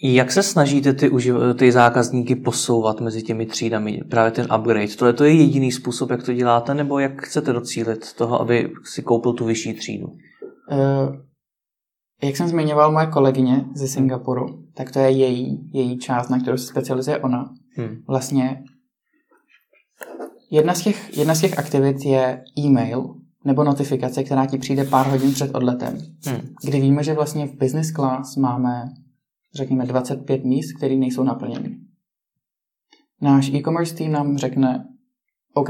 Jak 0.02 0.32
se 0.32 0.42
snažíte 0.42 0.92
ty, 0.92 1.10
ty 1.58 1.72
zákazníky 1.72 2.36
posouvat 2.36 3.00
mezi 3.00 3.22
těmi 3.22 3.46
třídami, 3.46 4.00
právě 4.10 4.30
ten 4.30 4.46
upgrade? 4.58 4.96
To 4.98 5.06
je, 5.06 5.12
to 5.12 5.24
je 5.24 5.32
jediný 5.32 5.72
způsob, 5.72 6.10
jak 6.10 6.22
to 6.22 6.32
děláte, 6.32 6.74
nebo 6.74 6.98
jak 6.98 7.22
chcete 7.22 7.52
docílit 7.52 8.12
toho, 8.12 8.40
aby 8.40 8.72
si 8.84 9.02
koupil 9.02 9.32
tu 9.32 9.44
vyšší 9.44 9.74
třídu? 9.74 10.06
Uh, 10.06 11.16
jak 12.22 12.36
jsem 12.36 12.48
zmiňoval 12.48 12.92
moje 12.92 13.06
kolegyně 13.06 13.64
ze 13.74 13.88
Singapuru, 13.88 14.46
tak 14.74 14.92
to 14.92 14.98
je 14.98 15.10
její, 15.10 15.70
její 15.72 15.98
část, 15.98 16.28
na 16.28 16.40
kterou 16.40 16.56
se 16.56 16.66
specializuje 16.66 17.18
ona. 17.18 17.54
Hmm. 17.76 18.02
Vlastně 18.08 18.64
Jedna 20.50 20.74
z 20.74 20.82
těch, 20.82 21.18
jedna 21.18 21.34
z 21.34 21.40
těch 21.40 21.58
aktivit 21.58 22.04
je 22.04 22.44
e-mail 22.58 23.14
nebo 23.44 23.64
notifikace, 23.64 24.24
která 24.24 24.46
ti 24.46 24.58
přijde 24.58 24.84
pár 24.84 25.06
hodin 25.06 25.32
před 25.32 25.54
odletem. 25.54 25.98
Hmm. 26.26 26.40
Kdy 26.64 26.80
víme, 26.80 27.04
že 27.04 27.14
vlastně 27.14 27.46
v 27.46 27.56
business 27.56 27.90
class 27.90 28.36
máme, 28.36 28.84
řekněme, 29.54 29.86
25 29.86 30.44
míst, 30.44 30.72
které 30.72 30.96
nejsou 30.96 31.22
naplněny. 31.22 31.78
Náš 33.20 33.48
e-commerce 33.48 33.94
tým 33.94 34.12
nám 34.12 34.38
řekne, 34.38 34.88
OK, 35.54 35.68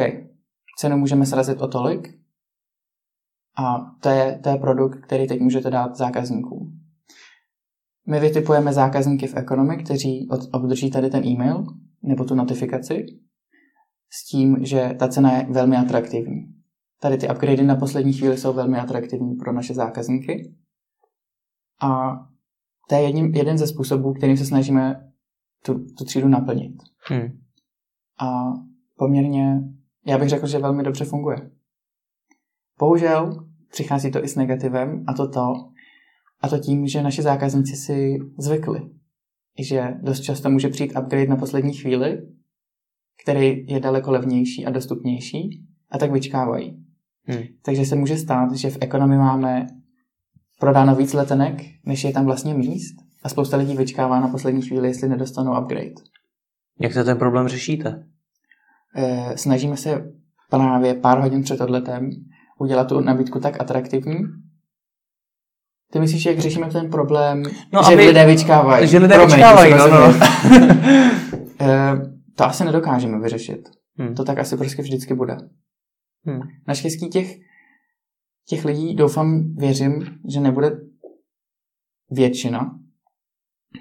cenu 0.79 0.97
můžeme 0.97 1.27
srazit 1.27 1.63
o 1.63 1.69
tolik 1.69 2.09
a 3.57 3.79
to 4.01 4.09
je, 4.09 4.41
to 4.43 4.49
je 4.49 4.57
produkt, 4.57 5.01
který 5.01 5.27
teď 5.27 5.41
můžete 5.41 5.71
dát 5.71 5.97
zákazníkům. 5.97 6.81
My 8.07 8.21
vytipujeme 8.21 8.73
zákazníky 8.73 9.27
v 9.27 9.37
Economy, 9.37 9.77
kteří 9.77 10.29
obdrží 10.53 10.91
tady 10.91 11.11
ten 11.11 11.27
e-mail 11.27 11.67
nebo 12.03 12.25
tu 12.25 12.35
notifikaci 12.35 13.07
s 14.11 14.25
tím, 14.25 14.57
že 14.65 14.95
ta 14.99 15.09
cena 15.09 15.33
je 15.33 15.47
velmi 15.51 15.77
atraktivní. 15.77 16.55
Tady 17.01 17.17
ty 17.17 17.29
upgradey 17.29 17.67
na 17.67 17.77
poslední 17.77 18.13
chvíli 18.13 18.39
jsou 18.39 18.53
velmi 18.53 18.79
atraktivní 18.79 19.35
pro 19.35 19.53
naše 19.53 19.75
zákazníky. 19.75 20.55
A 21.83 22.19
to 22.89 22.95
je 22.95 23.03
jedním, 23.03 23.35
jeden 23.35 23.59
ze 23.59 23.67
způsobů, 23.67 24.15
kterým 24.15 24.37
se 24.37 24.45
snažíme 24.45 25.11
tu, 25.65 25.75
tu 25.99 26.05
třídu 26.05 26.29
naplnit. 26.29 26.73
Hmm. 27.09 27.39
A 28.21 28.53
poměrně, 28.97 29.61
já 30.07 30.19
bych 30.19 30.29
řekl, 30.29 30.47
že 30.47 30.59
velmi 30.59 30.83
dobře 30.83 31.05
funguje. 31.05 31.51
Bohužel 32.79 33.47
přichází 33.71 34.11
to 34.11 34.25
i 34.25 34.29
s 34.29 34.37
negativem 34.37 35.05
a 35.07 35.13
to 35.13 35.29
to, 35.29 35.53
a 36.41 36.49
to 36.49 36.59
tím, 36.59 36.87
že 36.87 37.03
naši 37.03 37.23
zákazníci 37.23 37.77
si 37.77 38.19
zvykli. 38.39 38.91
Že 39.59 39.95
dost 40.03 40.21
často 40.21 40.51
může 40.51 40.69
přijít 40.69 40.93
upgrade 40.99 41.27
na 41.27 41.37
poslední 41.37 41.75
chvíli 41.75 42.23
který 43.23 43.67
je 43.67 43.81
daleko 43.81 44.11
levnější 44.11 44.67
a 44.67 44.71
dostupnější 44.71 45.67
a 45.91 45.99
tak 45.99 46.13
vyčkávají. 46.13 46.85
Hmm. 47.25 47.43
Takže 47.65 47.87
se 47.87 47.97
může 47.97 48.17
stát, 48.17 48.53
že 48.55 48.71
v 48.71 48.79
ekonomii 48.81 49.19
máme 49.19 49.67
prodáno 50.61 50.97
víc 50.97 51.13
letenek, 51.13 51.63
než 51.87 52.05
je 52.05 52.13
tam 52.13 52.25
vlastně 52.25 52.55
míst 52.55 52.97
a 53.23 53.29
spousta 53.29 53.57
lidí 53.57 53.77
vyčkává 53.77 54.21
na 54.21 54.29
poslední 54.29 54.63
chvíli, 54.63 54.89
jestli 54.89 55.09
nedostanou 55.09 55.61
upgrade. 55.63 55.95
Jak 56.81 56.93
se 56.93 57.05
ten 57.05 57.19
problém 57.19 57.49
řešíte? 57.49 58.07
E, 58.97 59.33
snažíme 59.39 59.77
se 59.77 60.13
právě 60.51 60.95
pár 60.95 61.21
hodin 61.21 61.43
před 61.43 61.61
odletem 61.61 62.11
udělat 62.61 62.89
tu 62.89 63.01
nabídku 63.01 63.41
tak 63.41 63.61
atraktivní, 63.61 64.19
ty 65.93 66.01
myslíš, 66.01 66.27
jak 66.27 66.39
řešíme 66.39 66.71
ten 66.71 66.91
problém, 66.91 67.43
no, 67.73 67.83
že 67.83 67.95
aby, 67.95 68.07
lidé 68.07 68.27
vyčkávají? 68.27 68.89
Že 68.89 68.99
lidé 68.99 69.15
Promiň, 69.15 69.35
vyčkávají, 69.35 69.75
no, 69.75 69.89
no. 69.89 70.15
to 72.39 72.45
asi 72.45 72.65
nedokážeme 72.65 73.21
vyřešit. 73.21 73.69
Hmm. 73.97 74.15
To 74.15 74.25
tak 74.25 74.39
asi 74.39 74.57
prostě 74.57 74.83
vždycky 74.83 75.15
bude. 75.15 75.37
Hmm. 76.25 76.41
Naštěstí 76.69 77.09
těch, 77.09 77.37
těch 78.49 78.65
lidí 78.65 78.95
doufám, 78.95 79.55
věřím, 79.55 80.19
že 80.33 80.41
nebude 80.41 80.81
většina, 82.11 82.79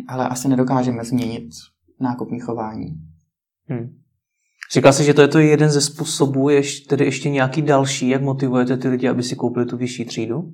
ale 0.08 0.30
asi 0.30 0.48
nedokážeme 0.48 1.04
změnit 1.04 1.50
nákupní 2.00 2.40
chování. 2.40 2.88
Hmm. 3.70 4.00
Říkal 4.74 4.94
jsi, 4.94 5.04
že 5.04 5.14
to 5.14 5.22
je 5.22 5.28
to 5.28 5.40
jeden 5.40 5.70
ze 5.70 5.82
způsobů, 5.82 6.50
ještě, 6.50 6.90
tedy 6.90 7.06
ještě 7.06 7.30
nějaký 7.30 7.62
další, 7.62 8.10
jak 8.10 8.22
motivujete 8.22 8.78
ty 8.78 8.88
lidi, 8.88 9.08
aby 9.08 9.24
si 9.24 9.36
koupili 9.36 9.66
tu 9.66 9.78
vyšší 9.78 10.06
třídu? 10.06 10.54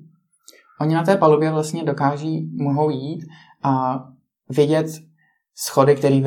Oni 0.80 0.94
na 0.94 1.02
té 1.02 1.16
palubě 1.16 1.50
vlastně 1.50 1.84
dokáží, 1.84 2.50
mohou 2.52 2.90
jít 2.90 3.26
a 3.62 4.04
vidět 4.48 4.86
schody, 5.54 5.96
které 5.96 6.20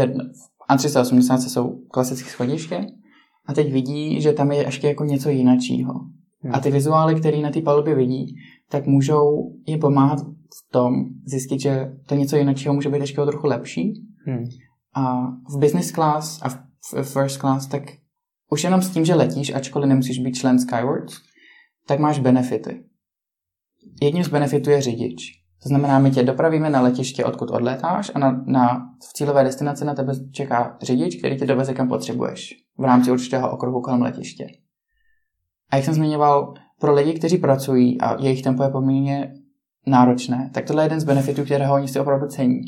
ved, 0.70 0.80
a380 0.80 1.38
jsou 1.38 1.82
klasické 1.92 2.30
schodiště 2.30 2.88
a 3.46 3.54
teď 3.54 3.74
vidí, 3.74 4.22
že 4.22 4.34
tam 4.34 4.52
je 4.52 4.64
ještě 4.64 4.88
jako 4.88 5.04
něco 5.04 5.30
jiného. 5.30 5.94
Hmm. 6.42 6.56
A 6.56 6.60
ty 6.60 6.72
vizuály, 6.72 7.16
které 7.16 7.38
na 7.38 7.52
té 7.52 7.62
palubě 7.62 7.96
vidí, 7.96 8.36
tak 8.70 8.86
můžou 8.86 9.54
je 9.68 9.78
pomáhat 9.78 10.20
v 10.22 10.72
tom 10.72 10.94
zjistit, 11.26 11.62
že 11.62 11.92
to 12.06 12.16
něco 12.16 12.36
jiného 12.38 12.74
může 12.74 12.90
být 12.90 13.00
ještě 13.00 13.22
o 13.22 13.26
trochu 13.26 13.48
lepší. 13.48 13.94
Hmm. 14.26 14.46
A 14.96 15.28
v 15.28 15.60
business 15.60 15.92
class 15.92 16.42
a 16.42 16.50
v 16.50 17.04
first 17.04 17.40
class, 17.40 17.68
tak 17.68 17.84
už 18.52 18.64
jenom 18.64 18.82
s 18.82 18.90
tím, 18.90 19.06
že 19.06 19.16
letíš, 19.16 19.54
ačkoliv 19.54 19.90
nemusíš 19.90 20.20
být 20.20 20.34
člen 20.34 20.60
Skyward, 20.60 21.12
tak 21.88 22.00
máš 22.00 22.20
benefity. 22.20 22.84
Jedním 24.02 24.24
z 24.24 24.28
benefitů 24.28 24.70
je 24.70 24.82
řidič. 24.82 25.47
To 25.68 25.70
znamená, 25.70 26.00
my 26.00 26.12
tě 26.12 26.24
dopravíme 26.24 26.70
na 26.70 26.82
letiště, 26.82 27.26
odkud 27.26 27.52
odlétáš 27.52 28.12
a 28.16 28.20
na, 28.20 28.44
na 28.46 28.90
v 29.10 29.14
cílové 29.14 29.44
destinaci 29.44 29.86
na 29.86 29.96
tebe 29.96 30.14
čeká 30.32 30.78
řidič, 30.82 31.16
který 31.16 31.38
tě 31.38 31.46
doveze 31.46 31.74
kam 31.74 31.88
potřebuješ 31.88 32.54
v 32.78 32.84
rámci 32.84 33.12
určitého 33.12 33.52
okruhu 33.52 33.82
kolem 33.82 34.02
letiště. 34.02 34.48
A 35.72 35.76
jak 35.76 35.86
jsem 35.86 35.94
zmiňoval, 35.94 36.54
pro 36.80 36.94
lidi, 36.94 37.14
kteří 37.14 37.38
pracují 37.38 38.02
a 38.02 38.22
jejich 38.22 38.42
tempo 38.42 38.64
je 38.64 38.70
poměrně 38.70 39.34
náročné, 39.88 40.50
tak 40.54 40.66
tohle 40.66 40.84
je 40.84 40.86
jeden 40.86 41.00
z 41.00 41.04
benefitů, 41.04 41.44
kterého 41.44 41.76
oni 41.76 41.88
si 41.88 42.00
opravdu 42.00 42.28
cení. 42.28 42.62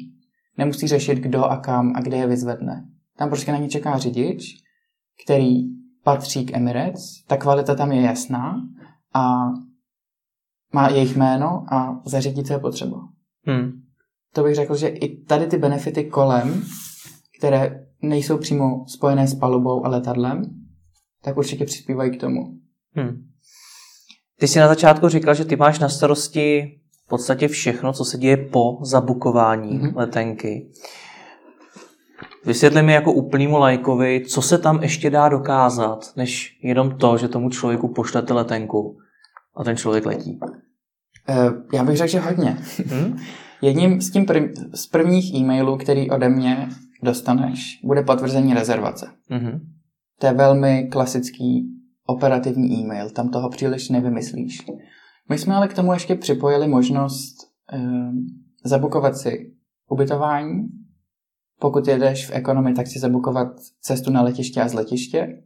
Nemusí 0.58 0.88
řešit, 0.88 1.18
kdo 1.18 1.46
a 1.46 1.58
kam 1.58 1.94
a 1.96 2.02
kde 2.02 2.18
je 2.18 2.28
vyzvedne. 2.28 2.86
Tam 3.18 3.30
prostě 3.30 3.52
na 3.52 3.58
ně 3.58 3.70
čeká 3.70 3.98
řidič, 3.98 4.44
který 5.26 5.56
patří 6.04 6.46
k 6.46 6.58
Emirates, 6.58 7.24
ta 7.28 7.38
kvalita 7.38 7.76
tam 7.76 7.92
je 7.92 8.02
jasná 8.02 8.56
a 9.14 9.50
má 10.74 10.90
jejich 10.90 11.16
jméno 11.16 11.66
a 11.74 12.02
zařídit, 12.06 12.48
co 12.48 12.54
je 12.54 12.60
potřeba. 12.60 12.98
Hmm. 13.46 13.72
To 14.34 14.44
bych 14.44 14.56
řekl, 14.56 14.76
že 14.76 14.88
i 14.88 15.24
tady 15.24 15.48
ty 15.48 15.58
benefity 15.58 16.04
kolem, 16.04 16.64
které 17.40 17.86
nejsou 18.02 18.38
přímo 18.38 18.86
spojené 18.88 19.28
s 19.28 19.36
palubou 19.36 19.86
a 19.86 19.90
letadlem, 19.90 20.42
tak 21.22 21.38
určitě 21.38 21.66
přispívají 21.66 22.18
k 22.18 22.22
tomu. 22.22 22.40
Hmm. 22.96 23.26
Ty 24.40 24.48
jsi 24.48 24.60
na 24.60 24.68
začátku 24.68 25.10
říkal, 25.10 25.34
že 25.34 25.46
ty 25.46 25.56
máš 25.56 25.80
na 25.80 25.90
starosti 25.90 26.80
v 27.06 27.10
podstatě 27.10 27.48
všechno, 27.48 27.94
co 27.94 28.06
se 28.06 28.18
děje 28.18 28.38
po 28.38 28.78
zabukování 28.82 29.78
hmm. 29.78 29.92
letenky. 29.96 30.70
Vysvětli 32.46 32.84
mi 32.84 32.94
jako 32.94 33.14
úplnému 33.14 33.58
lajkovi, 33.58 34.26
co 34.28 34.42
se 34.42 34.58
tam 34.58 34.84
ještě 34.84 35.10
dá 35.10 35.30
dokázat, 35.30 36.12
než 36.16 36.60
jenom 36.64 36.98
to, 36.98 37.18
že 37.18 37.28
tomu 37.28 37.50
člověku 37.50 37.88
pošlete 37.88 38.34
letenku 38.34 38.98
a 39.60 39.64
ten 39.64 39.78
člověk 39.78 40.06
letí. 40.06 40.40
Uh, 41.30 41.54
já 41.74 41.84
bych 41.84 41.98
řekl, 41.98 42.12
že 42.12 42.20
hodně. 42.20 42.58
Hmm? 42.86 43.18
Jedním 43.62 44.02
z, 44.02 44.12
tím 44.12 44.26
prv, 44.26 44.44
z 44.74 44.88
prvních 44.88 45.34
e-mailů, 45.34 45.78
který 45.78 46.10
ode 46.10 46.30
mě 46.30 46.70
dostaneš, 47.04 47.80
bude 47.84 48.04
potvrzení 48.04 48.54
rezervace. 48.54 49.08
Mm-hmm. 49.32 49.60
To 50.20 50.28
je 50.28 50.34
velmi 50.34 50.88
klasický 50.92 51.66
operativní 52.06 52.80
e-mail, 52.80 53.10
tam 53.10 53.30
toho 53.30 53.50
příliš 53.50 53.90
nevymyslíš. 53.90 54.66
My 55.30 55.38
jsme 55.38 55.56
ale 55.56 55.68
k 55.68 55.74
tomu 55.74 55.94
ještě 55.94 56.16
připojili 56.16 56.68
možnost 56.68 57.36
uh, 57.74 58.14
zabukovat 58.66 59.18
si 59.18 59.54
ubytování. 59.90 60.68
Pokud 61.60 61.88
jedeš 61.88 62.28
v 62.28 62.32
ekonomii, 62.34 62.76
tak 62.76 62.88
si 62.88 63.00
zabukovat 63.00 63.48
cestu 63.82 64.12
na 64.12 64.22
letiště 64.22 64.62
a 64.62 64.68
z 64.68 64.74
letiště 64.74 65.44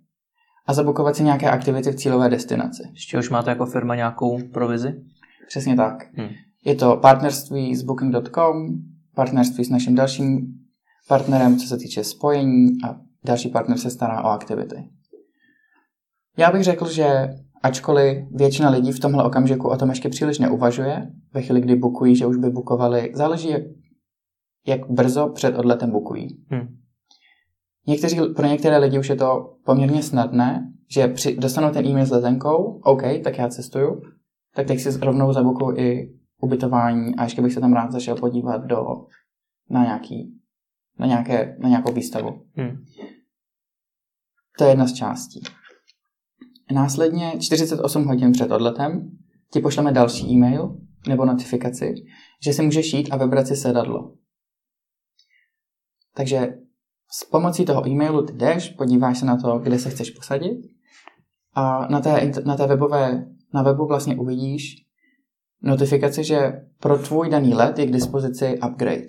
a 0.66 0.74
zabukovat 0.74 1.16
si 1.16 1.24
nějaké 1.24 1.52
aktivity 1.52 1.92
v 1.92 1.96
cílové 1.96 2.30
destinaci. 2.30 2.84
Z 2.96 3.00
čehož 3.00 3.30
máte 3.30 3.50
jako 3.50 3.66
firma 3.66 3.96
nějakou 3.96 4.40
provizi? 4.54 5.04
Přesně 5.48 5.76
tak. 5.76 6.04
Hmm. 6.14 6.30
Je 6.66 6.76
to 6.76 6.98
partnerství 6.98 7.76
s 7.76 7.84
Booking.com, 7.84 8.68
partnerství 9.16 9.66
s 9.66 9.70
naším 9.70 9.96
dalším 9.96 10.48
partnerem, 11.08 11.58
co 11.58 11.68
se 11.68 11.78
týče 11.78 12.04
spojení 12.04 12.68
a 12.86 12.96
další 13.26 13.50
partner 13.50 13.78
se 13.78 13.90
stará 13.90 14.24
o 14.24 14.28
aktivity. 14.28 14.90
Já 16.38 16.52
bych 16.52 16.64
řekl, 16.64 16.92
že 16.92 17.28
ačkoliv 17.64 18.18
většina 18.32 18.70
lidí 18.70 18.92
v 18.92 19.00
tomhle 19.00 19.24
okamžiku 19.24 19.70
o 19.70 19.78
tom 19.78 19.90
ještě 19.90 20.10
příliš 20.10 20.40
neuvažuje, 20.40 21.12
ve 21.34 21.42
chvíli, 21.42 21.62
kdy 21.62 21.76
bukují, 21.76 22.16
že 22.16 22.26
už 22.26 22.38
by 22.38 22.50
bukovali, 22.50 23.12
záleží, 23.14 23.50
jak, 23.50 23.62
jak 24.68 24.90
brzo 24.90 25.30
před 25.30 25.56
odletem 25.56 25.92
bukují. 25.92 26.28
Hmm. 26.50 26.68
Někteří, 27.88 28.18
pro 28.36 28.48
některé 28.48 28.78
lidi 28.78 29.00
už 29.00 29.10
je 29.10 29.16
to 29.16 29.56
poměrně 29.66 30.04
snadné, 30.04 30.74
že 30.90 31.08
při, 31.08 31.36
dostanou 31.36 31.72
ten 31.72 31.86
e-mail 31.86 32.06
s 32.06 32.12
letenkou, 32.12 32.80
OK, 32.84 33.02
tak 33.24 33.38
já 33.38 33.50
cestuju, 33.50 34.02
tak 34.56 34.68
teď 34.68 34.80
si 34.80 35.00
rovnou 35.00 35.34
zabukuju 35.34 35.78
i 35.78 36.14
ubytování 36.42 37.16
a 37.16 37.24
ještě 37.24 37.42
bych 37.42 37.54
se 37.54 37.60
tam 37.60 37.74
rád 37.74 37.92
zašel 37.92 38.16
podívat 38.16 38.66
do, 38.66 38.86
na, 39.70 39.84
nějaký, 39.84 40.40
na, 41.00 41.06
nějaké, 41.06 41.58
na 41.60 41.70
nějakou 41.70 41.94
výstavu. 41.94 42.46
Hmm. 42.56 42.86
To 44.58 44.64
je 44.64 44.70
jedna 44.70 44.88
z 44.88 44.94
částí. 44.94 45.42
Následně 46.72 47.34
48 47.40 48.06
hodin 48.06 48.32
před 48.32 48.52
odletem 48.52 49.12
ti 49.54 49.60
pošleme 49.60 49.92
další 49.92 50.32
e-mail 50.32 50.78
nebo 51.08 51.26
notifikaci, 51.26 51.94
že 52.44 52.54
si 52.54 52.62
můžeš 52.62 52.94
jít 52.94 53.10
a 53.12 53.18
vybrat 53.18 53.48
si 53.48 53.56
sedadlo. 53.56 54.14
Takže 56.16 56.58
s 57.16 57.24
pomocí 57.24 57.66
toho 57.66 57.88
e-mailu 57.88 58.26
ty 58.26 58.34
jdeš, 58.34 58.70
podíváš 58.70 59.20
se 59.20 59.26
na 59.26 59.38
to, 59.38 59.60
kde 59.60 59.80
se 59.80 59.90
chceš 59.90 60.10
posadit 60.10 60.58
a 61.56 61.88
na 61.88 62.00
té, 62.00 62.32
na 62.46 62.56
té 62.58 62.68
webové, 62.68 63.26
na 63.54 63.64
webu 63.64 63.88
vlastně 63.88 64.16
uvidíš 64.16 64.76
notifikaci, 65.62 66.24
že 66.24 66.54
pro 66.80 66.98
tvůj 66.98 67.30
daný 67.30 67.54
let 67.54 67.80
je 67.80 67.86
k 67.86 67.92
dispozici 67.92 68.60
upgrade. 68.68 69.08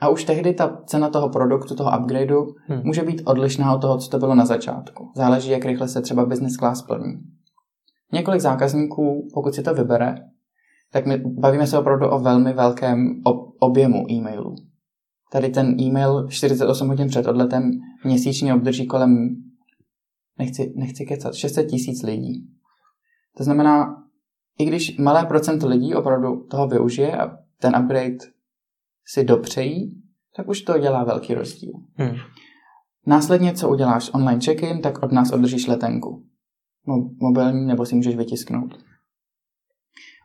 A 0.00 0.08
už 0.08 0.24
tehdy 0.24 0.54
ta 0.54 0.82
cena 0.86 1.10
toho 1.10 1.28
produktu, 1.28 1.74
toho 1.74 1.98
upgradeu, 1.98 2.46
hmm. 2.66 2.80
může 2.84 3.02
být 3.02 3.22
odlišná 3.24 3.74
od 3.74 3.78
toho, 3.78 3.98
co 3.98 4.10
to 4.10 4.18
bylo 4.18 4.34
na 4.34 4.46
začátku. 4.46 5.12
Záleží, 5.16 5.50
jak 5.50 5.64
rychle 5.64 5.88
se 5.88 6.02
třeba 6.02 6.26
business 6.26 6.56
class 6.56 6.82
plní. 6.82 7.12
Několik 8.12 8.40
zákazníků, 8.40 9.28
pokud 9.34 9.54
si 9.54 9.62
to 9.62 9.74
vybere, 9.74 10.14
tak 10.92 11.06
my 11.06 11.22
bavíme 11.26 11.66
se 11.66 11.78
opravdu 11.78 12.08
o 12.08 12.18
velmi 12.18 12.52
velkém 12.52 13.22
objemu 13.60 14.10
e-mailů. 14.10 14.54
Tady 15.32 15.48
ten 15.48 15.80
e-mail 15.80 16.28
48 16.28 16.88
hodin 16.88 17.08
před 17.08 17.26
odletem 17.26 17.70
měsíčně 18.04 18.54
obdrží 18.54 18.86
kolem, 18.86 19.36
nechci, 20.38 20.72
nechci 20.76 21.06
kecat, 21.06 21.34
600 21.34 21.70
tisíc 21.70 22.02
lidí. 22.02 22.48
To 23.36 23.44
znamená, 23.44 24.02
i 24.58 24.64
když 24.64 24.98
malé 24.98 25.26
procento 25.26 25.68
lidí 25.68 25.94
opravdu 25.94 26.46
toho 26.50 26.68
využije 26.68 27.16
a 27.16 27.38
ten 27.60 27.76
upgrade 27.76 28.18
si 29.06 29.24
dopřejí, 29.24 30.02
tak 30.36 30.48
už 30.48 30.62
to 30.62 30.78
dělá 30.78 31.04
velký 31.04 31.34
rozdíl. 31.34 31.72
Hmm. 31.94 32.16
Následně, 33.06 33.54
co 33.54 33.68
uděláš 33.68 34.10
online 34.14 34.40
check-in, 34.44 34.80
tak 34.82 35.02
od 35.02 35.12
nás 35.12 35.32
održíš 35.32 35.66
letenku. 35.66 36.24
Mobilní 37.20 37.66
nebo 37.66 37.86
si 37.86 37.94
můžeš 37.94 38.16
vytisknout. 38.16 38.78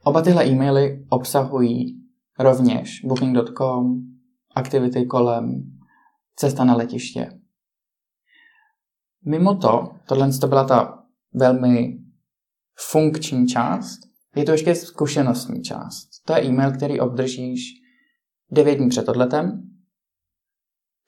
Oba 0.03 0.21
tyhle 0.21 0.45
e-maily 0.45 1.05
obsahují 1.09 2.01
rovněž 2.39 3.01
booking.com, 3.05 4.01
aktivity 4.55 5.05
kolem, 5.05 5.63
cesta 6.35 6.63
na 6.63 6.75
letiště. 6.75 7.39
Mimo 9.25 9.55
to, 9.55 9.89
tohle 10.07 10.29
to 10.41 10.47
byla 10.47 10.63
ta 10.63 11.03
velmi 11.33 11.99
funkční 12.89 13.47
část, 13.47 13.99
je 14.35 14.43
to 14.43 14.51
ještě 14.51 14.75
zkušenostní 14.75 15.61
část. 15.61 16.09
To 16.25 16.33
je 16.33 16.45
e-mail, 16.45 16.71
který 16.71 16.99
obdržíš 16.99 17.61
9 18.51 18.75
dní 18.75 18.89
před 18.89 19.09
odletem, 19.09 19.71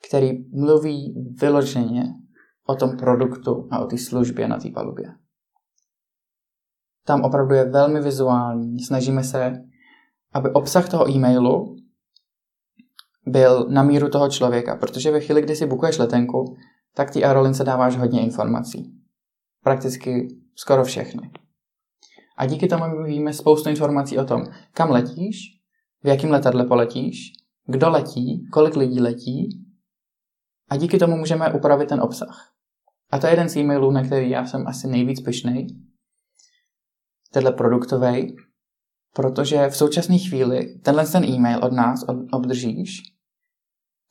který 0.08 0.50
mluví 0.50 1.14
vyloženě 1.40 2.04
o 2.66 2.74
tom 2.74 2.96
produktu 2.96 3.68
a 3.70 3.78
o 3.78 3.86
té 3.86 3.98
službě 3.98 4.48
na 4.48 4.58
té 4.58 4.70
palubě. 4.70 5.14
Tam 7.06 7.22
opravdu 7.22 7.54
je 7.54 7.70
velmi 7.70 8.00
vizuální. 8.00 8.80
Snažíme 8.80 9.24
se, 9.24 9.52
aby 10.32 10.50
obsah 10.50 10.88
toho 10.88 11.10
e-mailu 11.10 11.76
byl 13.26 13.66
na 13.68 13.82
míru 13.82 14.08
toho 14.08 14.28
člověka, 14.28 14.76
protože 14.76 15.10
ve 15.10 15.20
chvíli, 15.20 15.42
kdy 15.42 15.56
si 15.56 15.66
bukuješ 15.66 15.98
letenku, 15.98 16.56
tak 16.94 17.10
ty 17.10 17.24
aerolince 17.24 17.64
dáváš 17.64 17.96
hodně 17.96 18.22
informací. 18.22 18.92
Prakticky 19.62 20.28
skoro 20.56 20.84
všechny. 20.84 21.30
A 22.36 22.46
díky 22.46 22.68
tomu 22.68 23.04
víme 23.04 23.32
spoustu 23.32 23.70
informací 23.70 24.18
o 24.18 24.24
tom, 24.24 24.44
kam 24.72 24.90
letíš, 24.90 25.36
v 26.02 26.08
jakém 26.08 26.30
letadle 26.30 26.64
poletíš, 26.64 27.32
kdo 27.66 27.90
letí, 27.90 28.48
kolik 28.52 28.76
lidí 28.76 29.00
letí 29.00 29.64
a 30.70 30.76
díky 30.76 30.98
tomu 30.98 31.16
můžeme 31.16 31.52
upravit 31.52 31.88
ten 31.88 32.00
obsah. 32.00 32.50
A 33.10 33.18
to 33.18 33.26
je 33.26 33.32
jeden 33.32 33.48
z 33.48 33.56
e-mailů, 33.56 33.90
na 33.90 34.04
který 34.04 34.30
já 34.30 34.46
jsem 34.46 34.66
asi 34.66 34.88
nejvíc 34.88 35.20
pyšnej, 35.20 35.66
tenhle 37.32 37.52
produktový, 37.52 38.36
protože 39.14 39.68
v 39.68 39.76
současné 39.76 40.18
chvíli 40.18 40.78
tenhle 40.82 41.06
ten 41.06 41.24
e-mail 41.24 41.64
od 41.64 41.72
nás 41.72 42.04
obdržíš, 42.32 43.13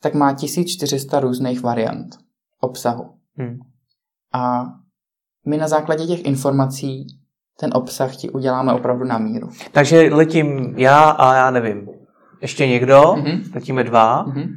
tak 0.04 0.14
má 0.14 0.32
1400 0.32 1.20
různých 1.20 1.60
variant 1.60 2.18
obsahu. 2.60 3.14
Hmm. 3.36 3.58
A 4.32 4.64
my 5.46 5.56
na 5.56 5.68
základě 5.68 6.06
těch 6.06 6.24
informací 6.24 7.06
ten 7.58 7.70
obsah 7.74 8.16
ti 8.16 8.30
uděláme 8.30 8.72
opravdu 8.72 9.04
na 9.04 9.18
míru. 9.18 9.48
Takže 9.72 10.00
letím 10.12 10.74
já 10.76 11.10
a 11.10 11.34
já 11.34 11.50
nevím, 11.50 11.88
ještě 12.40 12.66
někdo, 12.66 13.00
mm-hmm. 13.00 13.54
letíme 13.54 13.84
dva, 13.84 14.26
mm-hmm. 14.26 14.48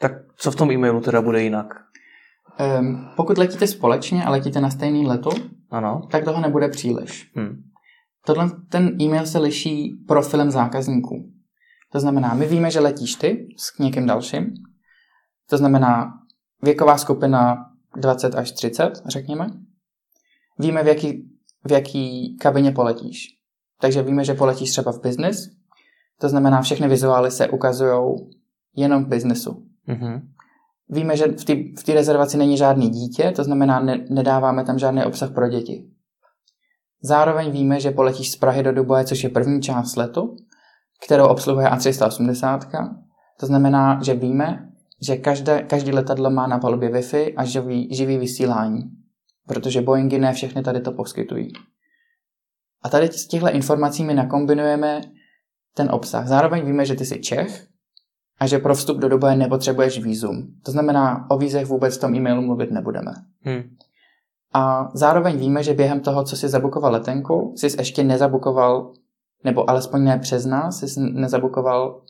tak 0.00 0.12
co 0.36 0.50
v 0.50 0.56
tom 0.56 0.70
e-mailu 0.70 1.00
teda 1.00 1.22
bude 1.22 1.42
jinak? 1.42 1.66
Um, 2.80 3.08
pokud 3.16 3.38
letíte 3.38 3.66
společně 3.66 4.24
a 4.24 4.30
letíte 4.30 4.60
na 4.60 4.70
stejný 4.70 5.06
letu, 5.06 5.30
ano. 5.70 6.02
tak 6.10 6.24
toho 6.24 6.40
nebude 6.40 6.68
příliš. 6.68 7.32
Hmm. 7.34 7.62
Tohle, 8.26 8.50
ten 8.68 9.00
e-mail 9.02 9.26
se 9.26 9.38
liší 9.38 9.92
profilem 10.08 10.50
zákazníků. 10.50 11.30
To 11.92 12.00
znamená, 12.00 12.34
my 12.34 12.46
víme, 12.46 12.70
že 12.70 12.80
letíš 12.80 13.14
ty 13.14 13.46
s 13.56 13.78
někým 13.78 14.06
dalším. 14.06 14.54
To 15.50 15.56
znamená 15.56 16.12
věková 16.62 16.98
skupina 16.98 17.70
20 17.96 18.34
až 18.34 18.52
30, 18.52 19.02
řekněme. 19.06 19.46
Víme, 20.58 20.82
v 20.82 20.86
jaký, 20.86 21.30
v 21.64 21.72
jaký 21.72 22.36
kabině 22.36 22.72
poletíš. 22.72 23.26
Takže 23.80 24.02
víme, 24.02 24.24
že 24.24 24.34
poletíš 24.34 24.70
třeba 24.70 24.92
v 24.92 25.00
business. 25.00 25.48
To 26.20 26.28
znamená, 26.28 26.62
všechny 26.62 26.88
vizuály 26.88 27.30
se 27.30 27.48
ukazují 27.48 28.16
jenom 28.76 29.04
v 29.04 29.08
businessu. 29.08 29.66
Mm-hmm. 29.88 30.22
Víme, 30.88 31.16
že 31.16 31.24
v 31.78 31.84
té 31.84 31.94
rezervaci 31.94 32.36
není 32.36 32.56
žádný 32.56 32.90
dítě, 32.90 33.32
to 33.36 33.44
znamená, 33.44 33.80
ne, 33.80 34.06
nedáváme 34.10 34.64
tam 34.64 34.78
žádný 34.78 35.04
obsah 35.04 35.30
pro 35.30 35.48
děti. 35.48 35.90
Zároveň 37.02 37.50
víme, 37.50 37.80
že 37.80 37.90
poletíš 37.90 38.30
z 38.30 38.36
Prahy 38.36 38.62
do 38.62 38.72
Dubaje, 38.72 39.04
což 39.04 39.24
je 39.24 39.28
první 39.28 39.62
část 39.62 39.96
letu, 39.96 40.36
kterou 41.06 41.26
obsluhuje 41.26 41.66
A380. 41.66 42.58
To 43.40 43.46
znamená, 43.46 44.02
že 44.02 44.14
víme, 44.14 44.68
že 45.02 45.16
každé, 45.16 45.62
každý 45.62 45.92
letadlo 45.92 46.30
má 46.30 46.46
na 46.46 46.58
palubě 46.58 46.90
Wi-Fi 46.90 47.34
a 47.36 47.44
živý, 47.44 47.94
živý 47.94 48.18
vysílání, 48.18 48.82
protože 49.46 49.80
Boeingy 49.80 50.18
ne 50.18 50.32
všechny 50.32 50.62
tady 50.62 50.80
to 50.80 50.92
poskytují. 50.92 51.52
A 52.82 52.88
tady 52.88 53.08
z 53.08 53.26
těchto 53.26 53.50
informací 53.50 54.04
my 54.04 54.14
nakombinujeme 54.14 55.00
ten 55.74 55.88
obsah. 55.90 56.26
Zároveň 56.26 56.64
víme, 56.64 56.86
že 56.86 56.94
ty 56.94 57.04
jsi 57.04 57.20
Čech 57.20 57.66
a 58.38 58.46
že 58.46 58.58
pro 58.58 58.74
vstup 58.74 58.98
do 58.98 59.08
Dubaje 59.08 59.36
nepotřebuješ 59.36 59.98
výzum. 59.98 60.54
To 60.62 60.70
znamená, 60.72 61.26
o 61.30 61.38
vízech 61.38 61.66
vůbec 61.66 61.96
v 61.96 62.00
tom 62.00 62.14
e-mailu 62.14 62.42
mluvit 62.42 62.70
nebudeme. 62.70 63.12
Hmm. 63.40 63.62
A 64.54 64.90
zároveň 64.94 65.36
víme, 65.36 65.62
že 65.62 65.74
během 65.74 66.00
toho, 66.00 66.24
co 66.24 66.36
jsi 66.36 66.48
zabukoval 66.48 66.92
letenku, 66.92 67.54
jsi 67.56 67.66
ještě 67.78 68.04
nezabukoval, 68.04 68.92
nebo 69.44 69.70
alespoň 69.70 70.04
ne 70.04 70.18
přes 70.18 70.46
nás, 70.46 70.82
jsi 70.82 71.00
nezabukoval 71.00 72.02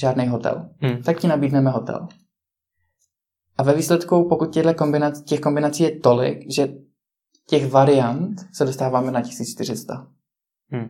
žádný 0.00 0.28
hotel. 0.28 0.68
Hmm. 0.80 1.02
Tak 1.02 1.18
ti 1.18 1.28
nabídneme 1.28 1.70
hotel. 1.70 2.08
A 3.58 3.62
ve 3.62 3.74
výsledku, 3.74 4.28
pokud 4.28 4.58
kombinac, 4.76 5.22
těch 5.22 5.40
kombinací 5.40 5.82
je 5.82 6.00
tolik, 6.00 6.38
že 6.56 6.68
těch 7.48 7.70
variant 7.70 8.40
se 8.52 8.64
dostáváme 8.64 9.12
na 9.12 9.20
1400. 9.20 10.06
Hmm. 10.70 10.88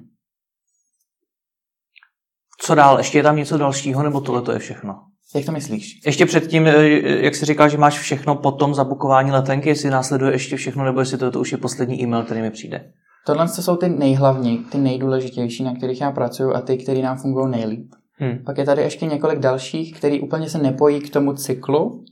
Co 2.60 2.74
dál? 2.74 2.98
Ještě 2.98 3.18
je 3.18 3.22
tam 3.22 3.36
něco 3.36 3.58
dalšího, 3.58 4.02
nebo 4.02 4.20
tohle 4.20 4.42
to 4.42 4.52
je 4.52 4.58
všechno? 4.58 5.00
Jak 5.34 5.46
to 5.46 5.52
myslíš? 5.52 6.00
Ještě 6.06 6.26
předtím, 6.26 6.66
eh, 6.66 6.88
jak 7.24 7.34
jsi 7.34 7.44
říkal, 7.44 7.68
že 7.68 7.78
máš 7.78 7.98
všechno 7.98 8.36
po 8.36 8.52
tom 8.52 8.74
zabukování 8.74 9.30
letenky, 9.30 9.68
jestli 9.68 9.90
následuje 9.90 10.32
ještě 10.32 10.56
všechno, 10.56 10.84
nebo 10.84 11.00
jestli 11.00 11.18
to, 11.18 11.30
to 11.30 11.40
už 11.40 11.52
je 11.52 11.58
poslední 11.58 12.02
e-mail, 12.02 12.22
který 12.22 12.40
mi 12.40 12.50
přijde. 12.50 12.92
Tohle 13.26 13.48
jsou 13.48 13.76
ty 13.76 13.88
nejhlavní, 13.88 14.58
ty 14.58 14.78
nejdůležitější, 14.78 15.64
na 15.64 15.74
kterých 15.74 16.00
já 16.00 16.10
pracuji 16.12 16.52
a 16.52 16.60
ty, 16.60 16.76
které 16.76 17.02
nám 17.02 17.18
fungují 17.18 17.50
nejlíp. 17.50 17.90
Hmm. 18.12 18.38
Pak 18.44 18.58
je 18.58 18.64
tady 18.64 18.82
ještě 18.82 19.06
několik 19.06 19.38
dalších, 19.38 19.96
který 19.96 20.20
úplně 20.20 20.50
se 20.50 20.58
nepojí 20.58 21.00
k 21.00 21.12
tomu 21.12 21.32
cyklu, 21.32 22.04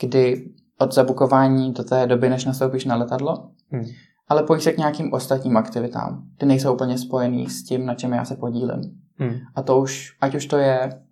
kdy 0.00 0.50
od 0.78 0.94
zabukování 0.94 1.72
do 1.72 1.84
té 1.84 2.06
doby, 2.06 2.28
než 2.28 2.44
nastoupíš 2.44 2.84
na 2.84 2.96
letadlo, 2.96 3.50
hmm. 3.70 3.84
ale 4.28 4.42
pojí 4.42 4.60
se 4.60 4.72
k 4.72 4.78
nějakým 4.78 5.12
ostatním 5.12 5.56
aktivitám. 5.56 6.28
Ty 6.38 6.46
nejsou 6.46 6.74
úplně 6.74 6.98
spojený 6.98 7.46
s 7.46 7.64
tím, 7.64 7.86
na 7.86 7.94
čem 7.94 8.12
já 8.12 8.24
se 8.24 8.36
podílím. 8.36 8.80
Hmm. 9.14 9.34
A 9.54 9.62
to 9.62 9.80
už, 9.80 10.16
ať 10.20 10.34
už 10.34 10.46
to 10.46 10.56
je 10.56 11.02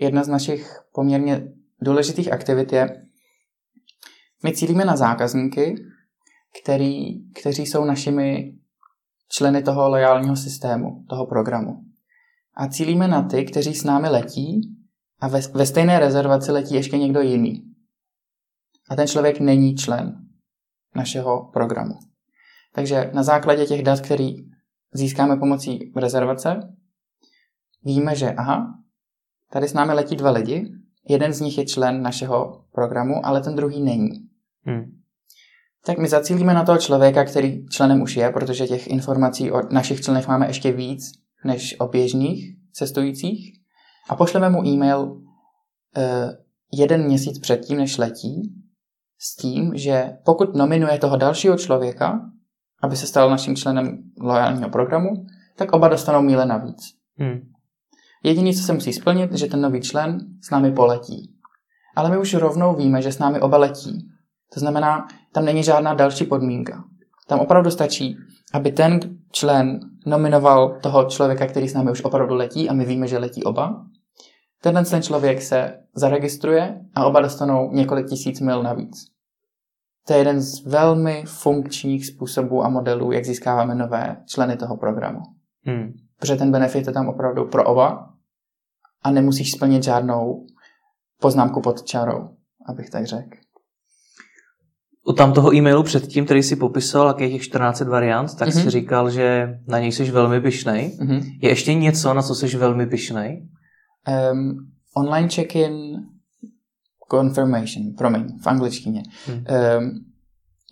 jedna 0.00 0.24
z 0.24 0.28
našich 0.28 0.80
poměrně 0.92 1.48
důležitých 1.80 2.32
aktivit 2.32 2.72
je, 2.72 3.02
my 4.44 4.52
cílíme 4.52 4.84
na 4.84 4.96
zákazníky, 4.96 5.74
který, 6.62 7.24
kteří 7.32 7.66
jsou 7.66 7.84
našimi 7.84 8.54
členy 9.28 9.62
toho 9.62 9.88
lojálního 9.88 10.36
systému, 10.36 11.04
toho 11.08 11.26
programu. 11.26 11.82
A 12.56 12.68
cílíme 12.68 13.08
na 13.08 13.22
ty, 13.22 13.44
kteří 13.44 13.74
s 13.74 13.84
námi 13.84 14.08
letí 14.08 14.60
a 15.20 15.28
ve, 15.28 15.40
ve 15.54 15.66
stejné 15.66 15.98
rezervaci 15.98 16.52
letí 16.52 16.74
ještě 16.74 16.98
někdo 16.98 17.20
jiný. 17.20 17.62
A 18.90 18.96
ten 18.96 19.06
člověk 19.06 19.40
není 19.40 19.74
člen 19.74 20.16
našeho 20.94 21.50
programu. 21.52 21.94
Takže 22.74 23.10
na 23.14 23.22
základě 23.22 23.66
těch 23.66 23.82
dat, 23.82 24.00
který 24.00 24.36
získáme 24.94 25.36
pomocí 25.36 25.92
rezervace, 25.96 26.60
víme, 27.84 28.16
že 28.16 28.32
aha, 28.32 28.66
tady 29.52 29.68
s 29.68 29.72
námi 29.72 29.92
letí 29.92 30.16
dva 30.16 30.30
lidi, 30.30 30.72
jeden 31.08 31.32
z 31.32 31.40
nich 31.40 31.58
je 31.58 31.66
člen 31.66 32.02
našeho 32.02 32.64
programu, 32.72 33.26
ale 33.26 33.40
ten 33.40 33.56
druhý 33.56 33.82
není. 33.82 34.10
Hmm. 34.62 35.00
Tak 35.86 35.98
my 35.98 36.08
zacílíme 36.08 36.54
na 36.54 36.64
toho 36.64 36.78
člověka, 36.78 37.24
který 37.24 37.66
členem 37.66 38.02
už 38.02 38.16
je, 38.16 38.30
protože 38.30 38.66
těch 38.66 38.86
informací 38.86 39.50
o 39.50 39.62
našich 39.72 40.00
členech 40.00 40.28
máme 40.28 40.46
ještě 40.46 40.72
víc 40.72 41.12
než 41.44 41.80
o 41.80 41.88
běžných 41.88 42.56
cestujících 42.72 43.60
a 44.08 44.16
pošleme 44.16 44.50
mu 44.50 44.66
e-mail 44.66 45.02
uh, 45.02 45.22
jeden 46.72 47.04
měsíc 47.04 47.38
předtím, 47.38 47.76
než 47.76 47.98
letí, 47.98 48.54
s 49.18 49.36
tím, 49.36 49.72
že 49.74 50.16
pokud 50.24 50.54
nominuje 50.54 50.98
toho 50.98 51.16
dalšího 51.16 51.56
člověka, 51.56 52.20
aby 52.82 52.96
se 52.96 53.06
stal 53.06 53.30
naším 53.30 53.56
členem 53.56 53.98
lojálního 54.20 54.70
programu, 54.70 55.08
tak 55.56 55.72
oba 55.72 55.88
dostanou 55.88 56.22
míle 56.22 56.46
navíc. 56.46 56.82
Hmm. 57.18 57.40
Jediný, 58.24 58.54
co 58.54 58.62
se 58.62 58.72
musí 58.72 58.92
splnit, 58.92 59.32
že 59.32 59.46
ten 59.46 59.60
nový 59.60 59.80
člen 59.80 60.18
s 60.42 60.50
námi 60.50 60.72
poletí. 60.72 61.32
Ale 61.96 62.10
my 62.10 62.18
už 62.18 62.34
rovnou 62.34 62.74
víme, 62.74 63.02
že 63.02 63.12
s 63.12 63.18
námi 63.18 63.40
oba 63.40 63.56
letí. 63.56 64.08
To 64.54 64.60
znamená, 64.60 65.08
tam 65.32 65.44
není 65.44 65.62
žádná 65.62 65.94
další 65.94 66.24
podmínka. 66.24 66.84
Tam 67.26 67.40
opravdu 67.40 67.70
stačí, 67.70 68.16
aby 68.52 68.72
ten 68.72 69.00
člen 69.32 69.80
nominoval 70.06 70.78
toho 70.82 71.04
člověka, 71.04 71.46
který 71.46 71.68
s 71.68 71.74
námi 71.74 71.90
už 71.90 72.04
opravdu 72.04 72.34
letí 72.34 72.68
a 72.68 72.72
my 72.72 72.84
víme, 72.84 73.08
že 73.08 73.18
letí 73.18 73.44
oba. 73.44 73.84
Tenhle 74.66 74.84
ten 74.84 75.02
člověk 75.02 75.42
se 75.42 75.78
zaregistruje 75.94 76.80
a 76.94 77.06
oba 77.06 77.20
dostanou 77.20 77.72
několik 77.72 78.06
tisíc 78.06 78.40
mil 78.40 78.62
navíc. 78.62 79.06
To 80.06 80.12
je 80.12 80.18
jeden 80.18 80.40
z 80.40 80.66
velmi 80.66 81.24
funkčních 81.26 82.06
způsobů 82.06 82.64
a 82.64 82.68
modelů, 82.68 83.12
jak 83.12 83.24
získáváme 83.24 83.74
nové 83.74 84.16
členy 84.28 84.56
toho 84.56 84.76
programu. 84.76 85.20
Hmm. 85.64 85.92
Protože 86.18 86.36
ten 86.36 86.52
benefit 86.52 86.86
je 86.86 86.92
tam 86.92 87.08
opravdu 87.08 87.44
pro 87.44 87.64
oba 87.64 88.10
a 89.02 89.10
nemusíš 89.10 89.52
splnit 89.52 89.82
žádnou 89.82 90.46
poznámku 91.20 91.60
pod 91.60 91.82
čarou, 91.82 92.28
abych 92.68 92.90
tak 92.90 93.06
řekl. 93.06 93.36
U 95.08 95.12
tam 95.12 95.32
toho 95.32 95.54
e-mailu 95.54 95.82
předtím, 95.82 96.24
který 96.24 96.42
si 96.42 96.56
popisoval, 96.56 97.08
jak 97.08 97.20
je 97.20 97.30
těch 97.30 97.42
14 97.42 97.80
variant, 97.80 98.34
tak 98.34 98.48
mm-hmm. 98.48 98.62
si 98.62 98.70
říkal, 98.70 99.10
že 99.10 99.58
na 99.66 99.78
něj 99.78 99.92
jsi 99.92 100.10
velmi 100.10 100.40
pyšnej. 100.40 100.98
Mm-hmm. 101.00 101.38
Je 101.42 101.48
ještě 101.48 101.74
něco, 101.74 102.14
na 102.14 102.22
co 102.22 102.34
jsi 102.34 102.56
velmi 102.56 102.86
pyšnej? 102.86 103.48
Um, 104.06 104.72
online 104.96 105.28
check-in 105.28 106.06
confirmation, 107.10 107.94
promiň, 107.98 108.38
v 108.38 108.46
angličtině. 108.46 109.02
Hmm. 109.26 109.44
Um, 109.78 110.12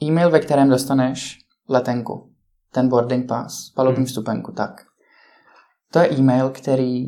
e-mail, 0.03 0.31
ve 0.31 0.41
kterém 0.41 0.69
dostaneš 0.69 1.39
letenku, 1.69 2.33
ten 2.73 2.89
boarding 2.89 3.29
pass, 3.29 3.71
palubní 3.71 3.97
hmm. 3.97 4.07
vstupenku, 4.07 4.53
tak. 4.53 4.87
To 5.93 5.99
je 5.99 6.19
e-mail, 6.19 6.51
který 6.51 7.07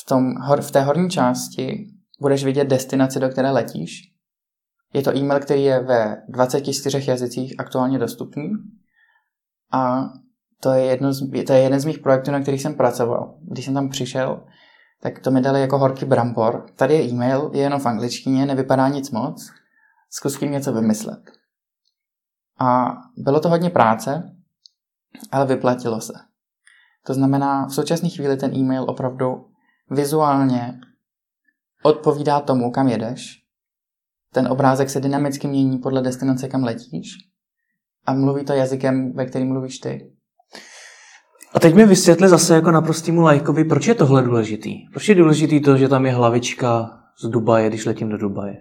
v, 0.00 0.04
tom, 0.08 0.34
v 0.60 0.70
té 0.70 0.82
horní 0.82 1.10
části 1.10 1.86
budeš 2.20 2.44
vidět 2.44 2.64
destinaci, 2.64 3.20
do 3.20 3.28
které 3.28 3.50
letíš. 3.50 4.12
Je 4.92 5.02
to 5.02 5.16
e-mail, 5.16 5.40
který 5.40 5.62
je 5.62 5.80
ve 5.80 6.16
24 6.28 7.10
jazycích 7.10 7.54
aktuálně 7.58 7.98
dostupný 7.98 8.50
a 9.72 10.08
to 10.62 10.72
je, 10.72 10.84
jedno 10.84 11.12
z, 11.12 11.44
to 11.46 11.52
je 11.52 11.58
jeden 11.58 11.80
z 11.80 11.84
mých 11.84 11.98
projektů, 11.98 12.30
na 12.30 12.40
kterých 12.40 12.62
jsem 12.62 12.74
pracoval. 12.74 13.34
Když 13.40 13.64
jsem 13.64 13.74
tam 13.74 13.88
přišel, 13.88 14.42
tak 15.00 15.18
to 15.18 15.30
mi 15.30 15.40
dali 15.40 15.60
jako 15.60 15.78
horký 15.78 16.04
brambor. 16.04 16.66
Tady 16.76 16.94
je 16.94 17.02
e-mail, 17.02 17.50
je 17.54 17.62
jenom 17.62 17.80
v 17.80 17.86
angličtině, 17.86 18.46
nevypadá 18.46 18.88
nic 18.88 19.10
moc. 19.10 19.50
Zkus 20.10 20.38
tím 20.38 20.52
něco 20.52 20.72
vymyslet. 20.72 21.20
A 22.58 22.96
bylo 23.16 23.40
to 23.40 23.48
hodně 23.48 23.70
práce, 23.70 24.36
ale 25.32 25.46
vyplatilo 25.46 26.00
se. 26.00 26.12
To 27.06 27.14
znamená, 27.14 27.66
v 27.66 27.74
současné 27.74 28.08
chvíli 28.08 28.36
ten 28.36 28.56
e-mail 28.56 28.84
opravdu 28.88 29.46
vizuálně 29.90 30.80
odpovídá 31.82 32.40
tomu, 32.40 32.70
kam 32.70 32.88
jedeš. 32.88 33.42
Ten 34.32 34.48
obrázek 34.48 34.90
se 34.90 35.00
dynamicky 35.00 35.48
mění 35.48 35.78
podle 35.78 36.02
destinace, 36.02 36.48
kam 36.48 36.64
letíš. 36.64 37.08
A 38.06 38.14
mluví 38.14 38.44
to 38.44 38.52
jazykem, 38.52 39.12
ve 39.12 39.26
kterým 39.26 39.48
mluvíš 39.48 39.78
ty. 39.78 40.12
A 41.54 41.60
teď 41.60 41.74
mi 41.74 41.86
vysvětli 41.86 42.28
zase 42.28 42.54
jako 42.54 42.70
naprostýmu 42.70 43.20
lajkovi, 43.20 43.64
proč 43.64 43.86
je 43.86 43.94
tohle 43.94 44.22
důležitý? 44.22 44.88
Proč 44.92 45.08
je 45.08 45.14
důležitý 45.14 45.60
to, 45.60 45.76
že 45.76 45.88
tam 45.88 46.06
je 46.06 46.12
hlavička 46.12 46.98
z 47.24 47.28
Dubaje, 47.28 47.68
když 47.68 47.86
letím 47.86 48.08
do 48.08 48.18
Dubaje? 48.18 48.56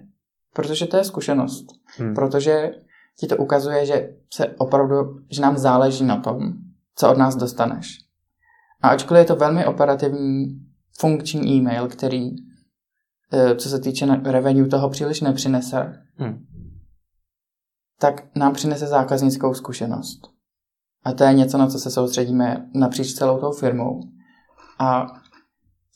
Protože 0.53 0.85
to 0.85 0.97
je 0.97 1.03
zkušenost. 1.03 1.65
Hmm. 1.97 2.15
Protože 2.15 2.71
ti 3.19 3.27
to 3.27 3.37
ukazuje, 3.37 3.85
že 3.85 4.09
se 4.33 4.47
opravdu, 4.47 4.95
že 5.31 5.41
nám 5.41 5.57
záleží 5.57 6.05
na 6.05 6.17
tom, 6.17 6.39
co 6.95 7.11
od 7.11 7.17
nás 7.17 7.35
dostaneš. 7.35 7.97
A 8.81 8.87
ačkoliv 8.87 9.19
je 9.19 9.25
to 9.25 9.35
velmi 9.35 9.65
operativní, 9.65 10.45
funkční 10.99 11.53
e-mail, 11.53 11.87
který 11.87 12.29
eh, 13.33 13.55
co 13.55 13.69
se 13.69 13.79
týče 13.79 14.05
revenue, 14.05 14.67
toho 14.67 14.89
příliš 14.89 15.21
nepřinese, 15.21 15.93
hmm. 16.15 16.45
tak 17.99 18.35
nám 18.35 18.53
přinese 18.53 18.87
zákaznickou 18.87 19.53
zkušenost. 19.53 20.30
A 21.03 21.13
to 21.13 21.23
je 21.23 21.33
něco, 21.33 21.57
na 21.57 21.67
co 21.67 21.79
se 21.79 21.91
soustředíme 21.91 22.69
napříč 22.73 23.13
celou 23.13 23.39
tou 23.39 23.51
firmou. 23.51 23.99
A 24.79 25.07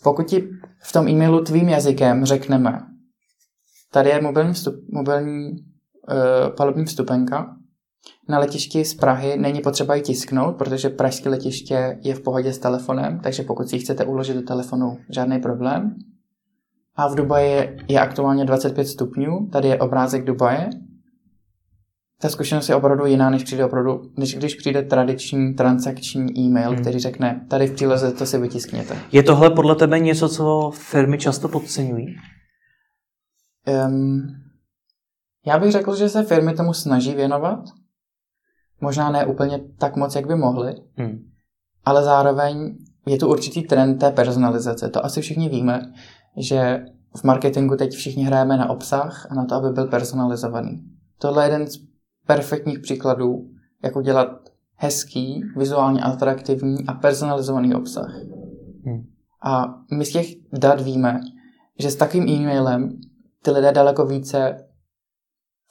pokud 0.04 0.28
ti 0.28 0.50
v 0.84 0.94
tom 0.94 1.08
e-mailu 1.08 1.44
tvým 1.44 1.70
jazykem 1.70 2.26
řekneme, 2.26 2.82
tady 3.92 4.10
je 4.10 4.22
mobilní, 4.22 4.54
vstup, 4.54 4.76
mobilní 4.92 5.52
uh, 5.52 6.56
palubní 6.56 6.86
vstupenka, 6.86 7.56
na 8.30 8.40
letišti 8.40 8.86
z 8.86 8.94
Prahy 8.94 9.38
není 9.38 9.62
potřeba 9.62 9.96
ji 9.96 10.02
tisknout, 10.02 10.56
protože 10.56 10.90
pražské 10.90 11.30
letiště 11.30 12.00
je 12.02 12.16
v 12.16 12.22
pohodě 12.22 12.54
s 12.54 12.58
telefonem, 12.58 13.20
takže 13.20 13.44
pokud 13.44 13.70
si 13.70 13.76
ji 13.76 13.80
chcete 13.80 14.06
uložit 14.06 14.36
do 14.36 14.42
telefonu, 14.42 14.98
žádný 15.10 15.40
problém. 15.40 15.96
A 16.96 17.08
v 17.08 17.16
Dubaji 17.16 17.78
je 17.88 18.00
aktuálně 18.00 18.46
25 18.46 18.86
stupňů, 18.86 19.50
tady 19.52 19.68
je 19.68 19.80
obrázek 19.80 20.26
Dubaje. 20.26 20.70
Ta 22.22 22.30
zkušenost 22.30 22.70
je 22.70 22.76
opravdu 22.76 23.06
jiná, 23.06 23.30
než 23.30 23.44
přijde 23.44 23.66
opravdu, 23.66 24.02
než 24.18 24.36
když 24.36 24.56
přijde 24.56 24.84
tradiční 24.84 25.54
transakční 25.54 26.40
e-mail, 26.40 26.70
hmm. 26.70 26.82
který 26.82 27.00
řekne, 27.00 27.46
tady 27.50 27.68
v 27.68 27.74
příleze 27.74 28.12
to 28.12 28.26
si 28.26 28.38
vytiskněte. 28.38 28.98
Je 29.12 29.24
tohle 29.24 29.50
podle 29.50 29.76
tebe 29.76 30.00
něco, 30.00 30.30
co 30.30 30.72
firmy 30.74 31.18
často 31.18 31.50
podceňují? 31.50 32.16
Um, 33.88 34.28
já 35.46 35.60
bych 35.60 35.72
řekl, 35.72 35.96
že 35.96 36.10
se 36.10 36.24
firmy 36.24 36.54
tomu 36.54 36.74
snaží 36.74 37.16
věnovat, 37.16 37.60
Možná 38.82 39.12
ne 39.12 39.26
úplně 39.26 39.60
tak 39.78 39.96
moc, 39.96 40.16
jak 40.16 40.28
by 40.28 40.36
mohli, 40.36 40.76
hmm. 40.96 41.20
ale 41.86 42.04
zároveň 42.04 42.78
je 43.06 43.18
tu 43.18 43.28
určitý 43.28 43.64
trend 43.64 43.98
té 43.98 44.12
personalizace. 44.12 44.90
To 44.90 45.06
asi 45.06 45.22
všichni 45.22 45.50
víme, 45.50 45.94
že 46.38 46.86
v 47.18 47.24
marketingu 47.24 47.76
teď 47.76 47.92
všichni 47.92 48.24
hrajeme 48.24 48.58
na 48.58 48.70
obsah 48.70 49.28
a 49.32 49.36
na 49.36 49.46
to, 49.46 49.56
aby 49.56 49.70
byl 49.70 49.88
personalizovaný. 49.88 50.84
Tohle 51.18 51.44
je 51.44 51.46
jeden 51.46 51.68
z 51.68 51.78
perfektních 52.26 52.80
příkladů, 52.80 53.50
jak 53.84 53.96
udělat 53.96 54.28
hezký, 54.76 55.44
vizuálně 55.58 56.02
atraktivní 56.02 56.88
a 56.88 56.94
personalizovaný 56.94 57.76
obsah. 57.76 58.16
Hmm. 58.86 59.04
A 59.44 59.66
my 59.92 60.06
z 60.06 60.12
těch 60.12 60.28
dat 60.54 60.82
víme, 60.82 61.20
že 61.80 61.92
s 61.92 61.96
takovým 61.96 62.30
e-mailem 62.30 63.00
ty 63.44 63.52
lidé 63.52 63.72
daleko 63.72 64.06
více 64.06 64.68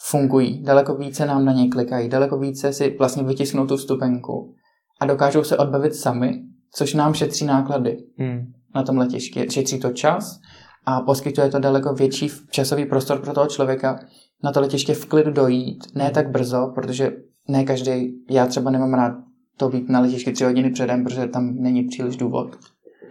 fungují, 0.01 0.63
daleko 0.63 0.95
více 0.95 1.27
nám 1.27 1.45
na 1.45 1.53
ně 1.53 1.69
klikají, 1.69 2.09
daleko 2.09 2.39
více 2.39 2.73
si 2.73 2.97
vlastně 2.99 3.23
vytisknou 3.23 3.67
tu 3.67 3.77
vstupenku 3.77 4.55
a 5.01 5.07
dokážou 5.07 5.45
se 5.45 5.57
odbavit 5.57 5.95
sami, 5.95 6.43
což 6.71 6.95
nám 6.95 7.15
šetří 7.15 7.45
náklady 7.45 8.05
hmm. 8.19 8.53
na 8.75 8.83
tom 8.83 8.99
letišti. 8.99 9.47
Šetří 9.51 9.81
to 9.81 9.91
čas 9.91 10.41
a 10.87 11.01
poskytuje 11.01 11.51
to 11.51 11.59
daleko 11.59 11.95
větší 11.95 12.31
časový 12.51 12.87
prostor 12.87 13.21
pro 13.21 13.33
toho 13.33 13.47
člověka 13.47 14.01
na 14.45 14.53
to 14.53 14.61
letiště 14.61 14.95
v 14.95 15.07
klidu 15.07 15.31
dojít, 15.31 15.85
ne 15.95 16.11
tak 16.11 16.31
brzo, 16.31 16.73
protože 16.75 17.13
ne 17.49 17.65
každý, 17.65 18.15
já 18.31 18.47
třeba 18.47 18.71
nemám 18.71 18.95
rád 18.95 19.15
to 19.57 19.69
být 19.69 19.89
na 19.89 20.01
letišti 20.01 20.33
tři 20.33 20.45
hodiny 20.45 20.71
předem, 20.71 21.05
protože 21.05 21.27
tam 21.27 21.55
není 21.55 21.85
příliš 21.85 22.17
důvod. 22.17 22.57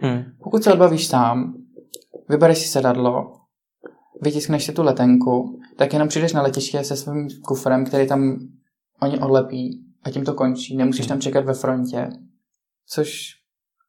Hmm. 0.00 0.22
Pokud 0.42 0.64
se 0.64 0.72
odbavíš 0.72 1.06
sám, 1.06 1.54
vybereš 2.28 2.58
si 2.58 2.68
sedadlo, 2.68 3.32
vytiskneš 4.22 4.64
si 4.64 4.72
tu 4.72 4.82
letenku, 4.82 5.60
tak 5.76 5.92
jenom 5.92 6.08
přijdeš 6.08 6.32
na 6.32 6.42
letiště 6.42 6.84
se 6.84 6.96
svým 6.96 7.28
kufrem, 7.44 7.84
který 7.84 8.08
tam 8.08 8.38
oni 9.02 9.18
odlepí 9.18 9.84
a 10.04 10.10
tím 10.10 10.24
to 10.24 10.34
končí. 10.34 10.76
Nemusíš 10.76 11.06
tam 11.06 11.20
čekat 11.20 11.44
ve 11.44 11.54
frontě, 11.54 12.10
což 12.86 13.30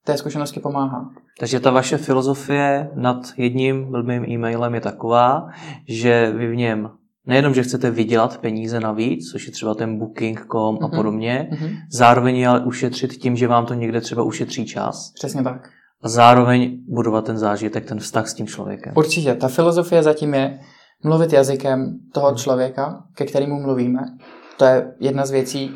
té 0.04 0.18
zkušenosti 0.18 0.60
pomáhá. 0.60 1.10
Takže 1.40 1.60
ta 1.60 1.72
vaše 1.72 1.98
filozofie 1.98 2.92
nad 2.96 3.34
jedním 3.38 3.92
blbým 3.92 4.26
e-mailem 4.30 4.76
je 4.76 4.82
taková, 4.82 5.50
že 5.88 6.32
vy 6.32 6.52
v 6.52 6.56
něm 6.56 6.90
nejenom, 7.26 7.54
že 7.54 7.64
chcete 7.64 7.92
vydělat 7.92 8.38
peníze 8.38 8.80
navíc, 8.80 9.32
což 9.32 9.46
je 9.46 9.52
třeba 9.52 9.76
ten 9.76 10.00
booking.com 10.00 10.78
a 10.82 10.88
mhm. 10.88 10.96
podobně, 10.96 11.50
mm-hmm. 11.52 11.78
zároveň 11.92 12.50
ale 12.50 12.66
ušetřit 12.66 13.14
tím, 13.14 13.36
že 13.36 13.48
vám 13.48 13.66
to 13.66 13.74
někde 13.74 14.02
třeba 14.02 14.24
ušetří 14.24 14.66
čas. 14.66 15.12
Přesně 15.16 15.44
tak 15.44 15.70
a 16.06 16.10
zároveň 16.10 16.84
budovat 16.88 17.26
ten 17.26 17.38
zážitek, 17.38 17.86
ten 17.86 18.00
vztah 18.00 18.28
s 18.28 18.34
tím 18.34 18.48
člověkem. 18.48 18.94
Určitě. 18.98 19.36
Ta 19.36 19.48
filozofie 19.48 20.04
zatím 20.04 20.34
je 20.34 20.60
mluvit 21.04 21.34
jazykem 21.34 22.00
toho 22.14 22.36
člověka, 22.36 23.04
ke 23.16 23.26
kterému 23.26 23.62
mluvíme. 23.62 24.00
To 24.58 24.66
je 24.66 24.94
jedna 25.00 25.26
z 25.26 25.32
věcí, 25.32 25.76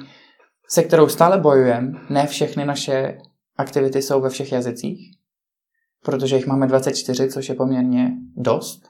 se 0.68 0.84
kterou 0.84 1.08
stále 1.08 1.38
bojujeme. 1.38 1.92
Ne 2.10 2.28
všechny 2.28 2.66
naše 2.66 3.18
aktivity 3.58 4.02
jsou 4.02 4.22
ve 4.22 4.30
všech 4.30 4.52
jazycích, 4.52 5.00
protože 6.06 6.36
jich 6.36 6.48
máme 6.48 6.68
24, 6.68 7.30
což 7.30 7.50
je 7.50 7.56
poměrně 7.56 8.12
dost. 8.38 8.90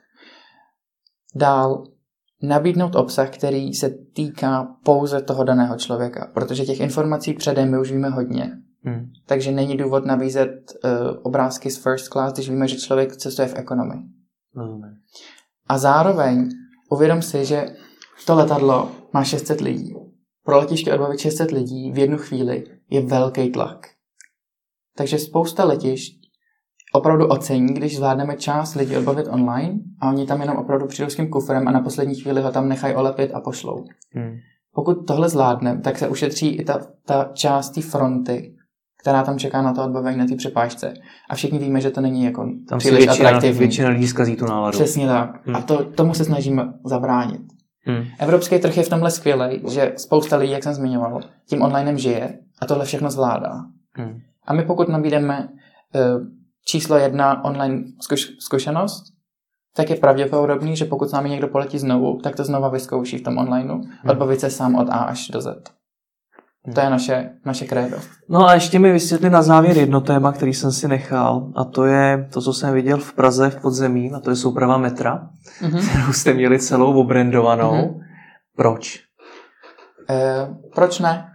Dál 1.35 1.83
nabídnout 2.41 2.95
obsah, 2.95 3.29
který 3.29 3.73
se 3.73 3.89
týká 3.89 4.67
pouze 4.83 5.21
toho 5.21 5.43
daného 5.43 5.77
člověka, 5.77 6.31
protože 6.33 6.65
těch 6.65 6.79
informací 6.79 7.33
předem 7.33 7.71
my 7.71 7.79
už 7.79 7.91
víme 7.91 8.09
hodně. 8.09 8.51
Hmm. 8.83 9.11
Takže 9.25 9.51
není 9.51 9.77
důvod 9.77 10.05
nabízet 10.05 10.73
uh, 10.83 10.91
obrázky 11.23 11.71
z 11.71 11.77
first 11.83 12.07
class, 12.07 12.33
když 12.33 12.49
víme, 12.49 12.67
že 12.67 12.77
člověk 12.77 13.15
cestuje 13.15 13.47
v 13.47 13.55
ekonomii. 13.55 14.01
Hmm. 14.55 14.81
A 15.67 15.77
zároveň 15.77 16.49
uvědom 16.89 17.21
si, 17.21 17.45
že 17.45 17.65
to 18.25 18.35
letadlo 18.35 18.91
má 19.13 19.23
600 19.23 19.61
lidí. 19.61 19.93
Pro 20.43 20.57
letiště 20.57 20.93
odbavit 20.93 21.19
600 21.19 21.51
lidí 21.51 21.91
v 21.91 21.97
jednu 21.97 22.17
chvíli 22.17 22.63
je 22.89 23.01
velký 23.01 23.51
tlak. 23.51 23.87
Takže 24.97 25.19
spousta 25.19 25.65
letišť 25.65 26.18
opravdu 26.93 27.27
ocení, 27.27 27.73
když 27.73 27.95
zvládneme 27.95 28.35
část 28.35 28.75
lidí 28.75 28.97
odbavit 28.97 29.27
online 29.29 29.79
a 30.01 30.09
oni 30.09 30.25
tam 30.25 30.41
jenom 30.41 30.57
opravdu 30.57 30.87
přijdou 30.87 31.09
s 31.09 31.15
tím 31.15 31.29
kufrem 31.29 31.67
a 31.67 31.71
na 31.71 31.79
poslední 31.79 32.15
chvíli 32.15 32.41
ho 32.41 32.51
tam 32.51 32.69
nechají 32.69 32.95
olepit 32.95 33.31
a 33.33 33.41
pošlou. 33.41 33.85
Hmm. 34.15 34.35
Pokud 34.73 34.93
tohle 35.07 35.29
zvládneme, 35.29 35.81
tak 35.81 35.97
se 35.97 36.07
ušetří 36.07 36.55
i 36.55 36.63
ta, 36.63 36.79
ta 37.05 37.29
část 37.33 37.69
té 37.69 37.81
fronty, 37.81 38.55
která 39.01 39.23
tam 39.23 39.39
čeká 39.39 39.61
na 39.61 39.73
to 39.73 39.83
odbavení 39.83 40.17
na 40.17 40.25
té 40.25 40.35
přepážce. 40.35 40.93
A 41.29 41.35
všichni 41.35 41.59
víme, 41.59 41.81
že 41.81 41.89
to 41.89 42.01
není 42.01 42.23
jako 42.23 42.49
tam 42.69 42.79
příliš 42.79 43.05
většina, 43.05 43.29
atraktivní. 43.29 43.59
Většina 43.59 43.89
lidí 43.89 44.07
zkazí 44.07 44.35
tu 44.35 44.45
náladu. 44.45 44.77
Přesně 44.77 45.07
tak. 45.07 45.47
Hmm. 45.47 45.55
A 45.55 45.61
to, 45.61 45.83
tomu 45.83 46.13
se 46.13 46.25
snažíme 46.25 46.73
zabránit. 46.85 47.41
Hmm. 47.85 48.03
Evropský 48.19 48.59
trh 48.59 48.77
je 48.77 48.83
v 48.83 48.89
tomhle 48.89 49.11
skvělý, 49.11 49.61
že 49.69 49.93
spousta 49.97 50.37
lidí, 50.37 50.51
jak 50.51 50.63
jsem 50.63 50.73
zmiňoval, 50.73 51.19
tím 51.49 51.61
onlinem 51.61 51.97
žije 51.97 52.39
a 52.61 52.65
tohle 52.65 52.85
všechno 52.85 53.11
zvládá. 53.11 53.53
Hmm. 53.93 54.19
A 54.47 54.53
my 54.53 54.63
pokud 54.63 54.89
nabídeme 54.89 55.47
uh, 55.95 56.21
číslo 56.69 56.97
jedna 56.97 57.43
online 57.43 57.83
zkuš- 58.09 58.35
zkušenost, 58.39 59.03
tak 59.75 59.89
je 59.89 59.95
pravděpodobný, 59.95 60.75
že 60.75 60.85
pokud 60.85 61.09
s 61.09 61.11
námi 61.11 61.29
někdo 61.29 61.47
poletí 61.47 61.79
znovu, 61.79 62.19
tak 62.23 62.35
to 62.35 62.43
znova 62.43 62.69
vyzkouší 62.69 63.17
v 63.17 63.23
tom 63.23 63.37
onlineu, 63.37 63.75
hmm. 63.75 64.09
odbavit 64.09 64.39
se 64.39 64.49
sám 64.49 64.75
od 64.75 64.89
A 64.89 64.97
až 64.97 65.27
do 65.27 65.41
Z. 65.41 65.63
To 66.75 66.81
je 66.81 66.89
naše, 66.89 67.29
naše 67.45 67.65
krédo. 67.65 67.97
No 68.29 68.47
a 68.47 68.53
ještě 68.53 68.79
mi 68.79 68.91
vysvětli 68.91 69.29
na 69.29 69.41
závěr 69.41 69.77
jedno 69.77 70.01
téma, 70.01 70.31
který 70.31 70.53
jsem 70.53 70.71
si 70.71 70.87
nechal, 70.87 71.51
a 71.55 71.63
to 71.63 71.85
je 71.85 72.27
to, 72.33 72.41
co 72.41 72.53
jsem 72.53 72.73
viděl 72.73 72.97
v 72.97 73.13
Praze 73.13 73.49
v 73.49 73.61
podzemí, 73.61 74.11
a 74.13 74.19
to 74.19 74.29
je 74.29 74.35
souprava 74.35 74.77
metra, 74.77 75.29
mm-hmm. 75.61 75.89
kterou 75.89 76.13
jste 76.13 76.33
měli 76.33 76.59
celou 76.59 76.99
obrandovanou. 76.99 77.71
Mm-hmm. 77.71 77.99
Proč? 78.55 78.99
E, 80.09 80.47
proč 80.75 80.99
ne? 80.99 81.25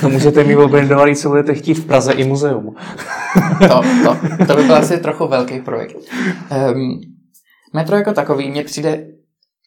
To 0.00 0.08
můžete 0.10 0.44
mít 0.44 0.56
obrandovaný, 0.56 1.16
co 1.16 1.28
budete 1.28 1.54
chtít 1.54 1.74
v 1.74 1.86
Praze 1.86 2.12
i 2.12 2.24
muzeum. 2.24 2.74
to, 3.68 3.82
to, 4.04 4.46
to 4.46 4.56
by 4.56 4.62
byl 4.62 4.76
asi 4.76 4.98
trochu 4.98 5.28
velký 5.28 5.60
projekt. 5.60 5.96
Um, 6.74 7.00
metro 7.72 7.96
jako 7.96 8.12
takový 8.12 8.50
mně 8.50 8.64
přijde, 8.64 9.06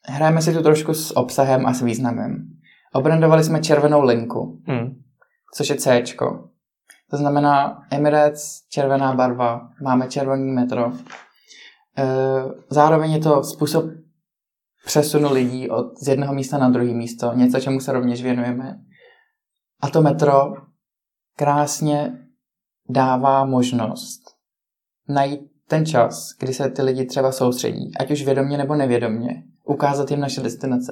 hrajeme 0.05 0.41
si 0.41 0.53
tu 0.53 0.63
trošku 0.63 0.93
s 0.93 1.17
obsahem 1.17 1.65
a 1.65 1.73
s 1.73 1.81
významem. 1.81 2.47
Obrandovali 2.93 3.43
jsme 3.43 3.61
červenou 3.61 4.03
linku, 4.03 4.61
hmm. 4.65 4.95
což 5.55 5.69
je 5.69 5.75
C. 5.75 6.03
To 7.11 7.17
znamená 7.17 7.83
Emirates, 7.91 8.61
červená 8.69 9.13
barva, 9.13 9.69
máme 9.81 10.07
červený 10.07 10.51
metro. 10.51 10.91
E, 11.97 12.05
zároveň 12.69 13.11
je 13.11 13.19
to 13.19 13.43
způsob 13.43 13.85
přesunu 14.85 15.33
lidí 15.33 15.69
od, 15.69 15.97
z 16.03 16.07
jednoho 16.07 16.33
místa 16.33 16.57
na 16.57 16.69
druhé 16.69 16.93
místo, 16.93 17.31
něco, 17.35 17.59
čemu 17.59 17.79
se 17.79 17.91
rovněž 17.91 18.23
věnujeme. 18.23 18.79
A 19.81 19.89
to 19.89 20.01
metro 20.01 20.53
krásně 21.37 22.27
dává 22.89 23.45
možnost 23.45 24.21
najít 25.09 25.41
ten 25.67 25.85
čas, 25.85 26.29
kdy 26.39 26.53
se 26.53 26.69
ty 26.69 26.81
lidi 26.81 27.05
třeba 27.05 27.31
soustředí, 27.31 27.91
ať 27.99 28.11
už 28.11 28.25
vědomě 28.25 28.57
nebo 28.57 28.75
nevědomě, 28.75 29.43
ukázat 29.63 30.11
jim 30.11 30.19
naše 30.19 30.41
destinace 30.41 30.91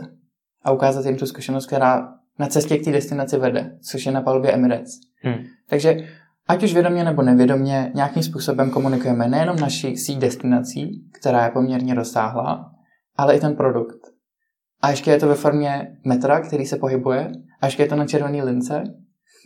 a 0.63 0.71
ukázat 0.71 1.05
jim 1.05 1.17
tu 1.17 1.25
zkušenost, 1.25 1.65
která 1.65 2.13
na 2.39 2.47
cestě 2.47 2.77
k 2.77 2.83
té 2.83 2.91
destinaci 2.91 3.37
vede, 3.37 3.77
což 3.81 4.05
je 4.05 4.11
na 4.11 4.21
palubě 4.21 4.51
Emirates. 4.51 4.91
Hmm. 5.21 5.43
Takže 5.69 5.97
ať 6.47 6.63
už 6.63 6.73
vědomě 6.73 7.03
nebo 7.03 7.21
nevědomě 7.21 7.91
nějakým 7.95 8.23
způsobem 8.23 8.71
komunikujeme 8.71 9.27
nejenom 9.27 9.59
naši 9.59 9.97
síť 9.97 10.17
destinací, 10.17 11.09
která 11.19 11.45
je 11.45 11.51
poměrně 11.51 11.93
rozsáhlá, 11.93 12.71
ale 13.17 13.35
i 13.35 13.39
ten 13.39 13.55
produkt. 13.55 13.99
A 14.81 14.89
ještě 14.89 15.11
je 15.11 15.19
to 15.19 15.27
ve 15.27 15.35
formě 15.35 15.97
metra, 16.05 16.41
který 16.41 16.65
se 16.65 16.77
pohybuje, 16.77 17.31
a 17.65 17.67
ještě 17.67 17.83
je 17.83 17.89
to 17.89 17.95
na 17.95 18.05
červené 18.05 18.43
lince. 18.43 18.83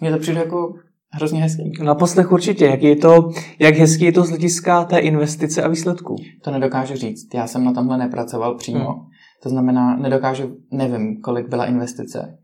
Mně 0.01 0.11
to 0.11 0.20
přijde 0.20 0.39
jako 0.39 0.74
hrozně 1.11 1.41
hezký. 1.41 1.72
Na 1.84 1.95
poslech 1.95 2.32
určitě. 2.32 2.65
Jak, 2.65 2.82
je 2.82 2.95
to, 2.95 3.30
jak 3.59 3.76
hezký 3.76 4.05
je 4.05 4.11
to 4.11 4.24
z 4.24 4.30
hlediska 4.30 4.84
té 4.84 4.99
investice 4.99 5.63
a 5.63 5.67
výsledků? 5.67 6.15
To 6.43 6.51
nedokážu 6.51 6.95
říct. 6.95 7.34
Já 7.34 7.47
jsem 7.47 7.63
na 7.63 7.74
tomhle 7.74 7.97
nepracoval 7.97 8.55
přímo. 8.55 8.91
Hmm. 8.91 9.05
To 9.43 9.49
znamená, 9.49 9.97
nedokážu, 9.97 10.57
nevím, 10.72 11.22
kolik 11.22 11.47
byla 11.47 11.65
investice. 11.65 12.38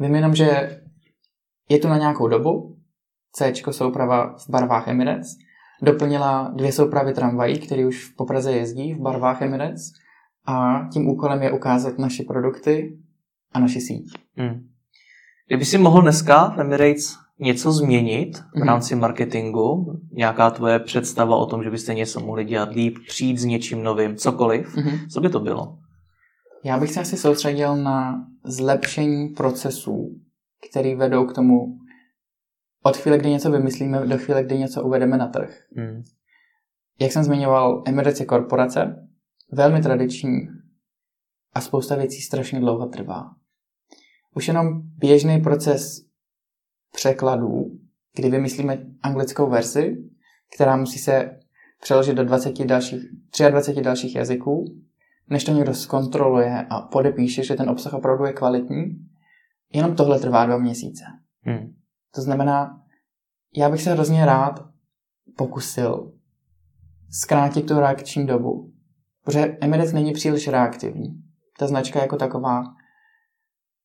Vím 0.00 0.14
jenom, 0.14 0.34
že 0.34 0.78
je 1.68 1.78
tu 1.78 1.88
na 1.88 1.98
nějakou 1.98 2.28
dobu, 2.28 2.76
C 3.32 3.52
souprava 3.70 4.36
v 4.38 4.50
barvách 4.50 4.88
Emirates, 4.88 5.28
doplnila 5.82 6.52
dvě 6.56 6.72
soupravy 6.72 7.12
tramvají, 7.12 7.58
které 7.58 7.86
už 7.86 8.08
po 8.08 8.24
Praze 8.24 8.52
jezdí 8.52 8.94
v 8.94 9.00
barvách 9.00 9.42
Emirates 9.42 9.82
a 10.46 10.88
tím 10.92 11.08
úkolem 11.08 11.42
je 11.42 11.52
ukázat 11.52 11.98
naše 11.98 12.22
produkty 12.22 12.98
a 13.52 13.60
naši 13.60 13.80
síť. 13.80 14.12
Hmm. 14.36 14.71
Kdyby 15.52 15.64
si 15.64 15.78
mohl 15.78 16.02
dneska 16.02 16.48
v 16.48 16.60
Emirates 16.60 17.18
něco 17.38 17.72
změnit 17.72 18.38
v 18.38 18.56
mhm. 18.56 18.68
rámci 18.68 18.94
marketingu, 18.94 20.00
nějaká 20.12 20.50
tvoje 20.50 20.78
představa 20.78 21.36
o 21.36 21.46
tom, 21.46 21.62
že 21.62 21.70
byste 21.70 21.94
něco 21.94 22.20
mohli 22.20 22.44
dělat 22.44 22.72
líp, 22.72 22.98
přijít 23.08 23.38
s 23.38 23.44
něčím 23.44 23.82
novým, 23.82 24.16
cokoliv, 24.16 24.76
mm-hmm. 24.76 25.08
co 25.12 25.20
by 25.20 25.28
to 25.28 25.40
bylo? 25.40 25.78
Já 26.64 26.78
bych 26.78 26.92
se 26.92 27.00
asi 27.00 27.16
soustředil 27.16 27.76
na 27.76 28.26
zlepšení 28.44 29.28
procesů, 29.28 30.20
které 30.70 30.96
vedou 30.96 31.26
k 31.26 31.34
tomu 31.34 31.78
od 32.82 32.96
chvíle, 32.96 33.18
kdy 33.18 33.30
něco 33.30 33.50
vymyslíme, 33.50 34.06
do 34.06 34.18
chvíle, 34.18 34.44
kdy 34.44 34.58
něco 34.58 34.82
uvedeme 34.82 35.16
na 35.16 35.26
trh. 35.26 35.58
Mm. 35.76 36.02
Jak 37.00 37.12
jsem 37.12 37.24
zmiňoval, 37.24 37.82
Emirates 37.86 38.20
je 38.20 38.26
korporace, 38.26 39.08
velmi 39.50 39.82
tradiční 39.82 40.38
a 41.54 41.60
spousta 41.60 41.96
věcí 41.96 42.20
strašně 42.20 42.60
dlouho 42.60 42.86
trvá. 42.86 43.41
Už 44.36 44.48
jenom 44.48 44.82
běžný 44.84 45.40
proces 45.40 46.04
překladů, 46.92 47.78
kdy 48.16 48.30
vymyslíme 48.30 48.78
anglickou 49.02 49.50
verzi, 49.50 49.96
která 50.54 50.76
musí 50.76 50.98
se 50.98 51.38
přeložit 51.80 52.16
do 52.16 52.24
20 52.24 52.64
dalších, 52.64 53.00
23 53.50 53.82
dalších 53.82 54.14
jazyků, 54.14 54.64
než 55.30 55.44
to 55.44 55.52
někdo 55.52 55.74
zkontroluje 55.74 56.66
a 56.70 56.80
podepíše, 56.80 57.44
že 57.44 57.54
ten 57.54 57.70
obsah 57.70 57.94
opravdu 57.94 58.24
je 58.24 58.32
kvalitní, 58.32 58.84
jenom 59.72 59.96
tohle 59.96 60.20
trvá 60.20 60.46
dva 60.46 60.58
měsíce. 60.58 61.04
Hmm. 61.42 61.74
To 62.14 62.22
znamená, 62.22 62.82
já 63.56 63.70
bych 63.70 63.82
se 63.82 63.92
hrozně 63.92 64.26
rád 64.26 64.64
pokusil 65.36 66.12
zkrátit 67.10 67.66
tu 67.66 67.80
reakční 67.80 68.26
dobu. 68.26 68.72
Protože 69.24 69.56
Emirates 69.60 69.92
není 69.92 70.12
příliš 70.12 70.48
reaktivní. 70.48 71.22
Ta 71.58 71.66
značka 71.66 72.00
jako 72.00 72.16
taková. 72.16 72.64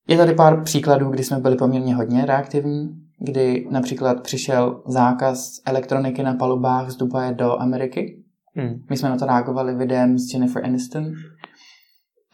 Je 0.08 0.18
tady 0.18 0.34
pár 0.34 0.64
příkladů, 0.64 1.10
kdy 1.10 1.24
jsme 1.24 1.40
byli 1.40 1.56
poměrně 1.56 1.96
hodně 1.96 2.26
reaktivní, 2.26 2.90
kdy 3.20 3.68
například 3.72 4.24
přišel 4.24 4.84
zákaz 4.88 5.62
elektroniky 5.66 6.24
na 6.24 6.34
palubách 6.34 6.90
z 6.90 6.96
Dubaje 6.96 7.34
do 7.34 7.62
Ameriky. 7.62 8.24
Hmm. 8.56 8.84
My 8.90 8.98
jsme 8.98 9.10
na 9.10 9.18
to 9.18 9.26
reagovali 9.26 9.76
videem 9.76 10.18
s 10.18 10.34
Jennifer 10.34 10.66
Aniston. 10.66 11.04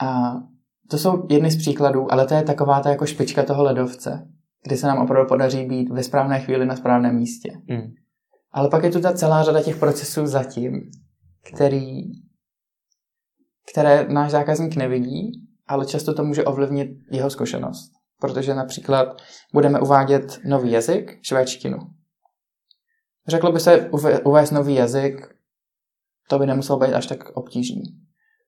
A 0.02 0.34
to 0.90 0.98
jsou 0.98 1.28
jedny 1.30 1.52
z 1.52 1.58
příkladů, 1.58 2.14
ale 2.14 2.26
to 2.28 2.34
je 2.34 2.44
taková 2.44 2.80
ta 2.80 2.90
jako 2.90 3.06
špička 3.06 3.44
toho 3.44 3.64
ledovce, 3.64 4.28
kdy 4.64 4.78
se 4.78 4.88
nám 4.88 4.98
opravdu 4.98 5.28
podaří 5.28 5.66
být 5.66 5.90
ve 5.90 6.04
správné 6.04 6.40
chvíli 6.40 6.66
na 6.66 6.76
správném 6.76 7.16
místě. 7.16 7.52
Hmm. 7.70 7.92
Ale 8.52 8.70
pak 8.70 8.84
je 8.84 8.92
tu 8.92 9.02
ta 9.02 9.14
celá 9.14 9.44
řada 9.44 9.62
těch 9.62 9.78
procesů 9.78 10.26
zatím, 10.26 10.82
který, 11.54 12.02
které 13.72 14.08
náš 14.10 14.32
zákazník 14.32 14.76
nevidí, 14.76 15.32
ale 15.74 15.86
často 15.86 16.14
to 16.14 16.24
může 16.24 16.44
ovlivnit 16.44 16.90
jeho 17.12 17.30
zkušenost 17.30 18.04
protože 18.24 18.54
například 18.54 19.22
budeme 19.54 19.80
uvádět 19.80 20.40
nový 20.46 20.72
jazyk, 20.72 21.20
švédštinu. 21.22 21.78
Řeklo 23.28 23.52
by 23.52 23.60
se 23.60 23.90
uvést 24.24 24.52
nový 24.52 24.76
jazyk, 24.76 25.36
to 26.30 26.40
by 26.40 26.46
nemuselo 26.46 26.80
být 26.80 26.94
až 26.94 27.06
tak 27.06 27.30
obtížný. 27.30 27.84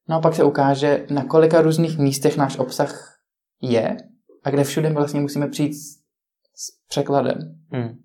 No 0.09 0.15
a 0.15 0.19
pak 0.19 0.36
se 0.36 0.43
ukáže, 0.43 1.05
na 1.09 1.26
kolika 1.26 1.61
různých 1.61 1.97
místech 1.97 2.38
náš 2.38 2.57
obsah 2.57 3.19
je 3.61 3.97
a 4.43 4.49
kde 4.49 4.63
všude 4.63 4.89
vlastně 4.93 5.21
musíme 5.21 5.47
přijít 5.47 5.73
s 5.73 6.88
překladem. 6.88 7.38
Hmm. 7.71 7.97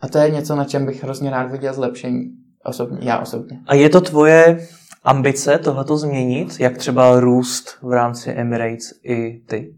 A 0.00 0.08
to 0.08 0.18
je 0.18 0.30
něco, 0.30 0.56
na 0.56 0.64
čem 0.64 0.86
bych 0.86 1.02
hrozně 1.02 1.30
rád 1.30 1.52
viděl 1.52 1.74
zlepšení. 1.74 2.22
Osobně, 2.64 2.98
já 3.02 3.20
osobně. 3.20 3.60
A 3.66 3.74
je 3.74 3.88
to 3.88 4.00
tvoje 4.00 4.68
ambice 5.04 5.58
tohleto 5.58 5.96
změnit? 5.96 6.60
Jak 6.60 6.78
třeba 6.78 7.20
růst 7.20 7.78
v 7.82 7.92
rámci 7.92 8.30
Emirates 8.30 8.92
i 9.04 9.40
ty? 9.48 9.76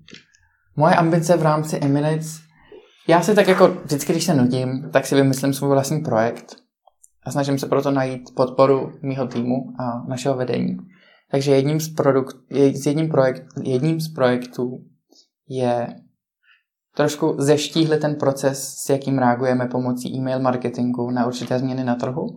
Moje 0.77 0.95
ambice 0.95 1.37
v 1.37 1.43
rámci 1.43 1.79
Emirates, 1.79 2.41
já 3.09 3.23
si 3.23 3.35
tak 3.35 3.49
jako 3.49 3.69
vždycky, 3.69 4.13
když 4.13 4.25
se 4.25 4.35
nudím, 4.35 4.91
tak 4.93 5.07
si 5.07 5.15
vymyslím 5.15 5.53
svůj 5.53 5.71
vlastní 5.71 6.01
projekt 6.01 6.57
a 7.23 7.31
snažím 7.31 7.59
se 7.59 7.67
proto 7.67 7.91
najít 7.91 8.35
podporu 8.37 8.93
mýho 9.03 9.27
týmu 9.27 9.55
a 9.81 10.09
našeho 10.09 10.37
vedení. 10.37 10.77
Takže 11.31 11.55
jedním 11.55 11.81
z, 11.81 11.89
produkt, 11.89 12.37
jedním, 12.87 13.09
projekt, 13.09 13.43
jedním 13.63 14.01
z 14.01 14.09
projektů 14.09 14.85
je 15.49 15.97
trošku 16.97 17.37
zeštíhli 17.39 17.99
ten 17.99 18.15
proces, 18.15 18.75
s 18.85 18.89
jakým 18.91 19.19
reagujeme 19.19 19.67
pomocí 19.67 20.17
e-mail 20.17 20.41
marketingu 20.41 21.11
na 21.11 21.27
určité 21.27 21.59
změny 21.59 21.85
na 21.85 21.95
trhu 21.95 22.37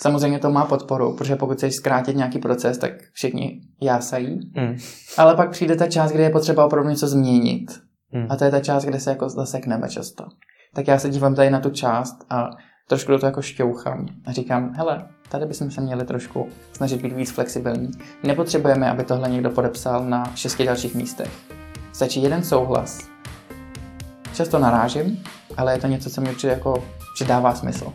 Samozřejmě 0.00 0.38
to 0.38 0.50
má 0.50 0.64
podporu, 0.64 1.16
protože 1.16 1.36
pokud 1.36 1.56
chceš 1.56 1.74
zkrátit 1.74 2.16
nějaký 2.16 2.38
proces, 2.38 2.78
tak 2.78 2.92
všichni 3.12 3.60
jásají. 3.80 4.40
Mm. 4.56 4.76
Ale 5.16 5.34
pak 5.34 5.50
přijde 5.50 5.76
ta 5.76 5.86
část, 5.86 6.12
kde 6.12 6.22
je 6.22 6.30
potřeba 6.30 6.66
opravdu 6.66 6.90
něco 6.90 7.08
změnit. 7.08 7.80
Mm. 8.12 8.26
A 8.30 8.36
to 8.36 8.44
je 8.44 8.50
ta 8.50 8.60
část, 8.60 8.84
kde 8.84 9.00
se 9.00 9.10
jako 9.10 9.28
zasekneme 9.28 9.88
často. 9.88 10.24
Tak 10.74 10.88
já 10.88 10.98
se 10.98 11.10
dívám 11.10 11.34
tady 11.34 11.50
na 11.50 11.60
tu 11.60 11.70
část 11.70 12.14
a 12.30 12.50
trošku 12.88 13.12
do 13.12 13.18
toho 13.18 13.28
jako 13.28 13.42
šťouchám 13.42 14.06
a 14.26 14.32
říkám, 14.32 14.72
hele, 14.74 15.08
tady 15.28 15.46
bychom 15.46 15.70
se 15.70 15.80
měli 15.80 16.04
trošku 16.04 16.48
snažit 16.72 17.02
být 17.02 17.12
víc 17.12 17.30
flexibilní. 17.30 17.90
Nepotřebujeme, 18.22 18.90
aby 18.90 19.04
tohle 19.04 19.28
někdo 19.28 19.50
podepsal 19.50 20.04
na 20.04 20.32
šesti 20.34 20.64
dalších 20.64 20.94
místech. 20.94 21.30
Stačí 21.92 22.22
jeden 22.22 22.42
souhlas. 22.42 22.98
Často 24.34 24.58
narážím, 24.58 25.22
ale 25.56 25.72
je 25.72 25.78
to 25.78 25.86
něco, 25.86 26.10
co 26.10 26.20
mi 26.20 26.28
určitě 26.28 26.48
jako, 26.48 26.84
že 27.18 27.24
dává 27.24 27.54
smysl. 27.54 27.92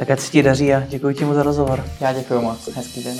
Tak 0.00 0.10
ať 0.10 0.20
se 0.20 0.32
ti 0.32 0.42
daří 0.42 0.74
a 0.74 0.80
děkuji 0.88 1.14
ti 1.14 1.24
mu 1.24 1.34
za 1.34 1.42
rozhovor. 1.42 1.84
Já 2.00 2.12
děkuji 2.12 2.42
moc. 2.42 2.68
Hezký 2.74 3.04
den. 3.04 3.16